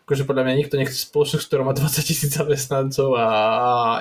akože 0.05 0.27
podľa 0.27 0.43
mňa 0.43 0.59
nikto 0.59 0.75
nechce 0.75 1.07
spoločnosť, 1.07 1.45
ktorá 1.47 1.61
má 1.63 1.73
20 1.77 2.03
tisíc 2.03 2.31
zamestnancov 2.35 3.15
a 3.15 3.27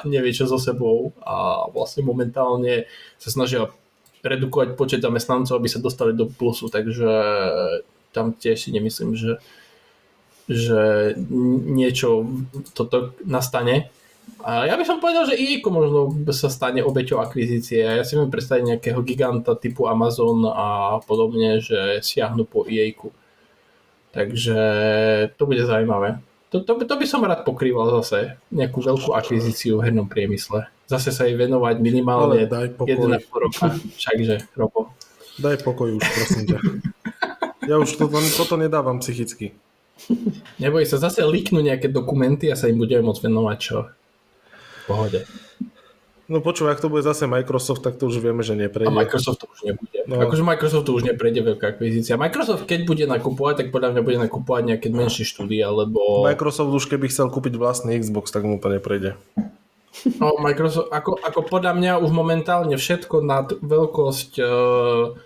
nevie 0.09 0.35
čo 0.35 0.49
so 0.49 0.59
sebou 0.59 1.15
a 1.23 1.69
vlastne 1.71 2.03
momentálne 2.03 2.91
sa 3.21 3.31
snažia 3.31 3.71
redukovať 4.21 4.77
počet 4.77 5.01
zamestnancov, 5.01 5.57
aby 5.57 5.69
sa 5.69 5.81
dostali 5.81 6.13
do 6.13 6.29
plusu, 6.29 6.69
takže 6.69 7.09
tam 8.13 8.35
tiež 8.37 8.59
si 8.59 8.71
nemyslím, 8.75 9.17
že, 9.17 9.41
že 10.51 11.15
niečo 11.71 12.29
toto 12.75 13.17
nastane. 13.25 13.89
A 14.41 14.65
ja 14.65 14.77
by 14.77 14.85
som 14.87 15.03
povedal, 15.03 15.27
že 15.29 15.37
EA 15.37 15.61
možno 15.69 16.15
sa 16.33 16.49
stane 16.49 16.81
obeťou 16.81 17.21
akvizície. 17.21 17.83
Ja 17.83 18.05
si 18.07 18.17
viem 18.17 18.33
predstaviť 18.33 18.77
nejakého 18.77 19.01
giganta 19.05 19.57
typu 19.57 19.89
Amazon 19.91 20.47
a 20.49 21.01
podobne, 21.05 21.61
že 21.61 22.01
siahnu 22.01 22.47
po 22.47 22.65
EA. 22.65 22.95
Takže 24.11 24.59
to 25.39 25.43
bude 25.47 25.63
zaujímavé. 25.67 26.19
To, 26.51 26.59
to, 26.67 26.83
to 26.83 26.95
by 26.99 27.07
som 27.07 27.23
rád 27.23 27.47
pokrýval 27.47 28.03
zase, 28.03 28.35
nejakú 28.51 28.83
veľkú 28.83 29.15
akvizíciu 29.15 29.79
v 29.79 29.87
hernom 29.87 30.11
priemysle. 30.11 30.67
Zase 30.91 31.15
sa 31.15 31.23
jej 31.31 31.39
venovať 31.39 31.79
Ale 31.79 31.87
minimálne 31.87 32.43
daj 32.51 32.75
pokoj. 32.75 33.23
1,5 33.23 33.31
roka. 33.31 33.67
Všakže, 33.95 34.37
Robo. 34.59 34.91
Daj 35.39 35.63
pokoj 35.63 35.95
už, 35.95 36.03
prosím 36.03 36.45
ťa. 36.51 36.59
Ja 37.71 37.79
už 37.79 37.95
toto, 37.95 38.19
toto 38.35 38.59
nedávam 38.59 38.99
psychicky. 38.99 39.55
Neboj 40.59 40.83
sa, 40.91 40.99
zase 40.99 41.23
liknú 41.23 41.63
nejaké 41.63 41.87
dokumenty 41.87 42.51
a 42.51 42.59
sa 42.59 42.67
im 42.67 42.83
budeme 42.83 43.07
môcť 43.07 43.31
venovať 43.31 43.59
čo. 43.63 43.79
V 43.87 44.83
pohode. 44.91 45.23
No 46.31 46.39
počúvaj, 46.39 46.79
ak 46.79 46.83
to 46.87 46.87
bude 46.87 47.03
zase 47.03 47.27
Microsoft, 47.27 47.83
tak 47.83 47.99
to 47.99 48.07
už 48.07 48.23
vieme, 48.23 48.47
že 48.47 48.55
A 48.55 48.71
neprejde. 48.71 48.95
Microsoft 48.95 49.43
to 49.43 49.51
už 49.51 49.67
nebude. 49.67 49.99
No. 50.07 50.23
Akože 50.23 50.47
Microsoft 50.47 50.87
to 50.87 50.95
už 50.95 51.03
neprejde 51.03 51.43
veľká 51.43 51.75
akvizícia. 51.75 52.15
Microsoft 52.15 52.71
keď 52.71 52.87
bude 52.87 53.03
nakupovať, 53.11 53.67
tak 53.67 53.67
podľa 53.75 53.99
mňa 53.99 54.03
bude 54.07 54.19
nakupovať 54.23 54.63
nejaké 54.63 54.95
menšie 54.95 55.27
štúdia, 55.27 55.75
lebo 55.75 56.23
Microsoft 56.23 56.71
už 56.71 56.87
keby 56.87 57.11
chcel 57.11 57.35
kúpiť 57.35 57.59
vlastný 57.59 57.99
Xbox, 57.99 58.31
tak 58.31 58.47
mu 58.47 58.63
to 58.63 58.71
neprejde. 58.71 59.19
no, 60.23 60.39
Microsoft, 60.39 60.95
ako, 60.95 61.19
ako 61.19 61.41
podľa 61.51 61.75
mňa 61.75 61.93
už 61.99 62.11
momentálne 62.15 62.79
všetko 62.79 63.27
nad 63.27 63.51
veľkosť 63.59 64.33
uh, 64.39 65.19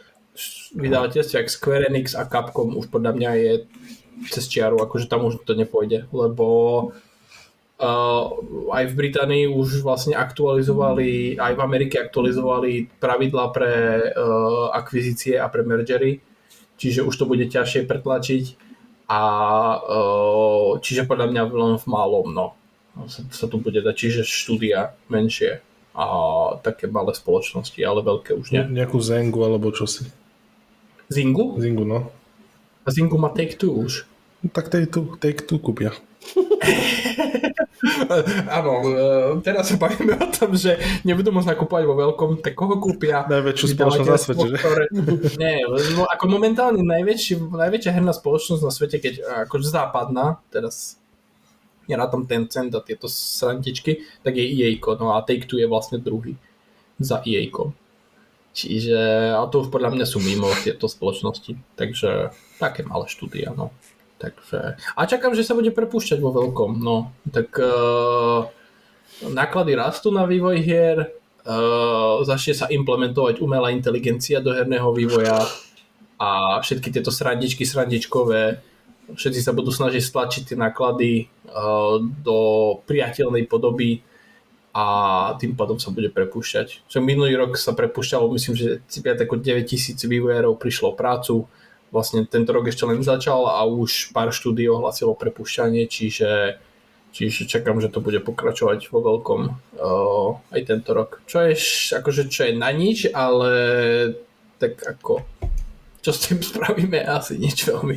vydavateľstva, 0.73 1.53
Square 1.53 1.93
Enix 1.93 2.17
a 2.17 2.25
Capcom 2.25 2.81
už 2.81 2.89
podľa 2.89 3.13
mňa 3.13 3.31
je 3.37 3.53
cez 4.33 4.49
čiaru, 4.49 4.81
akože 4.81 5.13
tam 5.13 5.29
už 5.29 5.45
to 5.45 5.53
nepôjde, 5.53 6.09
lebo 6.17 6.47
uh, 6.89 7.13
aj 8.71 8.85
v 8.87 8.95
Británii 8.95 9.45
už 9.51 9.83
vlastne 9.83 10.15
aktualizovali, 10.15 11.37
aj 11.37 11.53
v 11.59 11.61
Amerike 11.61 11.99
aktualizovali 11.99 13.03
pravidlá 13.03 13.51
pre 13.51 13.75
uh, 14.15 14.71
akvizície 14.71 15.35
a 15.35 15.51
pre 15.51 15.67
mergery, 15.67 16.23
čiže 16.79 17.03
už 17.03 17.15
to 17.19 17.25
bude 17.27 17.43
ťažšie 17.51 17.91
pretlačiť 17.91 18.45
a 19.11 19.21
uh, 19.83 20.79
čiže 20.79 21.05
podľa 21.11 21.27
mňa 21.35 21.43
len 21.51 21.75
v 21.77 21.87
malom, 21.91 22.31
no. 22.31 22.47
Sa, 23.11 23.27
sa 23.35 23.51
tu 23.51 23.59
bude 23.59 23.83
dať, 23.83 23.91
čiže 23.91 24.23
štúdia 24.23 24.95
menšie 25.11 25.59
a 25.99 26.07
také 26.63 26.87
malé 26.87 27.11
spoločnosti, 27.11 27.83
ale 27.83 28.07
veľké 28.07 28.39
už 28.39 28.55
nie. 28.55 28.63
Nejakú 28.71 29.03
Zengu 29.03 29.43
alebo 29.43 29.75
čosi. 29.75 30.07
Zingu? 31.11 31.59
Zingu, 31.59 31.83
no. 31.83 32.15
A 32.87 32.89
Zingu 32.95 33.19
má 33.19 33.35
Take 33.35 33.59
Two 33.59 33.75
už. 33.83 34.07
No, 34.45 34.53
tak 34.53 34.69
take 34.69 34.93
two, 34.93 35.17
take 35.17 35.41
two 35.49 35.57
kúpia. 35.57 35.97
Áno, 38.57 38.73
e, 38.85 38.91
teraz 39.45 39.71
sa 39.71 39.77
bavíme 39.77 40.17
o 40.17 40.27
tom, 40.33 40.57
že 40.57 40.81
nebudú 41.05 41.31
môcť 41.31 41.53
nakúpovať 41.53 41.85
vo 41.85 41.95
veľkom, 41.95 42.41
tak 42.41 42.57
koho 42.57 42.81
kúpia? 42.81 43.29
Najväčšiu 43.29 43.77
spoločnosť 43.77 44.09
na 44.09 44.19
svete, 44.19 44.47
že? 44.53 44.57
Nie, 45.37 45.61
ako 46.09 46.25
momentálne 46.27 46.81
najväčší, 46.81 47.53
najväčšia 47.53 47.93
herná 47.93 48.13
spoločnosť 48.17 48.63
na 48.65 48.73
svete, 48.73 48.97
keď 48.99 49.15
akože 49.47 49.69
západná, 49.69 50.41
teraz 50.49 50.97
nerátam 51.89 52.25
Tencent 52.25 52.73
a 52.73 52.81
tieto 52.81 53.09
srantičky, 53.09 54.01
tak 54.25 54.41
je 54.41 54.45
EA, 54.45 54.73
no 54.97 55.13
a 55.13 55.21
Take-Two 55.21 55.61
je 55.61 55.69
vlastne 55.69 56.01
druhý 56.01 56.41
za 56.97 57.21
EA. 57.25 57.45
Čiže, 58.55 58.99
a 59.35 59.43
to 59.51 59.67
podľa 59.67 59.99
mňa 59.99 60.07
sú 60.07 60.23
mimo 60.23 60.47
tieto 60.63 60.87
spoločnosti, 60.87 61.59
takže 61.75 62.31
také 62.63 62.87
malé 62.87 63.11
štúdia, 63.11 63.51
no. 63.51 63.75
Takže, 64.25 64.81
a 64.81 65.01
čakám, 65.05 65.37
že 65.37 65.45
sa 65.45 65.53
bude 65.53 65.69
prepúšťať 65.69 66.17
vo 66.17 66.33
veľkom, 66.33 66.81
no. 66.81 67.13
Tak 67.29 67.61
uh, 67.61 68.49
náklady 69.29 69.77
rastú 69.77 70.09
na 70.09 70.25
vývoj 70.25 70.57
hier, 70.65 71.13
uh, 71.45 72.25
začne 72.25 72.57
sa 72.57 72.67
implementovať 72.73 73.45
umelá 73.45 73.69
inteligencia 73.69 74.41
do 74.41 74.57
herného 74.57 74.89
vývoja 74.97 75.45
a 76.17 76.57
všetky 76.65 76.89
tieto 76.89 77.13
srandičky, 77.13 77.69
srandičkové, 77.69 78.65
všetci 79.13 79.41
sa 79.45 79.53
budú 79.53 79.69
snažiť 79.69 80.01
stlačiť 80.01 80.43
tie 80.49 80.57
náklady 80.57 81.29
uh, 81.53 82.01
do 82.01 82.39
priateľnej 82.89 83.45
podoby 83.45 84.01
a 84.73 84.87
tým 85.37 85.53
pádom 85.53 85.77
sa 85.77 85.93
bude 85.93 86.09
prepúšťať. 86.09 86.89
Čo 86.89 86.99
minulý 87.05 87.37
rok 87.37 87.61
sa 87.61 87.77
prepúšťalo, 87.77 88.27
myslím, 88.35 88.55
že 88.57 88.81
viac 89.05 89.21
ako 89.21 89.39
9000 89.39 90.01
vývojárov 90.01 90.59
prišlo 90.59 90.97
prácu, 90.97 91.45
vlastne 91.95 92.27
tento 92.27 92.51
rok 92.51 92.67
ešte 92.67 92.91
len 92.91 93.07
začal 93.07 93.47
a 93.47 93.63
už 93.63 94.11
pár 94.11 94.35
štúdí 94.35 94.67
ohlasilo 94.67 95.15
prepušťanie, 95.15 95.87
čiže, 95.87 96.59
čiže 97.15 97.47
čakám, 97.47 97.79
že 97.79 97.87
to 97.87 98.03
bude 98.03 98.19
pokračovať 98.27 98.91
vo 98.91 98.99
veľkom 98.99 99.41
uh, 99.79 100.29
aj 100.51 100.61
tento 100.67 100.91
rok. 100.91 101.23
Čo 101.31 101.47
je, 101.47 101.55
akože, 101.95 102.27
čo 102.27 102.51
je 102.51 102.59
na 102.59 102.75
nič, 102.75 103.07
ale 103.15 103.51
tak 104.59 104.83
ako 104.83 105.23
čo 106.05 106.13
s 106.13 106.29
tým 106.29 106.45
spravíme, 106.45 107.01
asi 107.17 107.41
nič 107.41 107.65
veľmi. 107.65 107.97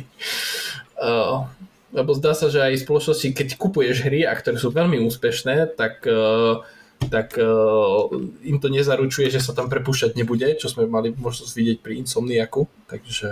Uh, 0.98 1.44
lebo 1.92 2.16
zdá 2.16 2.32
sa, 2.32 2.48
že 2.48 2.64
aj 2.64 2.86
spoločnosti, 2.88 3.36
keď 3.36 3.48
kupuješ 3.60 4.08
hry, 4.08 4.24
a 4.24 4.32
ktoré 4.32 4.56
sú 4.56 4.72
veľmi 4.72 5.02
úspešné, 5.04 5.76
tak 5.76 6.06
uh, 6.08 6.64
tak 7.06 7.38
uh, 7.38 8.10
im 8.42 8.58
to 8.58 8.66
nezaručuje, 8.66 9.30
že 9.30 9.38
sa 9.38 9.54
tam 9.54 9.70
prepúšťať 9.70 10.18
nebude, 10.18 10.58
čo 10.58 10.66
sme 10.66 10.90
mali 10.90 11.14
možnosť 11.14 11.52
vidieť 11.54 11.78
pri 11.78 12.02
Insomniaku, 12.02 12.66
takže, 12.90 13.30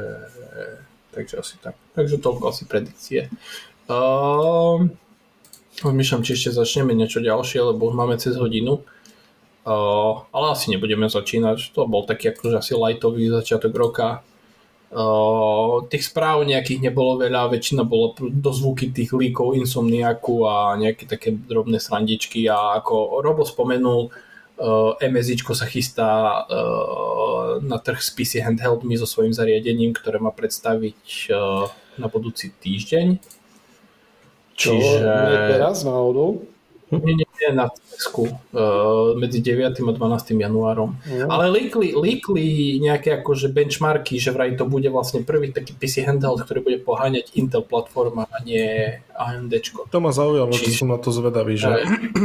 takže 1.10 1.34
asi 1.42 1.54
tak. 1.58 1.74
Takže 1.98 2.22
toľko 2.22 2.44
asi 2.54 2.62
predikcie. 2.64 3.26
Uh, 3.90 4.86
Myšľam, 5.84 6.24
či 6.24 6.32
ešte 6.32 6.56
začneme 6.56 6.96
niečo 6.96 7.20
ďalšie, 7.20 7.60
lebo 7.60 7.92
už 7.92 7.94
máme 8.00 8.16
cez 8.16 8.32
hodinu. 8.40 8.80
Uh, 9.66 10.24
ale 10.32 10.56
asi 10.56 10.72
nebudeme 10.72 11.10
začínať. 11.10 11.74
To 11.76 11.84
bol 11.84 12.08
taký 12.08 12.32
akože 12.32 12.56
asi 12.56 12.72
lightový 12.72 13.28
začiatok 13.28 13.74
roka. 13.76 14.24
Uh, 14.96 15.84
tých 15.92 16.08
správ 16.08 16.40
nejakých 16.48 16.88
nebolo 16.88 17.20
veľa, 17.20 17.52
väčšina 17.52 17.84
bolo 17.84 18.16
do 18.16 18.48
zvuky 18.48 18.96
tých 18.96 19.12
líkov 19.12 19.52
Insomniaku 19.52 20.48
a 20.48 20.72
nejaké 20.80 21.04
také 21.04 21.36
drobné 21.36 21.76
srandičky 21.76 22.48
a 22.48 22.80
ako 22.80 23.20
Robo 23.20 23.44
spomenul, 23.44 24.08
uh, 24.08 24.96
MSIčko 24.96 25.52
sa 25.52 25.68
chystá 25.68 26.48
uh, 26.48 27.60
na 27.60 27.76
trh 27.76 28.00
s 28.00 28.08
PC 28.08 28.40
handheldmi 28.40 28.96
so 28.96 29.04
svojím 29.04 29.36
zariadením, 29.36 29.92
ktoré 29.92 30.16
má 30.16 30.32
predstaviť 30.32 31.28
na 32.00 32.08
budúci 32.08 32.56
týždeň. 32.56 33.20
Čiže... 34.56 35.04
Nie 35.04 35.60
teraz 35.60 35.84
náhodou? 35.84 36.48
Nie, 36.88 37.20
nie 37.20 37.25
na 37.52 37.70
Tesku, 37.70 38.28
uh, 38.28 39.16
medzi 39.16 39.40
9. 39.40 39.80
a 39.80 39.92
12. 39.92 40.36
januárom. 40.36 40.96
Mm. 41.06 41.28
Ale 41.32 41.44
líkli, 41.48 41.96
líkli 41.96 42.76
nejaké 42.82 43.22
akože 43.22 43.48
benchmarky, 43.48 44.20
že 44.20 44.30
vraj 44.36 44.52
to 44.54 44.68
bude 44.68 44.86
vlastne 44.92 45.24
prvý 45.24 45.52
taký 45.52 45.72
PC 45.72 46.04
handheld, 46.04 46.44
ktorý 46.44 46.60
bude 46.60 46.78
poháňať 46.84 47.32
Intel 47.38 47.64
platforma 47.64 48.28
a 48.28 48.38
nie 48.44 49.00
AMD. 49.16 49.52
To 49.88 49.98
ma 49.98 50.12
zaujalo, 50.12 50.52
Či... 50.52 50.76
som 50.76 50.92
na 50.92 51.00
to 51.00 51.08
zvedavý, 51.08 51.56
že 51.56 51.72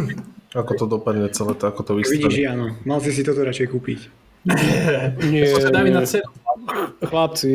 ako 0.61 0.71
to 0.75 0.85
dopadne 0.87 1.31
celé 1.31 1.55
to, 1.55 1.63
ako 1.71 1.81
to 1.87 1.91
vystaví. 1.97 2.27
Vidíš, 2.27 2.51
áno, 2.51 2.75
mal 2.83 2.99
si 2.99 3.15
si 3.15 3.23
toto 3.23 3.41
radšej 3.47 3.67
kúpiť. 3.71 3.99
nie, 5.29 5.45
nie. 5.45 5.93
na 5.93 6.03
cenu. 6.03 6.27
Chlapci, 7.01 7.53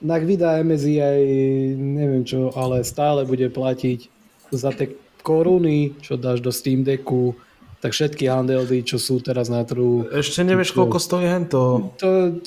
na 0.00 0.16
vydá 0.16 0.60
MSI 0.64 0.94
aj 1.00 1.20
neviem 1.76 2.24
čo, 2.24 2.52
ale 2.56 2.80
stále 2.84 3.28
bude 3.28 3.48
platiť 3.52 4.08
za 4.52 4.72
tie 4.72 4.96
koruny, 5.24 5.96
čo 6.04 6.20
dáš 6.20 6.44
do 6.44 6.52
Steam 6.52 6.84
Decku, 6.84 7.32
tak 7.80 7.92
všetky 7.92 8.28
handeldy, 8.28 8.80
čo 8.80 8.96
sú 8.96 9.20
teraz 9.20 9.52
na 9.52 9.60
trhu. 9.60 10.08
Ešte 10.08 10.40
nevieš, 10.40 10.72
koľko 10.72 10.96
stojí 10.96 11.28
hento. 11.28 11.92
To 12.00 12.40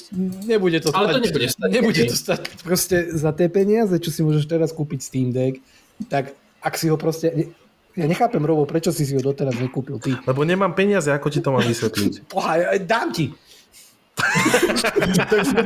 nebude 0.46 0.82
to 0.82 0.90
Ale 0.94 1.14
stať, 1.14 1.14
to 1.14 1.22
nebude 1.26 1.48
stať. 1.50 1.70
Nebude 1.70 2.02
to 2.10 2.16
stať 2.18 2.42
proste 2.62 2.98
za 3.14 3.34
tie 3.38 3.46
peniaze, 3.46 3.94
čo 4.02 4.10
si 4.10 4.26
môžeš 4.26 4.50
teraz 4.50 4.74
kúpiť 4.74 5.00
Steam 5.02 5.30
Deck, 5.30 5.62
tak 6.10 6.34
ak 6.62 6.74
si 6.78 6.90
ho 6.90 6.98
proste... 6.98 7.54
Ja 7.98 8.06
nechápem, 8.06 8.46
Robo, 8.46 8.70
prečo 8.70 8.94
si 8.94 9.10
si 9.10 9.18
ho 9.18 9.22
doteraz 9.22 9.58
nekúpil 9.58 9.98
ty? 9.98 10.14
Lebo 10.26 10.46
nemám 10.46 10.78
peniaze, 10.78 11.10
ako 11.10 11.34
ti 11.34 11.42
to 11.42 11.50
mám 11.50 11.66
vysvetliť. 11.66 12.30
Poha, 12.30 12.78
dám 12.82 13.10
ti. 13.10 13.34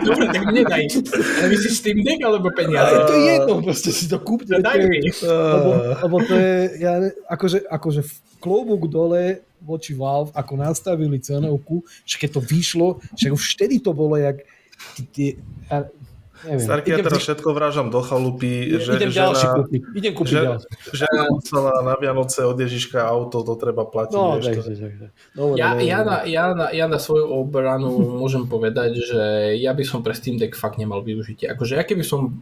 Dobre, 0.01 0.25
tak 0.31 0.43
nedaj. 0.51 0.83
Ale 1.41 1.47
myslíš 1.51 1.73
Steam 1.77 1.99
Deck 2.05 2.21
alebo 2.23 2.49
peniaze? 2.53 2.95
To 3.07 3.13
je 3.13 3.23
jedno, 3.31 3.53
proste 3.61 3.89
si 3.93 4.05
to 4.07 4.17
kúpte. 4.21 4.57
Daj 4.61 4.79
mi. 4.87 5.09
Lebo, 5.25 5.69
lebo 6.03 6.15
to 6.25 6.33
je, 6.37 6.53
ja, 6.81 6.93
akože, 7.29 7.65
akože 7.67 8.01
klobúk 8.41 8.89
dole 8.89 9.45
voči 9.61 9.93
Valve, 9.93 10.33
ako 10.33 10.53
nastavili 10.57 11.21
cenovku, 11.21 11.85
že 12.01 12.17
keď 12.17 12.29
to 12.37 12.41
vyšlo, 12.41 12.87
že 13.13 13.29
už 13.29 13.57
vtedy 13.57 13.77
to 13.77 13.93
bolo 13.93 14.17
jak... 14.17 14.41
Ja, 15.69 15.85
Neviem. 16.41 16.65
Starky, 16.65 16.89
ja 16.89 16.97
teraz 17.05 17.21
všetko 17.21 17.49
vrážam 17.53 17.87
do 17.93 18.01
chalupy. 18.01 18.81
Že, 18.81 18.91
idem 18.97 19.11
žena, 19.13 19.25
ďalší 19.29 19.45
kúpiť. 19.53 19.81
Idem 19.93 20.13
kúpiť 20.17 20.33
že, 20.33 20.41
ďalší. 20.41 20.67
Žena 20.93 21.23
musela 21.29 21.73
na 21.85 21.93
Vianoce 22.01 22.39
od 22.45 22.57
Ježiška 22.57 22.99
auto, 23.01 23.45
to 23.45 23.53
treba 23.61 23.85
platiť. 23.85 24.17
No, 24.17 24.41
tak, 24.41 24.57
tak, 24.57 24.73
tak. 24.73 24.93
Dobre, 25.37 25.55
ja, 25.57 25.69
dobre, 25.73 25.85
ja, 25.85 25.99
na, 26.01 26.17
ja, 26.25 26.45
na, 26.57 26.65
ja 26.73 26.85
na 26.89 26.97
svoju 26.97 27.29
obranu 27.29 27.93
môžem 28.21 28.49
povedať, 28.49 28.97
že 28.97 29.21
ja 29.61 29.77
by 29.77 29.83
som 29.85 30.01
pre 30.01 30.17
Steam 30.17 30.41
Deck 30.41 30.57
fakt 30.57 30.81
nemal 30.81 31.05
využitie. 31.05 31.45
Akože 31.45 31.77
ja 31.77 31.85
keby 31.85 32.01
som 32.01 32.41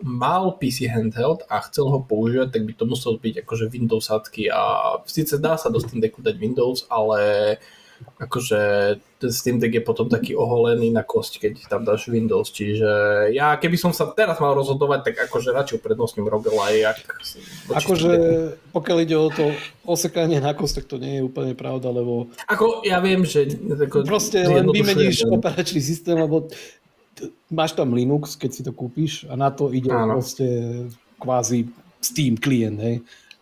mal 0.00 0.56
PC 0.56 0.88
handheld 0.88 1.44
a 1.50 1.60
chcel 1.68 1.90
ho 1.92 2.00
používať, 2.00 2.56
tak 2.56 2.62
by 2.64 2.72
to 2.72 2.84
musel 2.88 3.20
byť 3.20 3.44
akože 3.44 3.68
Windows 3.68 4.08
a 4.08 4.16
síce 5.04 5.36
dá 5.36 5.60
sa 5.60 5.68
do 5.68 5.76
Steam 5.76 6.00
Decku 6.00 6.24
dať 6.24 6.36
Windows, 6.40 6.88
ale 6.88 7.56
akože 8.20 8.60
ten 9.20 9.30
Steam 9.32 9.56
Deck 9.60 9.72
je 9.72 9.84
potom 9.84 10.08
taký 10.08 10.36
oholený 10.36 10.92
na 10.92 11.04
kosť, 11.04 11.40
keď 11.40 11.52
tam 11.68 11.84
dáš 11.84 12.08
Windows, 12.08 12.52
čiže 12.52 12.88
ja 13.32 13.56
keby 13.56 13.76
som 13.76 13.92
sa 13.92 14.08
teraz 14.12 14.40
mal 14.40 14.52
rozhodovať, 14.52 15.00
tak 15.12 15.14
akože 15.28 15.52
radšej 15.52 15.76
uprednostním 15.80 16.28
roguelike. 16.28 17.04
Akože 17.72 18.10
pokiaľ 18.72 18.98
ide 19.04 19.16
o 19.16 19.28
to 19.28 19.52
osekanie 19.84 20.40
na 20.40 20.52
kosť, 20.56 20.84
tak 20.84 20.86
to 20.88 20.96
nie 20.96 21.20
je 21.20 21.26
úplne 21.26 21.52
pravda, 21.56 21.92
lebo... 21.92 22.28
Ako 22.48 22.84
ja 22.84 23.00
viem, 23.00 23.24
že... 23.24 23.48
Ako, 23.56 24.04
proste 24.04 24.44
len 24.44 24.68
vymeníš 24.68 25.28
operačný 25.28 25.80
systém, 25.80 26.16
lebo 26.16 26.48
máš 27.52 27.76
tam 27.76 27.92
Linux, 27.92 28.36
keď 28.36 28.50
si 28.52 28.62
to 28.64 28.72
kúpiš 28.72 29.28
a 29.28 29.36
na 29.36 29.52
to 29.52 29.68
ide 29.72 29.92
Áno. 29.92 30.16
proste 30.16 30.46
kvázi 31.20 31.68
Steam 32.00 32.40
klient, 32.40 32.80
hej. 32.80 32.96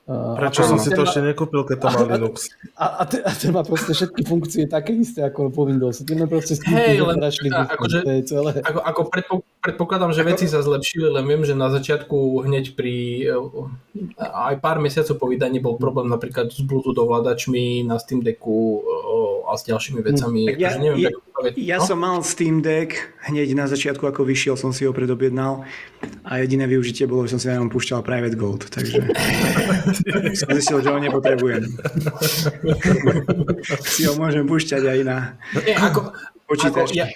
Prečo 0.08 0.64
som 0.64 0.80
si 0.80 0.88
to 0.88 1.04
ešte 1.04 1.20
nekúpil, 1.20 1.68
keď 1.68 1.76
to 1.84 1.86
má 1.92 2.00
Linux? 2.16 2.48
A, 2.80 3.00
a, 3.00 3.02
ten, 3.04 3.20
a 3.20 3.32
ten 3.36 3.52
má 3.52 3.60
proste 3.60 3.92
všetky 3.92 4.24
funkcie 4.24 4.64
také 4.64 4.96
isté 4.96 5.20
ako 5.20 5.52
po 5.52 5.68
Windows. 5.68 6.00
Ty 6.00 6.16
proste 6.24 6.56
s 6.56 6.64
tým 6.64 6.72
hey, 6.72 6.96
len, 6.96 7.20
akože, 7.20 8.08
to 8.08 8.10
je 8.16 8.22
celé. 8.24 8.50
Ako, 8.64 8.80
ako 8.80 9.00
predpo, 9.12 9.34
predpokladám, 9.60 10.16
že 10.16 10.24
veci 10.24 10.48
sa 10.48 10.64
zlepšili, 10.64 11.12
len 11.12 11.28
viem, 11.28 11.44
že 11.44 11.52
na 11.52 11.68
začiatku 11.68 12.40
hneď 12.48 12.72
pri 12.72 12.96
eh, 13.28 14.16
aj 14.16 14.64
pár 14.64 14.80
mesiacov 14.80 15.20
po 15.20 15.28
vydaní 15.28 15.60
bol 15.60 15.76
problém 15.76 16.08
napríklad 16.08 16.56
s 16.56 16.64
Bluetooth 16.64 16.96
ovládačmi 16.96 17.84
na 17.84 18.00
Steam 18.00 18.24
Decku 18.24 18.80
eh, 18.80 19.52
a 19.52 19.60
s 19.60 19.68
ďalšími 19.68 20.00
vecami. 20.00 20.40
Hm. 20.48 20.56
Ja, 20.56 20.72
neviem, 20.80 21.04
ja, 21.04 21.12
ja 21.56 21.78
no? 21.78 21.86
som 21.86 21.98
mal 22.00 22.18
Steam 22.26 22.60
Deck 22.64 22.94
hneď 23.26 23.54
na 23.54 23.70
začiatku, 23.70 24.02
ako 24.06 24.26
vyšiel, 24.26 24.58
som 24.58 24.74
si 24.74 24.84
ho 24.86 24.92
predobjednal 24.92 25.62
a 26.26 26.42
jediné 26.42 26.66
využitie 26.66 27.06
bolo, 27.06 27.26
že 27.26 27.36
som 27.36 27.40
si 27.40 27.48
na 27.50 27.58
ňom 27.58 27.70
púšťal 27.70 28.02
Private 28.02 28.36
Gold, 28.38 28.66
takže 28.70 29.02
som 30.40 30.48
zistil, 30.54 30.78
že 30.82 30.90
ho 30.90 30.98
nepotrebujem. 30.98 31.64
si 33.94 34.02
ho 34.06 34.14
môžem 34.18 34.44
púšťať 34.46 34.82
aj 34.82 34.98
na 35.06 35.16
Nie, 35.62 35.76
ako, 35.78 36.12
počítač. 36.46 36.90
Ako 36.90 36.98
ja, 36.98 37.06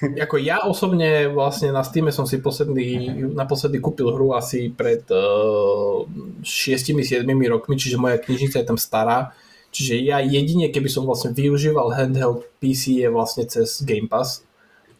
ako 0.00 0.36
ja 0.40 0.56
osobne 0.64 1.28
vlastne 1.28 1.72
na 1.72 1.84
Steam 1.84 2.08
som 2.12 2.24
si 2.24 2.40
posledný, 2.40 3.12
naposledy 3.36 3.80
kúpil 3.80 4.08
hru 4.12 4.32
asi 4.36 4.72
pred 4.72 5.04
uh, 5.12 6.04
6-7 6.42 7.24
rokmi, 7.48 7.74
čiže 7.76 8.00
moja 8.00 8.16
knižnica 8.16 8.60
je 8.60 8.66
tam 8.66 8.80
stará 8.80 9.32
Čiže 9.70 10.02
ja 10.02 10.18
jedine, 10.18 10.66
keby 10.68 10.90
som 10.90 11.06
vlastne 11.06 11.30
využíval 11.30 11.94
handheld 11.94 12.42
PC 12.58 13.02
je 13.02 13.08
vlastne 13.08 13.46
cez 13.46 13.82
Game 13.82 14.10
Pass, 14.10 14.42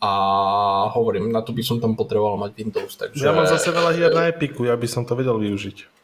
A 0.00 0.88
hovorím, 0.96 1.28
na 1.28 1.44
to 1.44 1.52
by 1.52 1.60
som 1.60 1.76
tam 1.76 1.92
potreboval 1.92 2.40
mať 2.40 2.56
Windows, 2.56 2.96
takže... 2.96 3.20
Ja 3.20 3.36
mám 3.36 3.44
zase 3.44 3.68
veľa 3.68 3.92
hier 3.92 4.08
na 4.08 4.32
Epiku, 4.32 4.64
ja 4.64 4.72
by 4.72 4.88
som 4.88 5.04
to 5.04 5.12
vedel 5.12 5.36
využiť. 5.36 6.00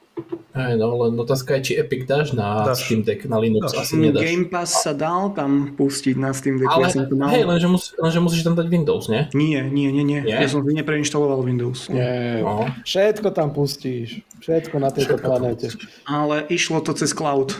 Hej, 0.56 0.80
no, 0.80 0.96
len 1.04 1.12
otázka 1.16 1.60
je, 1.60 1.60
či 1.60 1.72
Epic 1.76 2.08
dáš 2.08 2.32
na 2.32 2.64
Dáš. 2.64 2.88
Steam 2.88 3.04
Deck, 3.04 3.28
na 3.28 3.36
Linux, 3.36 3.72
Dáš. 3.72 3.84
asi 3.84 4.00
nedáš. 4.00 4.20
Game 4.24 4.48
Pass 4.48 4.84
sa 4.84 4.96
dal 4.96 5.32
tam 5.32 5.76
pustiť 5.76 6.16
na 6.16 6.32
Steam 6.32 6.56
Deck. 6.56 6.72
Ale 6.72 6.88
ja 6.88 6.92
som 6.92 7.04
to 7.04 7.16
mal. 7.16 7.28
hej, 7.28 7.44
lenže, 7.44 7.68
mus, 7.68 7.92
lenže 7.96 8.20
musíš 8.20 8.44
tam 8.44 8.56
dať 8.56 8.64
Windows, 8.68 9.08
nie? 9.08 9.28
Nie, 9.32 9.60
nie, 9.64 9.88
nie, 9.92 10.04
nie. 10.04 10.20
Nie? 10.24 10.40
Ja 10.40 10.48
som 10.48 10.64
si 10.64 10.72
nepreinštaloval 10.72 11.44
Windows. 11.44 11.92
Nie, 11.92 12.40
No. 12.44 12.68
všetko 12.84 13.28
tam 13.32 13.52
pustíš. 13.52 14.24
Všetko 14.40 14.76
na 14.80 14.88
tejto 14.88 15.16
planete. 15.16 15.72
Ale 16.04 16.44
išlo 16.48 16.80
to 16.80 16.92
cez 16.92 17.12
cloud. 17.12 17.52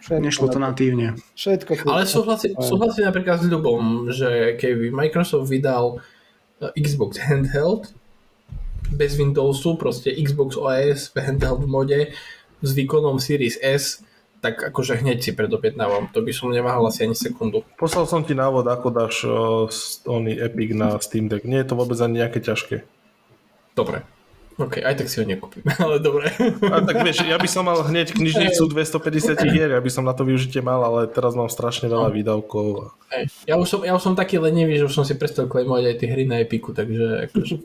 Všetko, 0.00 0.24
Nešlo 0.24 0.46
to 0.48 0.58
na 0.58 0.72
natívne. 0.72 1.12
Všetko. 1.36 1.84
Ale 1.84 2.08
súhlasím, 2.08 2.56
súhlasím 2.56 3.04
napríklad 3.04 3.36
s 3.40 3.46
Ľubom, 3.46 4.08
že 4.08 4.56
keby 4.56 4.88
Microsoft 4.88 5.52
vydal 5.52 6.00
eh, 6.64 6.72
Xbox 6.80 7.20
handheld 7.20 7.92
bez 8.90 9.14
Windowsu, 9.14 9.78
proste 9.78 10.10
Xbox 10.10 10.58
OS 10.58 11.14
v 11.14 11.22
handheld 11.22 11.68
mode 11.68 12.10
s 12.60 12.70
výkonom 12.74 13.22
Series 13.22 13.56
S, 13.62 14.02
tak 14.40 14.72
akože 14.72 15.04
hneď 15.04 15.20
si 15.20 15.30
predobjednávam. 15.36 16.08
To 16.16 16.24
by 16.24 16.32
som 16.32 16.48
neváhal 16.48 16.88
asi 16.88 17.04
ani 17.04 17.14
sekundu. 17.14 17.62
Poslal 17.76 18.08
som 18.08 18.24
ti 18.24 18.32
návod, 18.32 18.64
ako 18.66 18.88
dáš 18.88 19.14
uh, 19.28 19.68
oný 20.08 20.40
Epic 20.40 20.72
na 20.72 20.96
Steam 20.98 21.28
Deck. 21.28 21.44
Nie 21.44 21.62
je 21.62 21.68
to 21.70 21.78
vôbec 21.78 22.00
ani 22.00 22.24
nejaké 22.24 22.40
ťažké. 22.40 22.82
Dobre. 23.76 24.02
OK, 24.60 24.84
aj 24.84 24.94
tak 25.00 25.08
si 25.08 25.16
ho 25.20 25.24
nekúpim, 25.24 25.64
ale 25.84 25.96
dobre. 26.04 26.28
A 26.68 26.84
tak 26.84 27.00
vieš, 27.00 27.24
ja 27.24 27.40
by 27.40 27.48
som 27.48 27.64
mal 27.64 27.80
hneď 27.80 28.12
knižnicu 28.12 28.68
250 28.68 29.40
hier, 29.48 29.72
ja 29.72 29.80
by 29.80 29.88
som 29.88 30.04
na 30.04 30.12
to 30.12 30.28
využitie 30.28 30.60
mal, 30.60 30.84
ale 30.84 31.08
teraz 31.08 31.32
mám 31.32 31.48
strašne 31.48 31.88
veľa 31.88 32.12
výdavkov. 32.12 32.92
Hej. 33.08 33.32
Ja 33.48 33.56
už, 33.56 33.66
som, 33.66 33.80
ja 33.80 33.96
už 33.96 34.04
som 34.04 34.12
taký 34.12 34.36
lenivý, 34.36 34.76
že 34.76 34.84
už 34.84 34.92
som 34.92 35.08
si 35.08 35.16
prestal 35.16 35.48
klejmovať 35.48 35.84
aj 35.88 35.96
tie 35.96 36.08
hry 36.12 36.28
na 36.28 36.44
Epiku, 36.44 36.76
takže 36.76 37.32
akože... 37.32 37.54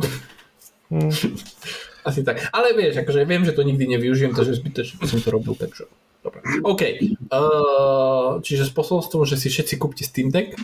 Asi 2.07 2.21
tak. 2.21 2.37
Ale 2.53 2.77
vieš, 2.77 3.01
akože 3.01 3.25
viem, 3.27 3.43
že 3.43 3.51
to 3.51 3.65
nikdy 3.65 3.97
nevyužijem, 3.97 4.31
takže 4.31 4.61
zbytočne 4.61 5.01
by 5.01 5.07
som 5.09 5.19
to 5.19 5.29
robil, 5.33 5.57
takže... 5.57 5.89
Dobre. 6.25 6.41
OK. 6.65 6.81
Uh, 7.29 8.41
čiže 8.41 8.65
s 8.65 8.73
posolstvom, 8.73 9.29
že 9.29 9.37
si 9.37 9.53
všetci 9.53 9.77
kúpte 9.77 10.01
Steam 10.01 10.33
Deck 10.33 10.57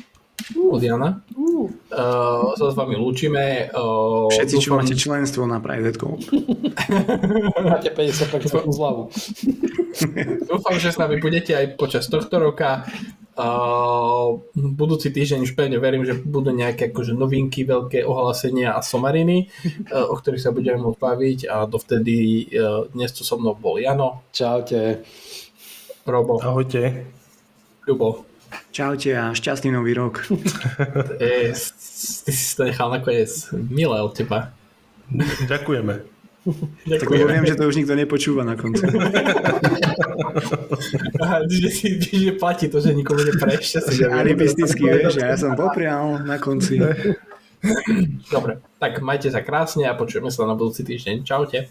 od 0.57 0.81
Jana. 0.81 1.21
Uh, 1.31 2.57
sa 2.57 2.73
s 2.73 2.75
vami 2.75 2.97
lúčime. 2.97 3.69
Uh, 3.71 4.27
Všetci, 4.33 4.55
čo 4.57 4.73
dúfam- 4.73 4.81
máte 4.83 4.95
členstvo 4.97 5.43
na 5.45 5.61
Private 5.61 5.97
Gold. 5.97 6.25
Máte 7.71 7.93
50% 7.93 8.67
zľavu. 8.67 9.03
Dúfam, 10.49 10.75
že 10.81 10.89
s 10.91 10.97
nami 10.97 11.21
budete 11.21 11.53
aj 11.53 11.77
počas 11.77 12.09
tohto 12.09 12.41
roka. 12.41 12.83
Uh, 13.31 14.43
budúci 14.53 15.07
týždeň 15.07 15.47
už 15.47 15.55
pevne 15.55 15.79
verím, 15.79 16.03
že 16.03 16.19
budú 16.19 16.51
nejaké 16.51 16.91
akože 16.91 17.15
novinky, 17.15 17.63
veľké 17.63 18.03
ohlásenia 18.03 18.75
a 18.75 18.83
somariny, 18.83 19.47
uh, 19.87 20.11
o 20.11 20.19
ktorých 20.19 20.43
sa 20.43 20.51
budeme 20.51 20.83
môcť 20.83 20.99
baviť 20.99 21.39
a 21.47 21.63
dovtedy 21.63 22.49
uh, 22.51 22.85
dnes 22.91 23.09
tu 23.15 23.23
so 23.23 23.39
mnou 23.39 23.55
bol 23.55 23.79
Jano, 23.79 24.27
Čaute. 24.35 25.05
Robo, 26.03 26.41
Ahojte. 26.41 27.07
Ľubo. 27.87 28.30
Čaute 28.71 29.11
a 29.15 29.35
šťastný 29.35 29.71
nový 29.71 29.93
rok. 29.93 30.23
E, 31.21 31.53
ty 31.53 32.31
si 32.33 32.57
to 32.57 32.65
nechal 32.65 32.89
nakoniec 32.89 33.29
milé 33.53 34.01
od 34.01 34.11
teba. 34.17 34.51
Ďakujeme. 35.45 36.01
Tak 36.89 37.05
lebo 37.05 37.29
viem, 37.29 37.45
že 37.45 37.53
to 37.53 37.69
už 37.69 37.77
nikto 37.77 37.93
nepočúva 37.93 38.41
na 38.41 38.57
konci. 38.57 38.81
Aha, 41.21 41.45
že, 41.45 41.69
že 42.01 42.33
platí 42.33 42.65
to, 42.65 42.81
že 42.81 42.97
nikomu 42.97 43.21
si. 43.21 44.01
Alibisticky, 44.09 44.89
vieš, 44.89 45.21
ja 45.21 45.37
som 45.37 45.53
poprial 45.53 46.25
na 46.25 46.41
konci. 46.41 46.81
Dobre, 48.33 48.57
tak 48.81 49.05
majte 49.05 49.29
sa 49.29 49.45
krásne 49.45 49.85
a 49.85 49.93
počujeme 49.93 50.33
sa 50.33 50.49
na 50.49 50.57
budúci 50.57 50.81
týždeň. 50.81 51.21
Čaute. 51.21 51.69